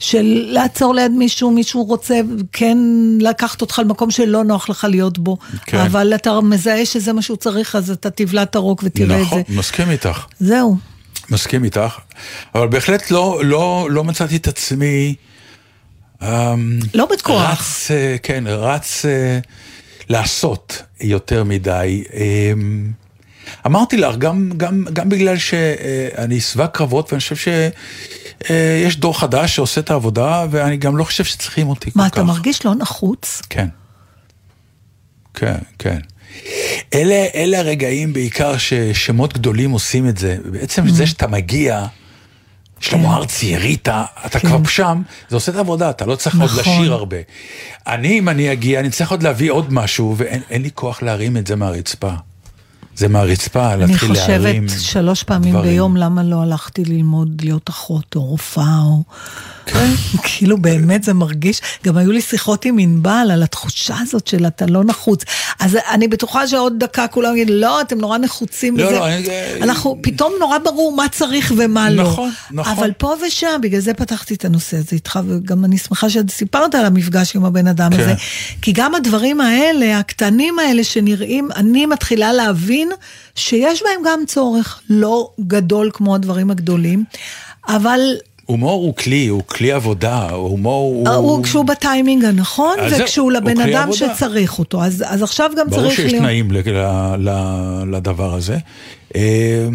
של 0.00 0.44
לעצור 0.48 0.94
ליד 0.94 1.12
מישהו, 1.12 1.50
מישהו 1.50 1.84
רוצה 1.84 2.20
כן 2.52 2.78
לקחת 3.20 3.60
אותך 3.60 3.78
למקום 3.78 4.10
שלא 4.10 4.44
נוח 4.44 4.68
לך 4.68 4.86
להיות 4.90 5.18
בו, 5.18 5.36
כן. 5.66 5.78
אבל 5.78 6.14
אתה 6.14 6.40
מזהה 6.40 6.86
שזה 6.86 7.12
מה 7.12 7.22
שהוא 7.22 7.36
צריך, 7.36 7.76
אז 7.76 7.90
אתה 7.90 8.10
תבלע 8.10 8.42
את 8.42 8.54
הרוק 8.54 8.82
ותראה 8.84 9.20
נכון, 9.20 9.40
את 9.40 9.46
זה. 9.46 9.56
מסכים 9.56 9.90
איתך. 9.90 10.24
זהו. 10.40 10.76
מסכים 11.30 11.64
איתך, 11.64 11.98
אבל 12.54 12.68
בהחלט 12.68 13.10
לא, 13.10 13.40
לא, 13.44 13.88
לא 13.90 14.04
מצאתי 14.04 14.36
את 14.36 14.48
עצמי... 14.48 15.14
אמ, 16.22 16.78
לא 16.94 17.06
בכוח. 17.12 17.50
רץ, 17.50 17.90
אה, 17.90 18.16
כן, 18.22 18.44
רץ 18.46 19.04
אה, 19.04 19.38
לעשות 20.08 20.82
יותר 21.00 21.44
מדי. 21.44 22.04
אמ, 22.14 22.92
אמרתי 23.66 23.96
לך, 23.96 24.16
גם, 24.16 24.50
גם, 24.56 24.84
גם 24.92 25.08
בגלל 25.08 25.38
שאני 25.38 26.40
שבע 26.40 26.66
קרבות, 26.66 27.12
ואני 27.12 27.20
חושב 27.20 27.36
שיש 27.36 28.96
דור 28.96 29.20
חדש 29.20 29.56
שעושה 29.56 29.80
את 29.80 29.90
העבודה, 29.90 30.46
ואני 30.50 30.76
גם 30.76 30.96
לא 30.96 31.04
חושב 31.04 31.24
שצריכים 31.24 31.68
אותי 31.68 31.90
כל 31.90 32.00
מה, 32.00 32.10
כך. 32.10 32.12
אתה 32.12 32.22
מרגיש 32.22 32.64
לא 32.64 32.74
נחוץ? 32.74 33.42
כן. 33.50 33.68
כן, 35.34 35.58
כן. 35.78 35.98
אלה, 36.94 37.26
אלה 37.34 37.58
הרגעים 37.58 38.12
בעיקר 38.12 38.56
ששמות 38.58 39.32
גדולים 39.32 39.70
עושים 39.70 40.08
את 40.08 40.18
זה. 40.18 40.36
בעצם 40.50 40.88
זה 40.88 41.06
שאתה 41.06 41.26
מגיע, 41.26 41.86
שלמה 42.84 43.16
ארצי, 43.16 43.56
ריטה, 43.56 44.04
אתה 44.26 44.40
כן. 44.40 44.48
כבר 44.48 44.64
שם, 44.68 45.02
זה 45.28 45.36
עושה 45.36 45.52
את 45.52 45.56
העבודה, 45.56 45.90
אתה 45.90 46.06
לא 46.06 46.16
צריך 46.16 46.40
עוד 46.40 46.50
נכון. 46.50 46.60
לשיר 46.60 46.92
הרבה. 46.92 47.16
אני, 47.86 48.18
אם 48.18 48.28
אני 48.28 48.52
אגיע, 48.52 48.80
אני 48.80 48.90
צריך 48.90 49.10
עוד 49.10 49.22
להביא 49.22 49.50
עוד 49.50 49.72
משהו, 49.72 50.14
ואין 50.16 50.42
אין 50.50 50.62
לי 50.62 50.70
כוח 50.74 51.02
להרים 51.02 51.36
את 51.36 51.46
זה 51.46 51.56
מהרצפה. 51.56 52.10
זה 52.96 53.08
מהרצפה, 53.08 53.74
אני 53.74 53.86
להתחיל 53.86 54.12
להרים. 54.12 54.68
חושבת 54.68 54.80
שלוש 54.80 55.22
פעמים 55.22 55.54
דברים. 55.54 55.70
ביום 55.70 55.96
למה 55.96 56.22
לא 56.22 56.42
הלכתי 56.42 56.84
ללמוד 56.84 57.40
להיות 57.44 57.70
אחות 57.70 58.16
או 58.16 58.22
רופאה 58.24 58.78
או... 58.82 59.02
כן. 59.66 59.90
כאילו 60.22 60.58
באמת 60.58 61.04
זה 61.04 61.14
מרגיש, 61.14 61.60
גם 61.84 61.96
היו 61.96 62.12
לי 62.12 62.20
שיחות 62.20 62.64
עם 62.64 62.78
ענבל 62.78 63.28
על 63.32 63.42
התחושה 63.42 63.96
הזאת 64.00 64.26
של 64.26 64.46
אתה 64.46 64.66
לא 64.66 64.84
נחוץ. 64.84 65.24
אז 65.60 65.78
אני 65.90 66.08
בטוחה 66.08 66.46
שעוד 66.46 66.72
דקה 66.78 67.06
כולם 67.06 67.36
יגידו, 67.36 67.52
לא, 67.52 67.80
אתם 67.80 67.98
נורא 67.98 68.18
נחוצים 68.18 68.76
לא, 68.76 68.86
בזה. 68.86 68.98
לא, 68.98 69.06
אנחנו, 69.62 69.98
פתאום 70.02 70.32
נורא 70.40 70.58
ברור 70.58 70.96
מה 70.96 71.08
צריך 71.08 71.52
ומה 71.56 71.90
לא. 71.90 72.02
נכון, 72.02 72.30
נכון. 72.50 72.72
אבל 72.72 72.92
פה 72.98 73.14
ושם, 73.26 73.60
בגלל 73.62 73.80
זה 73.80 73.94
פתחתי 73.94 74.34
את 74.34 74.44
הנושא 74.44 74.76
הזה 74.76 74.88
איתך, 74.92 75.20
וגם 75.28 75.64
אני 75.64 75.78
שמחה 75.78 76.10
שסיפרת 76.10 76.74
על 76.74 76.84
המפגש 76.84 77.36
עם 77.36 77.44
הבן 77.44 77.66
אדם 77.66 77.90
כן. 77.90 78.00
הזה. 78.00 78.14
כי 78.62 78.72
גם 78.72 78.94
הדברים 78.94 79.40
האלה, 79.40 79.98
הקטנים 79.98 80.58
האלה 80.58 80.84
שנראים, 80.84 81.48
אני 81.56 81.86
מתחילה 81.86 82.32
להבין 82.32 82.90
שיש 83.34 83.82
בהם 83.82 84.00
גם 84.06 84.20
צורך 84.26 84.80
לא 84.90 85.30
גדול 85.40 85.90
כמו 85.92 86.14
הדברים 86.14 86.50
הגדולים, 86.50 87.04
אבל 87.68 88.00
הומור 88.46 88.82
הוא 88.82 88.94
כלי, 88.96 89.26
הוא 89.26 89.42
כלי 89.46 89.72
עבודה, 89.72 90.28
הומור 90.30 90.94
הוא... 90.94 91.08
הוא 91.08 91.44
כשהוא 91.44 91.64
בטיימינג 91.64 92.24
הנכון, 92.24 92.76
וכשהוא 92.90 93.24
הוא 93.24 93.32
לבן 93.32 93.60
אדם 93.60 93.82
עבודה. 93.82 94.14
שצריך 94.14 94.58
אותו. 94.58 94.82
אז, 94.84 95.04
אז 95.06 95.22
עכשיו 95.22 95.50
גם 95.58 95.70
ברור 95.70 95.82
צריך 95.82 95.96
שיש 95.96 96.12
להיות... 96.12 96.24
תנאים 96.24 96.50
ל- 96.52 96.58
ל- 96.70 97.28
ל- 97.28 97.94
לדבר 97.96 98.34
הזה. 98.34 98.58
אה, 99.16 99.68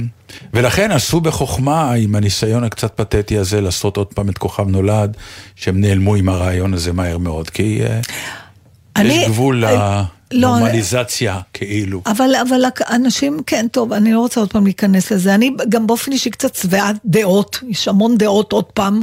ולכן 0.53 0.91
עשו 0.91 1.21
בחוכמה, 1.21 1.93
עם 1.93 2.15
הניסיון 2.15 2.63
הקצת 2.63 2.91
פתטי 2.95 3.37
הזה, 3.37 3.61
לעשות 3.61 3.97
עוד 3.97 4.07
פעם 4.07 4.29
את 4.29 4.37
כוכב 4.37 4.67
נולד, 4.67 5.17
שהם 5.55 5.81
נעלמו 5.81 6.15
עם 6.15 6.29
הרעיון 6.29 6.73
הזה 6.73 6.93
מהר 6.93 7.17
מאוד, 7.17 7.49
כי 7.49 7.79
אה, 7.83 7.99
אני- 8.95 9.13
יש 9.13 9.27
גבול 9.27 9.65
אה, 9.65 10.03
לא, 10.33 10.47
לנורמליזציה, 10.47 11.39
כאילו. 11.53 12.01
אבל, 12.05 12.35
אבל 12.35 12.61
אנשים, 12.89 13.39
כן, 13.45 13.67
טוב, 13.71 13.93
אני 13.93 14.13
לא 14.13 14.19
רוצה 14.19 14.39
עוד 14.39 14.51
פעם 14.51 14.63
להיכנס 14.63 15.11
לזה. 15.11 15.35
אני 15.35 15.51
גם 15.69 15.87
באופן 15.87 16.11
אישי 16.11 16.29
קצת 16.29 16.55
שבעת 16.55 16.95
דעות, 17.05 17.59
יש 17.67 17.87
המון 17.87 18.17
דעות 18.17 18.51
עוד 18.51 18.65
פעם. 18.65 19.01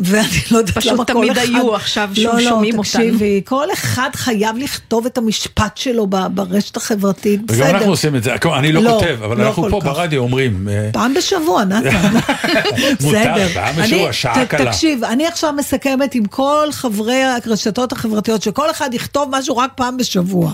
ואני 0.00 0.26
לא 0.50 0.58
יודעת 0.58 0.76
פשוט 0.78 0.92
למה 0.92 1.04
כל 1.04 1.12
תמיד 1.12 1.30
אחד... 1.30 1.46
היו 1.54 1.74
עכשיו 1.74 2.10
לא, 2.16 2.34
לא, 2.34 2.40
שומעים 2.40 2.78
אותנו. 2.78 2.82
תקשיבי, 2.82 3.40
כל 3.44 3.72
אחד 3.72 4.10
חייב 4.14 4.56
לכתוב 4.58 5.06
את 5.06 5.18
המשפט 5.18 5.76
שלו 5.76 6.06
ברשת 6.06 6.76
החברתית, 6.76 7.46
בסדר. 7.46 7.64
וגם 7.64 7.74
אנחנו 7.76 7.90
עושים 7.90 8.16
את 8.16 8.22
זה, 8.22 8.34
אני 8.58 8.72
לא 8.72 8.82
לא, 8.82 8.90
כותב, 8.90 9.18
אבל 9.24 9.36
לא 9.36 9.46
אנחנו 9.46 9.70
פה 9.70 9.78
כך. 9.80 9.86
ברדיו 9.86 10.22
אומרים, 10.22 10.68
אה, 10.70 10.90
פעם 10.92 11.14
בשבוע, 11.14 11.64
נתן. 11.64 12.10
בסדר. 13.00 13.48
פעם 13.54 13.76
בשבוע, 13.76 14.12
שעה 14.12 14.44
ת- 14.44 14.48
קלה. 14.48 14.72
תקשיב, 14.72 15.04
אני 15.04 15.26
עכשיו 15.26 15.52
מסכמת 15.52 16.14
עם 16.14 16.24
כל 16.24 16.68
חברי 16.72 17.22
הרשתות 17.22 17.92
החברתיות, 17.92 18.42
שכל 18.42 18.70
אחד 18.70 18.94
יכתוב 18.94 19.28
משהו 19.32 19.56
רק 19.56 19.70
פעם 19.74 19.96
בשבוע. 19.96 20.52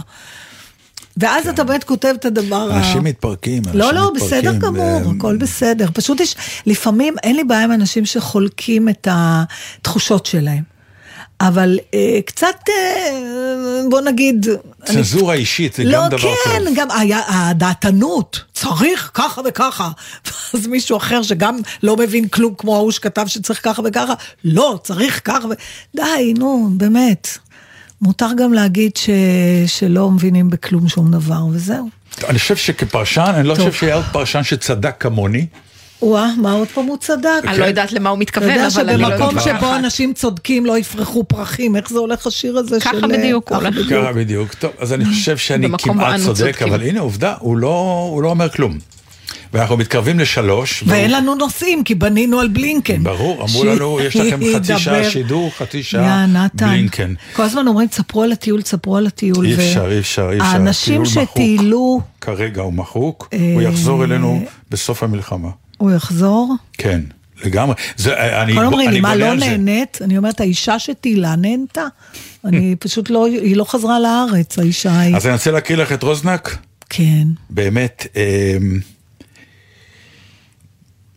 ואז 1.16 1.48
אתה 1.48 1.64
באמת 1.64 1.84
כותב 1.84 2.14
את 2.20 2.24
הדבר 2.24 2.70
ה... 2.70 2.72
כן. 2.72 2.76
אנשים 2.78 3.04
מתפרקים, 3.04 3.62
אנשים 3.66 3.80
לא, 3.80 3.92
לא, 3.92 4.12
מתפרקים, 4.14 4.38
בסדר 4.38 4.58
גמור, 4.58 5.02
אה, 5.06 5.10
הכל 5.16 5.36
בסדר. 5.36 5.88
פשוט 5.94 6.20
יש, 6.20 6.36
לפעמים 6.66 7.14
אין 7.22 7.36
לי 7.36 7.44
בעיה 7.44 7.64
עם 7.64 7.72
אנשים 7.72 8.06
שחולקים 8.06 8.88
את 8.88 9.08
התחושות 9.10 10.26
שלהם. 10.26 10.76
אבל 11.40 11.78
אה, 11.94 12.18
קצת, 12.26 12.56
אה, 12.68 13.82
בוא 13.90 14.00
נגיד... 14.00 14.46
אני- 14.48 14.94
צנזורה 14.94 15.34
אישית 15.34 15.74
זה 15.74 15.84
לא, 15.84 15.98
גם 15.98 16.08
דבר 16.08 16.18
כן, 16.44 16.64
טוב. 16.64 16.74
גם 16.76 16.90
היה, 16.90 17.20
הדעתנות, 17.28 18.40
צריך 18.52 19.10
ככה 19.14 19.40
וככה. 19.44 19.90
אז 20.54 20.66
מישהו 20.66 20.96
אחר 20.96 21.22
שגם 21.22 21.58
לא 21.82 21.96
מבין 21.96 22.28
כלום, 22.28 22.54
כמו 22.58 22.76
ההוא 22.76 22.90
שכתב 22.90 23.24
שצריך 23.26 23.64
ככה 23.64 23.82
וככה, 23.84 24.14
לא, 24.44 24.78
צריך 24.82 25.20
ככה 25.24 25.46
ו... 25.48 25.50
די, 25.96 26.34
נו, 26.38 26.68
באמת. 26.72 27.38
מותר 28.02 28.26
גם 28.36 28.52
להגיד 28.52 28.96
ש... 28.96 29.10
שלא 29.66 30.10
מבינים 30.10 30.50
בכלום 30.50 30.88
שום 30.88 31.10
דבר, 31.10 31.46
וזהו. 31.52 31.88
אני 32.28 32.38
חושב 32.38 32.56
שכפרשן, 32.56 33.32
אני 33.34 33.48
לא 33.48 33.54
טוב. 33.54 33.68
חושב 33.68 33.80
שהיה 33.80 33.94
עוד 33.94 34.04
פרשן 34.12 34.42
שצדק 34.42 34.94
כמוני. 35.00 35.46
וואה, 36.02 36.30
מה 36.36 36.52
עוד 36.52 36.68
פעם 36.68 36.84
הוא 36.84 36.96
צדק? 37.00 37.28
אני 37.44 37.58
לא 37.58 37.64
יודעת 37.64 37.92
למה 37.92 38.10
הוא 38.10 38.16
אתה 38.16 38.20
מתכוון, 38.22 38.50
יודע 38.50 38.66
אבל 38.66 38.88
אני 38.90 39.02
לא 39.02 39.06
יודעת. 39.06 39.18
שבמקום 39.20 39.38
יודעת. 39.38 39.60
שבו 39.60 39.74
אנשים 39.76 40.12
צודקים 40.14 40.66
לא 40.66 40.78
יפרחו 40.78 41.24
פרחים, 41.24 41.76
איך 41.76 41.90
זה 41.90 41.98
הולך 41.98 42.26
השיר 42.26 42.58
הזה 42.58 42.80
ככה 42.80 42.90
של... 43.00 43.06
בדיוק 43.06 43.48
הוא 43.48 43.58
ככה 43.58 43.68
הולך. 43.68 43.78
בדיוק. 43.78 44.02
ככה 44.04 44.12
בדיוק. 44.12 44.54
טוב, 44.54 44.70
אז 44.78 44.92
אני 44.92 45.04
חושב 45.04 45.36
שאני 45.36 45.68
כמעט 45.78 46.20
צודק. 46.20 46.62
אבל 46.62 46.82
הנה 46.82 47.00
עובדה, 47.00 47.34
הוא 47.38 47.56
לא 47.56 48.08
הוא 48.12 48.22
לא 48.22 48.28
אומר 48.28 48.48
כלום. 48.48 48.78
ואנחנו 49.52 49.76
מתקרבים 49.76 50.18
לשלוש. 50.18 50.84
ואין 50.86 51.10
והוא- 51.10 51.20
לנו 51.22 51.34
נושאים, 51.34 51.84
כי 51.84 51.94
בנינו 51.94 52.40
על 52.40 52.48
בלינקן. 52.48 53.02
ברור, 53.04 53.44
אמרו 53.50 53.64
לנו, 53.64 53.98
יש 54.00 54.16
לכם 54.16 54.40
חצי 54.56 54.78
שעה. 54.78 55.10
שידור, 55.10 55.50
חצי 55.58 55.82
שעה 55.82 56.26
נתן. 56.26 56.66
בלינקן. 56.68 57.14
כל 57.32 57.42
הזמן 57.42 57.68
אומרים, 57.68 57.88
תספרו 57.88 58.22
על 58.22 58.32
הטיול, 58.32 58.62
תספרו 58.62 58.96
על 58.96 59.06
הטיול. 59.06 59.46
אי 59.46 59.54
ו- 59.54 59.58
אפשר, 59.58 59.92
אי 59.92 59.98
אפשר, 59.98 60.30
אי 60.32 60.36
אפשר. 60.36 60.46
האנשים. 60.48 61.02
שטיילו, 61.04 62.00
כרגע 62.20 62.62
הוא 62.62 62.72
מחוק, 62.72 63.28
אה, 63.32 63.38
הוא 63.54 63.62
יחזור 63.62 64.04
אלינו 64.04 64.44
בסוף 64.70 65.02
המלחמה. 65.02 65.48
הוא 65.78 65.90
יחזור. 65.92 66.54
כן, 66.78 67.00
לגמרי. 67.44 67.74
זה, 67.96 68.42
אני, 68.42 68.54
כל 68.54 68.64
אומרים 68.64 68.80
לי, 68.90 68.94
אני 68.94 69.00
מה, 69.00 69.14
לא. 69.14 69.34
נהנית? 69.34 69.98
אני 70.04 70.18
אומרת, 70.18 70.40
האישה 70.40 70.78
שטיילה 70.78 71.36
נהנתה. 71.36 71.84
אני 72.44 72.74
פשוט 72.80 73.10
לא, 73.10 73.26
היא 73.26 73.56
לא 73.56 73.64
חזרה 73.64 73.98
לארץ, 74.00 74.58
האישה 74.58 74.90
ההיא. 74.92 75.16
אז 75.16 75.26
אני 75.26 75.32
רוצה 75.34 75.50
להקריא 75.50 75.78
לך 75.78 75.92
את 75.92 76.02
רוזנק. 76.02 76.56
כן. 76.90 77.26
באמת, 77.50 78.06
אמ, 78.16 78.78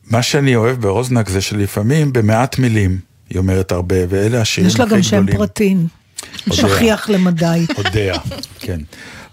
מה 0.10 0.24
שאני 0.24 0.56
אוהב 0.56 0.82
ברוזנק 0.82 1.30
זה 1.30 1.42
שלפעמים 1.42 2.14
במעט 2.14 2.60
מילים, 2.60 3.00
היא 3.30 3.38
אומרת 3.38 3.72
הרבה, 3.72 3.96
ואלה 4.10 4.42
השירים 4.42 4.70
יש 4.70 4.80
לה 4.80 4.86
הכי 4.86 4.96
גם 4.96 5.04
שם 5.04 5.18
גדולים. 5.18 5.38
פרטים. 5.38 5.88
שכיח 6.52 7.10
למדי. 7.10 7.66
אודיה, 7.78 8.16
כן. 8.60 8.82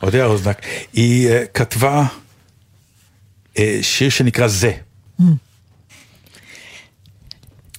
אודיה 0.02 0.26
רוזנק. 0.26 0.62
היא 0.92 1.28
uh, 1.28 1.32
כתבה 1.54 2.06
uh, 3.54 3.58
שיר 3.82 4.10
שנקרא 4.10 4.46
זה. 4.48 4.72
Mm. 5.20 5.24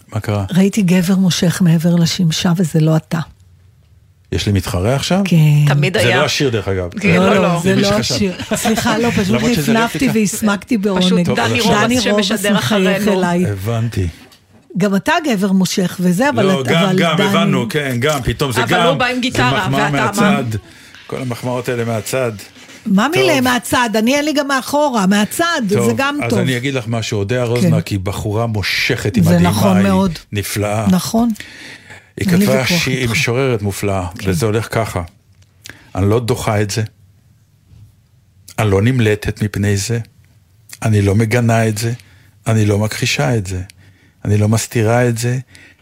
מה 0.08 0.20
קרה? 0.20 0.46
ראיתי 0.52 0.82
גבר 0.82 1.16
מושך 1.16 1.62
מעבר 1.62 1.96
לשמשה 1.96 2.54
וזה 2.58 2.80
לא 2.80 2.98
אתה. 2.98 3.20
יש 4.32 4.46
לי 4.46 4.52
מתחרה 4.52 4.96
עכשיו? 4.96 5.22
כן. 5.26 5.36
תמיד 5.68 5.94
זה 5.98 6.08
היה. 6.08 6.18
לא 6.20 6.26
השיר 6.26 6.50
דרך 6.50 6.68
אגב. 6.68 6.90
כן, 7.00 7.16
לא, 7.20 7.30
לא, 7.30 7.36
לא, 7.36 7.42
לא. 7.42 7.60
זה 7.64 7.76
לא. 7.76 7.88
השיר. 7.88 8.34
סליחה, 8.56 8.98
לא, 8.98 9.10
פשוט 9.12 9.36
נפנפתי. 9.44 10.10
והסמקתי 10.14 10.78
בעונג. 10.78 11.04
פשוט 11.04 11.20
דני 11.20 11.60
רובס 11.62 11.78
דני 11.84 12.02
שמשדר 12.02 12.58
אחרינו. 12.58 13.14
אליי. 13.20 13.46
הבנתי. 13.46 14.08
גם 14.78 14.96
אתה 14.96 15.14
גבר 15.26 15.52
מושך 15.52 15.98
וזה, 16.00 16.30
אבל... 16.30 16.46
לא, 16.46 16.64
גם, 16.64 16.84
אבל 16.84 16.98
גם, 17.00 17.18
דני- 17.18 17.28
הבנו, 17.28 17.66
כן, 17.70 17.96
גם, 18.00 18.20
פתאום 18.24 18.52
זה 18.52 18.64
אבל 18.64 18.72
גם. 18.78 18.88
הוא 18.88 18.94
בא 18.94 19.06
עם 19.06 19.20
גיטרה, 19.20 19.52
זה 19.64 19.70
מחמאה 19.70 19.90
ואתה 19.94 20.22
מהצד. 20.22 20.58
כל 21.08 21.22
המחמאות 21.22 21.70
האלה 21.70 21.86
מהצד. 21.86 22.32
מה. 22.86 23.08
מילה 23.08 23.42
מהצד? 23.42 23.90
אני 23.96 24.16
אין 24.16 24.26
לי 24.26 24.34
גם 24.34 24.48
מאחורה, 24.48 25.06
מהצד, 25.08 25.62
זה 25.68 25.94
גם 25.98 26.18
אז 26.24 26.30
טוב. 26.30 26.40
אני 26.40 26.58
אגיד 26.58 26.74
לך 26.74 26.84
משהו, 26.88 27.20
אודיה 27.20 27.44
רוזנק 27.44 27.88
היא 27.88 28.00
בחורה 28.04 28.46
מושכת, 28.46 29.16
היא 29.16 29.24
זה 29.24 29.30
מדהימה, 29.30 29.50
נכון 29.50 29.78
היא 29.78 29.84
מאוד. 29.84 30.20
נפלאה. 30.32 30.86
נכון. 30.90 31.30
היא 32.18 32.28
כתבה 32.28 32.68
שהיא. 32.68 33.06
כן. 33.06 33.12
משוררת 33.12 33.62
מופלאה, 33.62 34.08
וזה 34.26 34.46
הולך 34.46 34.68
ככה. 34.72 35.04
אני 35.96 36.10
לא 36.10 36.20
דוחה 36.20 36.62
את 36.62 36.70
זה, 36.72 36.84
אני 38.60 38.70
לא 38.70 38.82
נמלטת 38.82 39.44
מפני 39.44 39.78
זה, 39.78 40.00
אני 40.84 41.02
לא 41.02 41.16
מגנה 41.16 41.68
את 41.68 41.78
זה, 41.78 41.94
אני 42.48 42.66
לא 42.66 42.80
מכחישה 42.80 43.38
את 43.38 43.48
זה, 43.48 43.62
אני 44.26 44.38
לא 44.38 44.50
מסתירה 44.50 45.10
את 45.10 45.18
זה, 45.18 45.40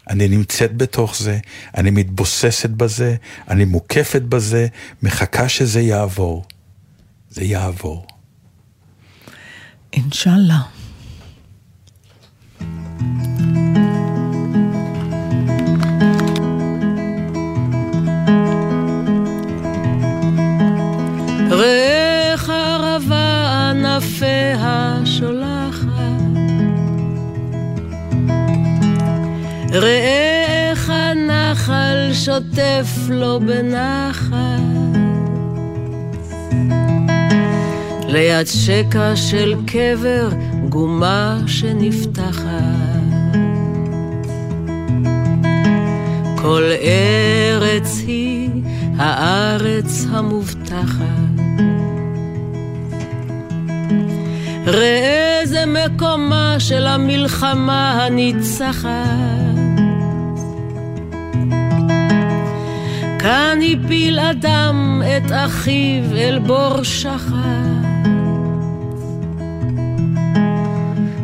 אני 0.09 0.27
נמצאת 0.27 0.77
בתוך 0.77 1.17
זה, 1.17 1.39
אני 1.77 1.91
מתבוססת 1.91 2.69
בזה, 2.69 3.15
אני 3.49 3.65
מוקפת 3.65 4.21
בזה, 4.21 4.67
מחכה 5.03 5.49
שזה 5.49 5.81
יעבור. 5.81 6.45
זה 7.29 7.43
יעבור. 7.43 8.07
אינשאללה. 9.93 10.74
שוטף 32.35 33.09
לו 33.09 33.39
בנחת. 33.39 34.35
ליד 38.07 38.47
שקע 38.47 39.15
של 39.15 39.55
קבר 39.67 40.29
גומה 40.69 41.39
שנפתחת. 41.47 42.45
כל 46.35 46.63
ארץ 46.81 48.03
היא 48.07 48.49
הארץ 48.97 50.05
המובטחת. 50.11 51.05
ראה 54.65 55.41
זה 55.43 55.63
מקומה 55.65 56.55
של 56.59 56.87
המלחמה 56.87 58.05
הניצחת. 58.05 59.44
כאן 63.25 63.59
הפיל 63.71 64.19
אדם 64.19 65.01
את 65.17 65.31
אחיו 65.31 66.03
אל 66.17 66.39
בור 66.39 66.83
שחת. 66.83 67.35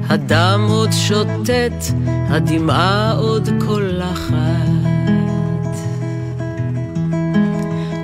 הדם 0.10 0.66
עוד 0.70 0.92
שוטט, 0.92 1.94
הדמעה 2.08 3.12
עוד 3.12 3.50
קולחת. 3.68 4.36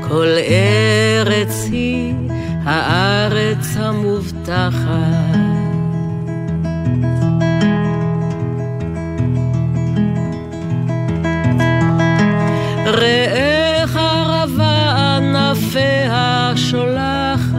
כל 0.07 0.27
ארץ 0.27 1.67
היא 1.71 2.13
הארץ 2.63 3.77
המובטחת. 3.77 5.37
ראה 12.85 13.36
ענפיה 15.57 16.51
שולחת. 16.55 17.57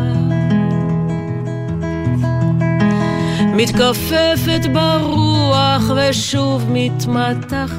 מתכופפת 3.55 4.61
ברוח 4.73 5.83
ושוב 5.97 6.65
מתמתחת. 6.73 7.79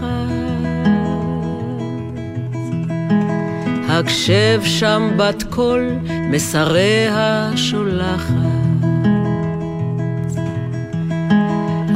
הקשב 3.89 4.61
שם 4.63 5.09
בת 5.17 5.43
קול 5.49 5.89
מסריה 6.05 7.51
שולחת. 7.55 8.33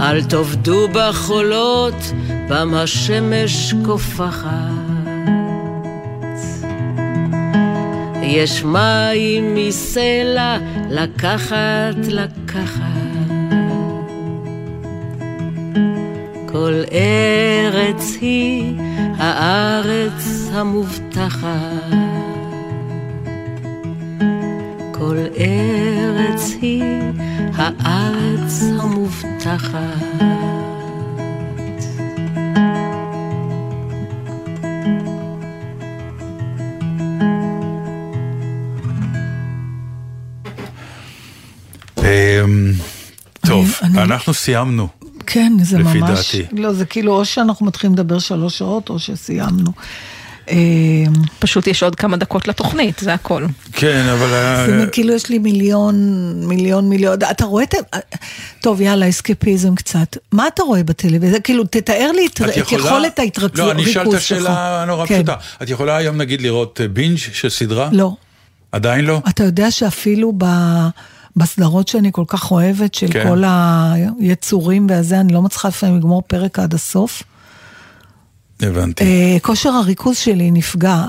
אל 0.02 0.24
תאבדו 0.24 0.88
בחולות, 0.94 2.14
בם 2.50 2.74
השמש 2.74 3.74
קופחת. 3.86 4.93
יש 8.24 8.64
מים 8.64 9.56
מסלע 9.56 10.58
לקחת, 10.90 11.96
לקחת. 12.08 12.84
כל 16.52 16.74
ארץ 16.92 18.18
היא 18.22 18.74
הארץ 19.18 20.50
המובטחת. 20.52 21.94
כל 24.92 25.18
ארץ 25.38 26.56
היא 26.62 26.84
הארץ 27.56 28.64
המובטחת. 28.80 30.63
טוב, 43.48 43.72
אני- 43.82 43.94
אני- 43.94 44.04
אנחנו 44.04 44.34
סיימנו. 44.34 44.88
כן, 45.28 45.54
זה 45.62 45.78
לפי 45.80 45.98
ממש... 46.00 46.10
דעתי. 46.36 46.56
לא, 46.62 46.74
זה 46.74 46.86
כאילו, 46.86 47.14
או 47.14 47.26
שאנחנו 47.26 47.66
מתחילים 47.66 47.94
לדבר 47.94 48.20
שלוש 48.20 48.58
שעות, 48.58 48.90
או 48.90 49.00
שסיימנו. 49.00 49.72
אה, 50.50 50.56
פשוט 51.40 51.68
יש 51.68 51.84
עוד 51.84 51.96
כמה 51.96 52.18
דקות 52.18 52.48
לתוכנית, 52.48 53.00
זה 53.00 53.14
הכל. 53.14 53.46
כן, 53.72 54.06
אבל... 54.10 54.34
אה, 54.34 54.66
זה 54.68 54.86
כאילו 54.92 55.14
יש 55.14 55.30
לי 55.30 55.40
מיליון, 55.40 55.96
מיליון, 56.48 56.90
מיליון, 56.90 57.18
אתה 57.32 57.46
רואה 57.46 57.64
את 57.64 57.74
ה... 57.74 57.98
טוב, 58.62 58.82
יאללה, 58.82 59.10
אסקפיזם 59.10 59.76
קצת. 59.76 60.18
מה 60.32 60.48
אתה 60.48 60.64
רואה 60.64 60.84
בטלוויזיה? 60.84 61.40
כאילו, 61.40 61.64
תתאר 61.64 62.12
לי 62.12 62.28
את 62.28 62.72
יכולת 62.72 63.20
ההתרכזות 63.20 63.58
לא, 63.66 63.72
אני 63.72 63.84
אשאל 63.84 64.10
את. 64.10 64.14
השאלה 64.14 64.84
נורא 64.88 65.06
כן. 65.06 65.16
פשוטה. 65.16 65.36
את 65.64 65.70
יכולה 65.70 65.98
היום 65.98 66.18
נגיד 66.18 66.42
לראות 66.42 66.82
אה, 66.84 66.88
בינג' 66.88 67.18
של 67.18 67.50
סדרה? 67.50 67.90
לא. 67.92 68.16
עדיין 68.72 69.06
לא? 69.06 69.22
אתה 69.30 69.44
יודע 69.44 69.72
שאפילו 69.72 70.34
ב... 70.38 70.46
בסדרות 71.36 71.88
שאני 71.88 72.10
כל 72.12 72.24
כך 72.28 72.52
אוהבת, 72.52 72.94
של 72.94 73.08
כן. 73.12 73.24
כל 73.24 73.44
היצורים 74.20 74.88
והזה, 74.90 75.20
אני 75.20 75.34
לא 75.34 75.42
מצליחה 75.42 75.68
לפעמים 75.68 75.98
לגמור 75.98 76.22
פרק 76.28 76.60
עד 76.60 76.74
הסוף. 76.74 77.24
הבנתי. 78.62 79.04
אה, 79.04 79.38
כושר 79.42 79.70
הריכוז 79.70 80.18
שלי 80.18 80.52
נפגע, 80.52 81.04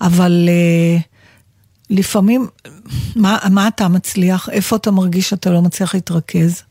אבל 0.00 0.48
אה, 0.48 0.98
לפעמים, 1.90 2.46
מה, 3.16 3.38
מה 3.50 3.68
אתה 3.68 3.88
מצליח? 3.88 4.48
איפה 4.48 4.76
אתה 4.76 4.90
מרגיש 4.90 5.30
שאתה 5.30 5.50
לא 5.50 5.62
מצליח 5.62 5.94
להתרכז? 5.94 6.62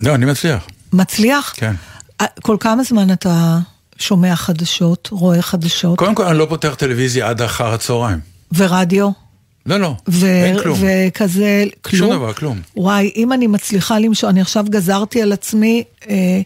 לא, 0.00 0.14
אני 0.14 0.26
מצליח. 0.26 0.66
מצליח? 0.92 1.54
כן. 1.56 1.74
אה, 2.20 2.26
כל 2.42 2.56
כמה 2.60 2.82
זמן 2.82 3.12
אתה 3.12 3.58
שומע 3.98 4.36
חדשות, 4.36 5.08
רואה 5.12 5.42
חדשות? 5.42 5.98
קודם 5.98 6.14
כל, 6.14 6.26
אני 6.26 6.38
לא 6.38 6.46
פותח 6.48 6.74
טלוויזיה 6.78 7.28
עד 7.28 7.42
אחר 7.42 7.72
הצהריים. 7.72 8.20
ורדיו? 8.54 9.10
לא, 9.68 9.80
לא, 9.80 9.94
ו- 10.08 10.26
אין 10.44 10.62
כלום. 10.62 10.78
וכזה, 10.82 11.64
כלום? 11.82 11.98
שום 12.08 12.16
דבר, 12.16 12.32
כלום. 12.32 12.60
וואי, 12.76 13.10
אם 13.16 13.32
אני 13.32 13.46
מצליחה 13.46 13.98
למשוך, 13.98 14.30
אני 14.30 14.40
עכשיו 14.40 14.64
גזרתי 14.68 15.22
על 15.22 15.32
עצמי 15.32 15.84
אה, 16.08 16.40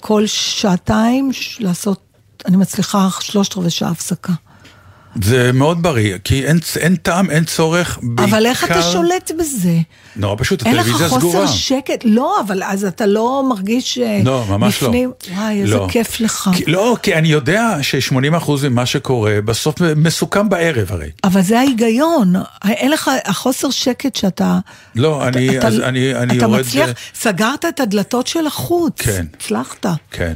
כל 0.00 0.22
שעתיים 0.26 1.32
ש- 1.32 1.60
לעשות, 1.60 2.00
אני 2.46 2.56
מצליחה 2.56 3.08
שלושת 3.20 3.56
רבעי 3.56 3.70
שעה 3.70 3.90
הפסקה. 3.90 4.32
זה 5.22 5.52
מאוד 5.52 5.82
בריא, 5.82 6.18
כי 6.24 6.46
אין, 6.46 6.58
אין 6.80 6.96
טעם, 6.96 7.30
אין 7.30 7.44
צורך, 7.44 7.98
בעיקר... 8.02 8.36
אבל 8.36 8.46
איך 8.46 8.64
אתה 8.64 8.82
שולט 8.82 9.30
בזה? 9.38 9.78
נורא 10.16 10.36
פשוט, 10.38 10.66
אין 10.66 10.76
לך 10.76 10.80
הטלוויזיה 10.80 11.08
חוסר 11.08 11.28
סגורה. 11.28 11.48
שקט? 11.48 12.04
לא, 12.04 12.40
אבל 12.40 12.62
אז 12.62 12.84
אתה 12.84 13.06
לא 13.06 13.44
מרגיש 13.48 13.98
אה, 13.98 14.20
לא, 14.24 14.44
ממש 14.48 14.82
לא. 14.82 14.88
בפנים? 14.88 15.12
וואי, 15.34 15.60
איזה 15.62 15.74
לא. 15.74 15.86
כיף 15.90 16.20
לך. 16.20 16.50
כי, 16.56 16.64
לא, 16.66 16.96
כי 17.02 17.14
אני 17.14 17.28
יודע 17.28 17.76
ש-80% 17.82 18.50
ממה 18.70 18.86
שקורה, 18.86 19.40
בסוף 19.44 19.74
מסוכם 19.96 20.48
בערב 20.48 20.92
הרי. 20.92 21.10
אבל 21.24 21.42
זה 21.42 21.58
ההיגיון, 21.58 22.34
אין 22.64 22.90
לך, 22.90 23.10
החוסר 23.24 23.70
שקט 23.70 24.16
שאתה... 24.16 24.58
לא, 24.94 25.28
אתה, 25.28 25.38
אני, 25.38 25.58
אתה, 25.58 25.66
אז 25.66 25.80
אני, 25.80 26.14
אני 26.14 26.36
אתה 26.36 26.44
יורד... 26.44 26.60
מצליח, 26.60 26.90
סגרת 27.14 27.64
את 27.64 27.80
הדלתות 27.80 28.26
של 28.26 28.46
החוץ. 28.46 29.00
כן. 29.00 29.26
הצלחת. 29.36 29.86
כן, 30.10 30.34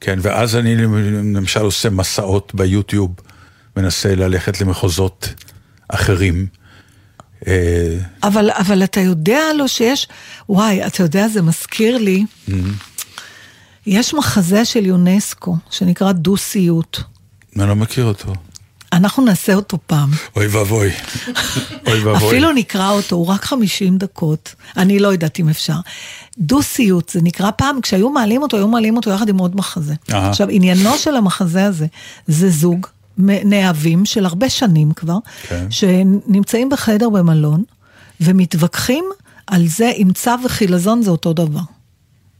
כן, 0.00 0.18
ואז 0.22 0.56
אני 0.56 0.76
למשל 1.34 1.60
עושה 1.60 1.90
מסעות 1.90 2.54
ביוטיוב, 2.54 3.10
מנסה 3.78 4.14
ללכת 4.14 4.60
למחוזות 4.60 5.34
אחרים. 5.88 6.46
אה, 7.46 7.98
אבל, 8.22 8.50
אבל 8.50 8.84
אתה 8.84 9.00
יודע 9.00 9.40
לו 9.56 9.68
שיש, 9.68 10.08
וואי, 10.48 10.86
אתה 10.86 11.02
יודע, 11.02 11.28
זה 11.28 11.42
מזכיר 11.42 11.98
לי, 11.98 12.24
Mm-hmm. 12.48 12.52
יש 13.86 14.14
מחזה 14.14 14.64
של 14.64 14.86
יונסקו, 14.86 15.56
שנקרא 15.70 16.12
דו-סיוט. 16.12 16.98
אני 17.56 17.68
לא 17.68 17.76
מכיר 17.76 18.04
אותו. 18.04 18.32
אנחנו 18.92 19.24
נעשה 19.24 19.54
אותו 19.54 19.78
פעם. 19.86 20.10
אוי 20.36 20.46
ואבוי. 20.46 20.90
אוי 21.86 22.00
ואבוי. 22.04 22.28
אפילו 22.28 22.52
נקרא 22.52 22.90
אותו, 22.90 23.16
הוא 23.16 23.26
רק 23.26 23.44
50 23.44 23.98
דקות. 23.98 24.54
אני 24.76 24.98
לא 24.98 25.08
יודעת 25.08 25.40
אם 25.40 25.48
אפשר. 25.48 25.76
דו-סיוט, 26.38 27.08
זה 27.08 27.20
נקרא 27.22 27.50
פעם, 27.50 27.80
כשהיו 27.80 28.10
מעלים 28.10 28.42
אותו, 28.42 28.56
היו 28.56 28.68
מעלים 28.68 28.96
אותו 28.96 29.10
יחד 29.10 29.28
עם 29.28 29.38
עוד 29.38 29.56
מחזה. 29.56 29.94
אהה. 30.12 30.28
עכשיו, 30.28 30.48
עניינו 30.50 30.98
של 30.98 31.16
המחזה 31.16 31.64
הזה, 31.64 31.86
זה 32.26 32.50
זוג 32.50 32.86
נאהבים 33.18 34.04
של 34.04 34.26
הרבה 34.26 34.48
שנים 34.50 34.92
כבר, 34.92 35.18
כן. 35.48 35.66
שנמצאים 35.70 36.68
בחדר 36.68 37.08
במלון, 37.08 37.62
ומתווכחים 38.20 39.04
על 39.46 39.66
זה 39.68 39.90
אם 39.96 40.08
צו 40.14 40.30
וחילזון 40.44 41.02
זה 41.02 41.10
אותו 41.10 41.32
דבר. 41.32 41.60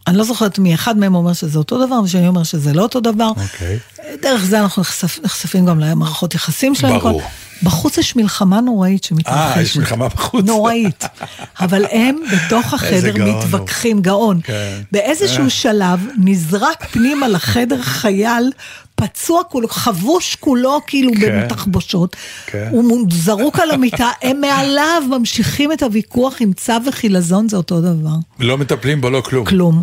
אני 0.07 0.16
לא 0.16 0.24
זוכרת 0.24 0.59
מי, 0.59 0.74
אחד 0.74 0.99
מהם 0.99 1.14
אומר 1.14 1.33
שזה 1.33 1.59
אותו 1.59 1.87
דבר, 1.87 1.95
והשני 2.03 2.29
אומר 2.29 2.43
שזה 2.43 2.72
לא 2.72 2.83
אותו 2.83 3.01
דבר. 3.01 3.29
אוקיי. 3.29 3.79
דרך 4.22 4.45
זה 4.45 4.61
אנחנו 4.61 4.83
נחשפ, 4.83 5.18
נחשפים 5.24 5.66
גם 5.66 5.81
למערכות 5.81 6.35
יחסים 6.35 6.74
שלהם. 6.74 6.99
ברור. 6.99 7.20
כל- 7.22 7.26
בחוץ 7.62 7.99
יש 7.99 8.16
מלחמה 8.16 8.61
נוראית 8.61 9.05
שמתרחשת. 9.05 9.57
אה, 9.57 9.62
יש 9.62 9.76
מלחמה 9.76 10.09
בחוץ. 10.09 10.45
נוראית. 10.47 11.05
אבל 11.61 11.85
הם 11.91 12.16
בתוך 12.33 12.74
החדר 12.74 13.11
גאון 13.11 13.29
הוא. 13.31 13.39
מתווכחים, 13.39 14.03
גאון. 14.03 14.41
כן. 14.45 14.81
באיזשהו 14.93 15.45
אה. 15.45 15.51
שלב 15.51 16.07
נזרק 16.18 16.85
פנימה 16.91 17.29
לחדר 17.29 17.83
חייל, 17.83 18.53
פצוע 19.01 19.42
כולו, 19.44 19.68
חבוש 19.68 20.36
כולו 20.40 20.80
כאילו 20.86 21.12
כן. 21.20 21.40
בתחבושות. 21.44 22.16
כן. 22.46 22.68
הוא 22.70 23.07
זרוק 23.11 23.59
על 23.59 23.70
המיטה, 23.70 24.11
הם 24.22 24.40
מעליו 24.40 25.03
ממשיכים 25.11 25.72
את 25.72 25.82
הוויכוח 25.82 26.42
אם 26.42 26.53
צו 26.57 26.72
וחילזון 26.86 27.49
זה 27.49 27.57
אותו 27.57 27.80
דבר. 27.80 28.14
לא 28.38 28.59
מטפלים 28.59 29.01
בו, 29.01 29.11
לא 29.11 29.20
כלום. 29.20 29.44
כלום. 29.44 29.82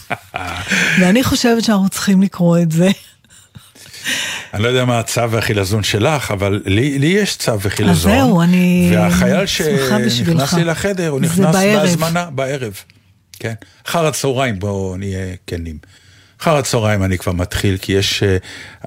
ואני 1.00 1.24
חושבת 1.24 1.64
שאנחנו 1.64 1.88
צריכים 1.88 2.22
לקרוא 2.22 2.58
את 2.58 2.72
זה. 2.72 2.90
אני 4.54 4.62
לא 4.62 4.68
יודע 4.68 4.84
מה 4.84 4.98
הצו 4.98 5.30
והחילזון 5.30 5.82
שלך, 5.82 6.30
אבל 6.30 6.62
לי, 6.66 6.98
לי 6.98 7.06
יש 7.06 7.36
צו 7.36 7.60
וחילזון. 7.60 8.12
אז 8.12 8.18
זהו, 8.18 8.42
אני 8.42 8.90
והחייל. 8.92 9.46
שנכנס 9.46 10.52
לי 10.52 10.64
לחדר, 10.64 11.08
הוא 11.08 11.20
נכנס. 11.20 11.54
בהזמנה 11.54 12.30
בערב. 12.30 12.72
כן. 13.38 13.54
אחר 13.86 14.06
הצהריים, 14.06 14.58
בואו 14.58 14.96
נהיה 14.96 15.34
כנים. 15.46 15.78
אחר 16.40 16.56
הצהריים 16.56 17.02
אני 17.02 17.18
כבר 17.18 17.32
מתחיל, 17.32 17.76
כי 17.76 17.92
יש 17.92 18.22
אה, 18.22 18.36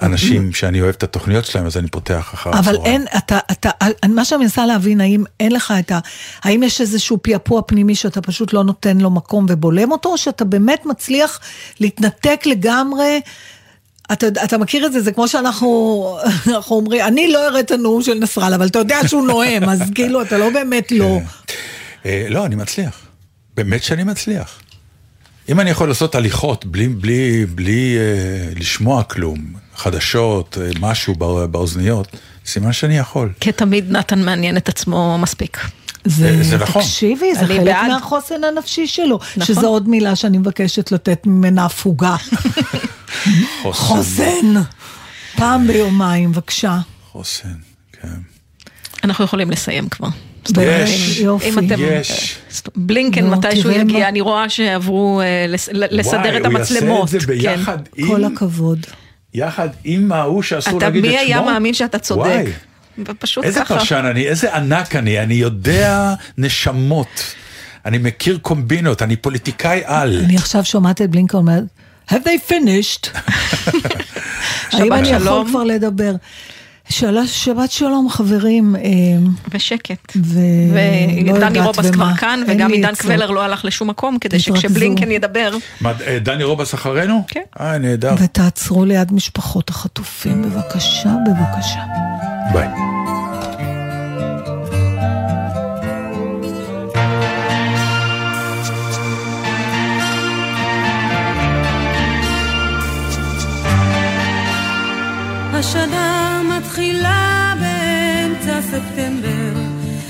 אנשים 0.01 0.53
שאני 0.53 0.81
אוהב 0.81 0.95
את 0.95 1.03
התוכניות 1.03 1.45
שלהם, 1.45 1.65
אז 1.65 1.77
אני 1.77 1.87
פותח 1.87 2.31
אחר 2.33 2.49
אבל 2.49 2.59
הצהריים. 2.59 2.85
אין, 2.85 3.05
אתה, 3.17 3.39
אתה, 3.51 3.69
מה 4.09 4.25
שאני 4.25 4.43
מנסה 4.43 4.65
להבין, 4.65 5.01
האם 5.01 5.23
אין 5.39 5.51
לך 5.51 5.73
את 5.79 5.91
ה... 5.91 5.99
האם 6.43 6.63
יש 6.63 6.81
איזשהו 6.81 7.17
פעפוע 7.21 7.61
פנימי 7.67 7.95
שאתה 7.95 8.21
פשוט 8.21 8.53
לא 8.53 8.63
נותן 8.63 8.97
לו 8.97 9.09
מקום 9.09 9.45
ובולם 9.49 9.91
אותו, 9.91 10.09
או 10.09 10.17
שאתה 10.17 10.45
באמת 10.45 10.85
מצליח 10.85 11.39
להתנתק 11.79 12.41
לגמרי? 12.45 13.21
אתה, 14.11 14.27
אתה 14.43 14.57
מכיר 14.57 14.85
את 14.85 14.93
זה, 14.93 15.01
זה 15.01 15.11
כמו 15.11 15.27
שאנחנו 15.27 16.17
אנחנו 16.55 16.75
אומרים, 16.75 17.01
אני 17.05 17.31
לא 17.31 17.47
אראה 17.47 17.59
את 17.59 17.71
הנאום 17.71 18.01
של 18.01 18.13
נסראללה, 18.13 18.55
אבל 18.55 18.67
אתה 18.67 18.79
יודע 18.79 19.07
שהוא 19.07 19.27
נואם, 19.27 19.69
אז 19.69 19.81
כאילו, 19.95 20.21
אתה 20.21 20.37
לא 20.37 20.49
באמת 20.49 20.91
לא. 20.91 21.19
אה, 22.05 22.25
לא, 22.29 22.45
אני 22.45 22.55
מצליח. 22.55 23.01
באמת 23.55 23.83
שאני 23.83 24.03
מצליח. 24.03 24.59
אם 25.49 25.59
אני 25.59 25.69
יכול 25.69 25.87
לעשות 25.87 26.15
הליכות 26.15 26.65
בלי, 26.65 26.87
בלי, 26.87 27.45
בלי 27.45 27.97
אה, 27.97 28.53
לשמוע 28.55 29.03
כלום, 29.03 29.37
חדשות, 29.75 30.57
אה, 30.61 30.69
משהו 30.79 31.15
בא, 31.15 31.45
באוזניות, 31.45 32.07
סימן 32.45 32.73
שאני 32.73 32.97
יכול. 32.97 33.31
כתמיד 33.41 33.91
נתן 33.91 34.25
מעניין 34.25 34.57
את 34.57 34.69
עצמו 34.69 35.17
מספיק. 35.17 35.57
זה, 36.05 36.43
זה 36.43 36.57
נכון. 36.57 36.81
תקשיבי, 36.81 37.33
זה 37.33 37.39
אני 37.39 37.47
חלק 37.47 37.61
בעד. 37.65 37.91
מהחוסן 37.91 38.43
הנפשי 38.43 38.87
שלו, 38.87 39.19
נכון. 39.37 39.45
שזו 39.55 39.67
עוד 39.67 39.89
מילה 39.89 40.15
שאני 40.15 40.37
מבקשת 40.37 40.91
לתת 40.91 41.25
ממנה 41.25 41.65
הפוגה. 41.65 42.15
חוסן. 43.71 44.53
פעם 45.35 45.67
ביומיים, 45.67 46.31
בבקשה. 46.31 46.79
חוסן, 47.11 47.55
כן. 48.01 48.07
אנחנו 49.03 49.25
יכולים 49.25 49.51
לסיים 49.51 49.89
כבר. 49.89 50.09
יש, 50.61 51.19
יופי. 51.19 51.49
אם 51.49 51.59
אתם... 51.59 51.75
יש. 51.79 52.35
בלינקן 52.75 53.25
נו, 53.25 53.31
מתישהו 53.37 53.71
יגיע, 53.71 53.99
מה- 53.99 54.07
אני 54.09 54.21
רואה 54.21 54.49
שעברו 54.49 55.21
אה, 55.21 55.45
לס- 55.47 55.69
לסדר 55.73 56.19
וואי, 56.19 56.37
את 56.37 56.45
הוא 56.45 56.55
המצלמות. 56.57 56.99
יעשה 57.13 57.17
את 57.17 57.21
זה 57.21 57.27
כן. 57.27 57.33
ביחד 57.55 57.77
עם, 57.95 58.07
כל 58.07 58.23
הכבוד. 58.25 58.85
יחד 59.33 59.69
עם 59.83 60.11
ההוא 60.11 60.41
שאסור 60.43 60.77
אתה 60.77 60.85
להגיד 60.85 61.05
את 61.05 61.11
מי 61.11 61.17
שמו. 61.17 61.25
היה 61.25 61.41
מאמין 61.41 61.73
שאתה 61.73 61.99
צודק? 61.99 62.19
וואי, 62.21 62.45
ופשוט 63.05 63.43
איזה 63.43 63.59
ככה. 63.59 63.77
פרשן 63.79 64.05
אני, 64.11 64.27
איזה 64.27 64.55
ענק 64.55 64.95
אני, 64.95 65.19
אני 65.19 65.33
יודע 65.33 66.13
נשמות. 66.37 67.23
אני 67.85 67.97
מכיר 67.97 68.37
קומבינות, 68.41 69.01
אני 69.01 69.15
פוליטיקאי 69.15 69.81
על. 69.85 70.21
אני 70.25 70.35
עכשיו 70.35 70.65
שומעת 70.65 71.01
את 71.01 71.09
בלינקה 71.09 71.37
אומרת, 71.37 71.63
have 72.11 72.15
they 72.15 72.51
finished? 72.51 73.07
האם 74.73 74.93
אני 74.93 75.09
יכול. 75.09 75.47
כבר 75.49 75.63
לדבר? 75.63 76.11
שאלה- 76.89 77.27
שבת 77.27 77.71
שלום 77.71 78.09
חברים, 78.09 78.75
אה, 78.75 78.81
ושקט. 79.53 80.11
ולא 80.15 81.33
ודני 81.33 81.57
יודעת 81.57 81.57
רובס 81.57 81.89
כבר 81.91 82.05
במה. 82.05 82.17
כאן, 82.17 82.43
וגם 82.47 82.71
עידן. 82.71 82.95
קבלר 82.95 83.31
לא 83.31 83.43
הלך 83.43 83.65
לשום 83.65 83.89
מקום, 83.89 84.17
כדי. 84.21 84.39
שכשבלינקן 84.39 85.11
ידבר, 85.11 85.51
מה, 85.81 85.93
אה, 86.07 86.19
דני 86.19 86.43
רובס 86.43 86.73
אחרינו? 86.73 87.23
כן. 87.27 87.41
אה, 87.59 87.77
נהדר. 87.77 88.15
ותעצרו 88.19 88.85
ליד 88.85 89.13
משפחות 89.13 89.69
החטופים, 89.69 90.41
בבקשה, 90.41 91.09
בבקשה. 91.25 91.79
ביי. 92.53 92.67
השנה 105.53 106.18
ספטמבר, 108.79 109.59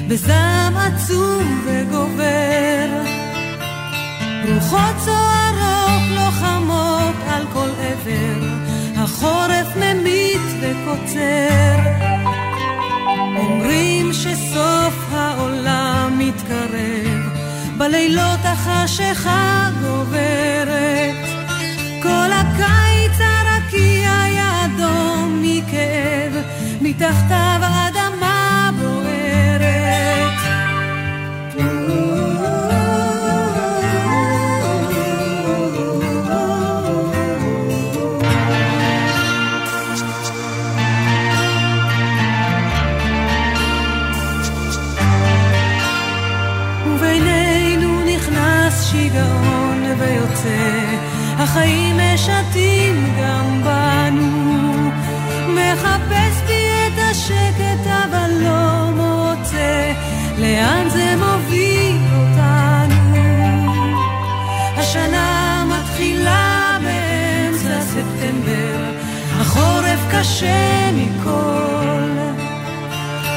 בזעם 0.08 0.78
עצום 0.78 1.62
וגובר. 1.66 2.88
רוחות 4.54 4.96
סוערות 5.06 6.02
לוחמות 6.16 7.16
על 7.30 7.46
כל 7.54 7.70
עבר, 7.70 8.48
החורף 8.98 9.76
ממית 9.76 10.42
וקוצר. 10.62 11.80
אומרים 13.38 14.14
שסוף 14.14 14.96
העולם 15.12 16.16
מתקרב, 16.18 17.20
בלילות 17.78 18.40
החשיכה 18.44 19.70
גוברת. 19.82 21.16
כל 22.04 22.30
הקיץ 22.32 23.20
הרקיע 23.20 24.12
אדום 24.66 25.40
מכאב, 25.42 26.34
מתחתיו 26.82 27.60
ויוצא, 50.44 50.96
החיים 51.38 51.98
משתים 51.98 53.14
גם 53.22 53.62
בנו. 53.64 54.90
מחפש 55.48 56.42
בי 56.48 56.68
את 56.88 57.00
השקט 57.12 57.88
אבל 57.88 58.32
לא 58.40 58.90
מוצא, 58.92 59.94
לאן 60.38 60.90
זה 60.90 61.16
מוביל 61.18 61.98
אותנו? 62.16 63.20
השנה 64.78 65.66
מתחילה 65.68 66.78
באמצע 66.84 67.82
ספטמבר, 67.82 68.92
החורף 69.40 70.00
קשה 70.12 70.92
מכל. 70.92 71.90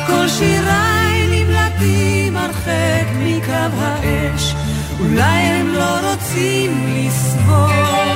כל 0.07 0.29
שיריי 0.29 1.27
נמלטים 1.31 2.37
הרחק 2.37 3.07
מקו 3.19 3.77
האש, 3.79 4.55
אולי 5.01 5.25
הם 5.25 5.62
לא 6.35 6.39
רוצים 6.39 8.12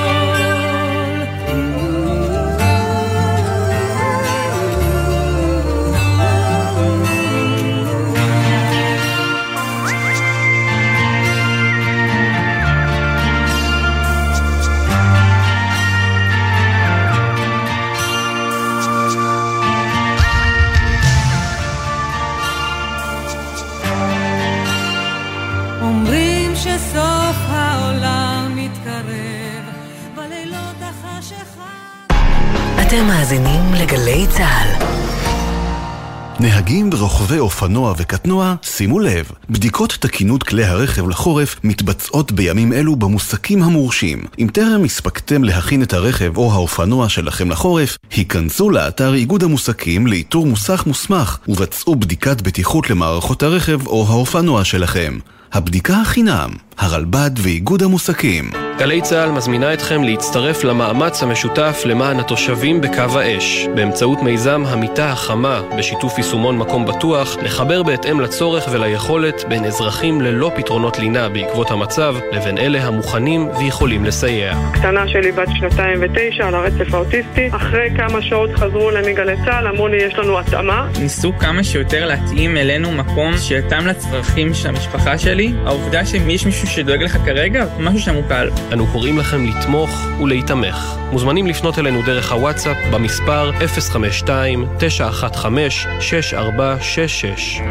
אופנוע 37.77 37.93
וקטנוע, 37.97 38.55
שימו 38.63 38.99
לב, 38.99 39.31
בדיקות 39.49 39.97
תקינות 39.99 40.43
כלי 40.43 40.65
הרכב 40.65 41.09
לחורף 41.09 41.55
מתבצעות 41.63 42.31
בימים 42.31 42.73
אלו 42.73 42.95
במוסקים 42.95 43.63
המורשים. 43.63 44.23
אם 44.39 44.47
טרם 44.53 44.83
הספקתם 44.83 45.43
להכין 45.43 45.83
את 45.83 45.93
הרכב 45.93 46.37
או 46.37 46.51
האופנוע 46.53 47.09
שלכם 47.09 47.49
לחורף, 47.51 47.97
היכנסו 48.11 48.69
לאתר 48.69 49.13
איגוד 49.13 49.43
המוסקים 49.43 50.07
לאיתור 50.07 50.45
מוסך 50.45 50.83
מוסמך 50.87 51.37
ובצעו 51.47 51.95
בדיקת 51.95 52.41
בטיחות 52.41 52.89
למערכות 52.89 53.43
הרכב 53.43 53.87
או 53.87 54.05
האופנוע 54.09 54.63
שלכם. 54.63 55.17
הבדיקה 55.53 56.01
החינם, 56.01 56.49
הרלב"ד 56.77 57.31
ואיגוד 57.43 57.83
המוסקים. 57.83 58.51
גלי 58.77 59.01
צה"ל 59.01 59.31
מזמינה 59.31 59.73
אתכם 59.73 60.03
להצטרף 60.03 60.63
למאמץ 60.63 61.23
המשותף 61.23 61.81
למען 61.85 62.19
התושבים 62.19 62.81
בקו 62.81 63.19
האש. 63.19 63.67
באמצעות 63.75 64.21
מיזם 64.21 64.63
המיטה 64.67 65.11
החמה, 65.11 65.61
בשיתוף 65.77 66.17
יישומון 66.17 66.57
מקום 66.57 66.85
בטוח, 66.85 67.37
לחבר 67.37 67.83
בהתאם 67.83 68.19
לצורך 68.19 68.67
וליכולת 68.71 69.43
בין 69.49 69.65
אזרחים 69.65 70.21
ללא 70.21 70.51
פתרונות 70.55 70.99
לינה 70.99 71.29
בעקבות 71.29 71.71
המצב, 71.71 72.15
לבין 72.31 72.57
אלה 72.57 72.83
המוכנים 72.83 73.49
ויכולים 73.59 74.05
לסייע. 74.05 74.57
קטנה 74.73 75.07
שלי 75.07 75.31
בת 75.31 75.47
שנתיים 75.59 75.99
ותשע 76.01 76.47
על 76.47 76.55
הרצף 76.55 76.93
האוטיסטי, 76.93 77.49
אחרי 77.51 77.89
כמה 77.97 78.21
שעות 78.21 78.49
חזרו 78.55 78.89
אליי 78.89 79.13
מגלי 79.13 79.35
צה"ל, 79.45 79.67
אמרו 79.67 79.87
לי 79.87 79.97
יש 79.97 80.13
לנו 80.13 80.39
התאמה. 80.39 80.87
ניסו 80.99 81.33
כמה 81.39 81.63
שיותר 81.63 82.05
להתאים 82.05 82.57
אלינו 82.57 82.91
מקום 82.91 83.37
שיתאם 83.37 83.87
לצרכים 83.87 84.53
של 84.53 84.69
המשפחה 84.69 85.17
שלי. 85.17 85.53
העובדה 85.65 86.05
שיש 86.05 86.23
מישהו 86.25 86.66
שדואג 86.67 87.03
לך 87.03 87.17
כרגע, 87.25 87.65
משהו 87.79 88.23
קל. 88.29 88.49
אנו 88.73 88.87
קוראים 88.87 89.17
לכם 89.17 89.45
לתמוך 89.45 90.07
ולהיתמך. 90.21 90.95
מוזמנים 91.11 91.47
לפנות 91.47 91.79
אלינו 91.79 92.01
דרך 92.01 92.31
הוואטסאפ 92.31 92.77
במספר 92.91 93.51
052-915-6466. 93.51 93.57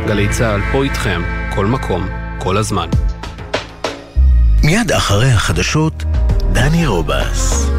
גלי 0.06 0.28
צה"ל 0.28 0.60
פה 0.72 0.84
איתכם, 0.84 1.22
כל 1.54 1.66
מקום, 1.66 2.08
כל 2.38 2.56
הזמן. 2.56 2.88
מיד 4.64 4.92
אחרי 4.92 5.30
החדשות, 5.30 6.04
דני 6.52 6.86
רובס. 6.86 7.76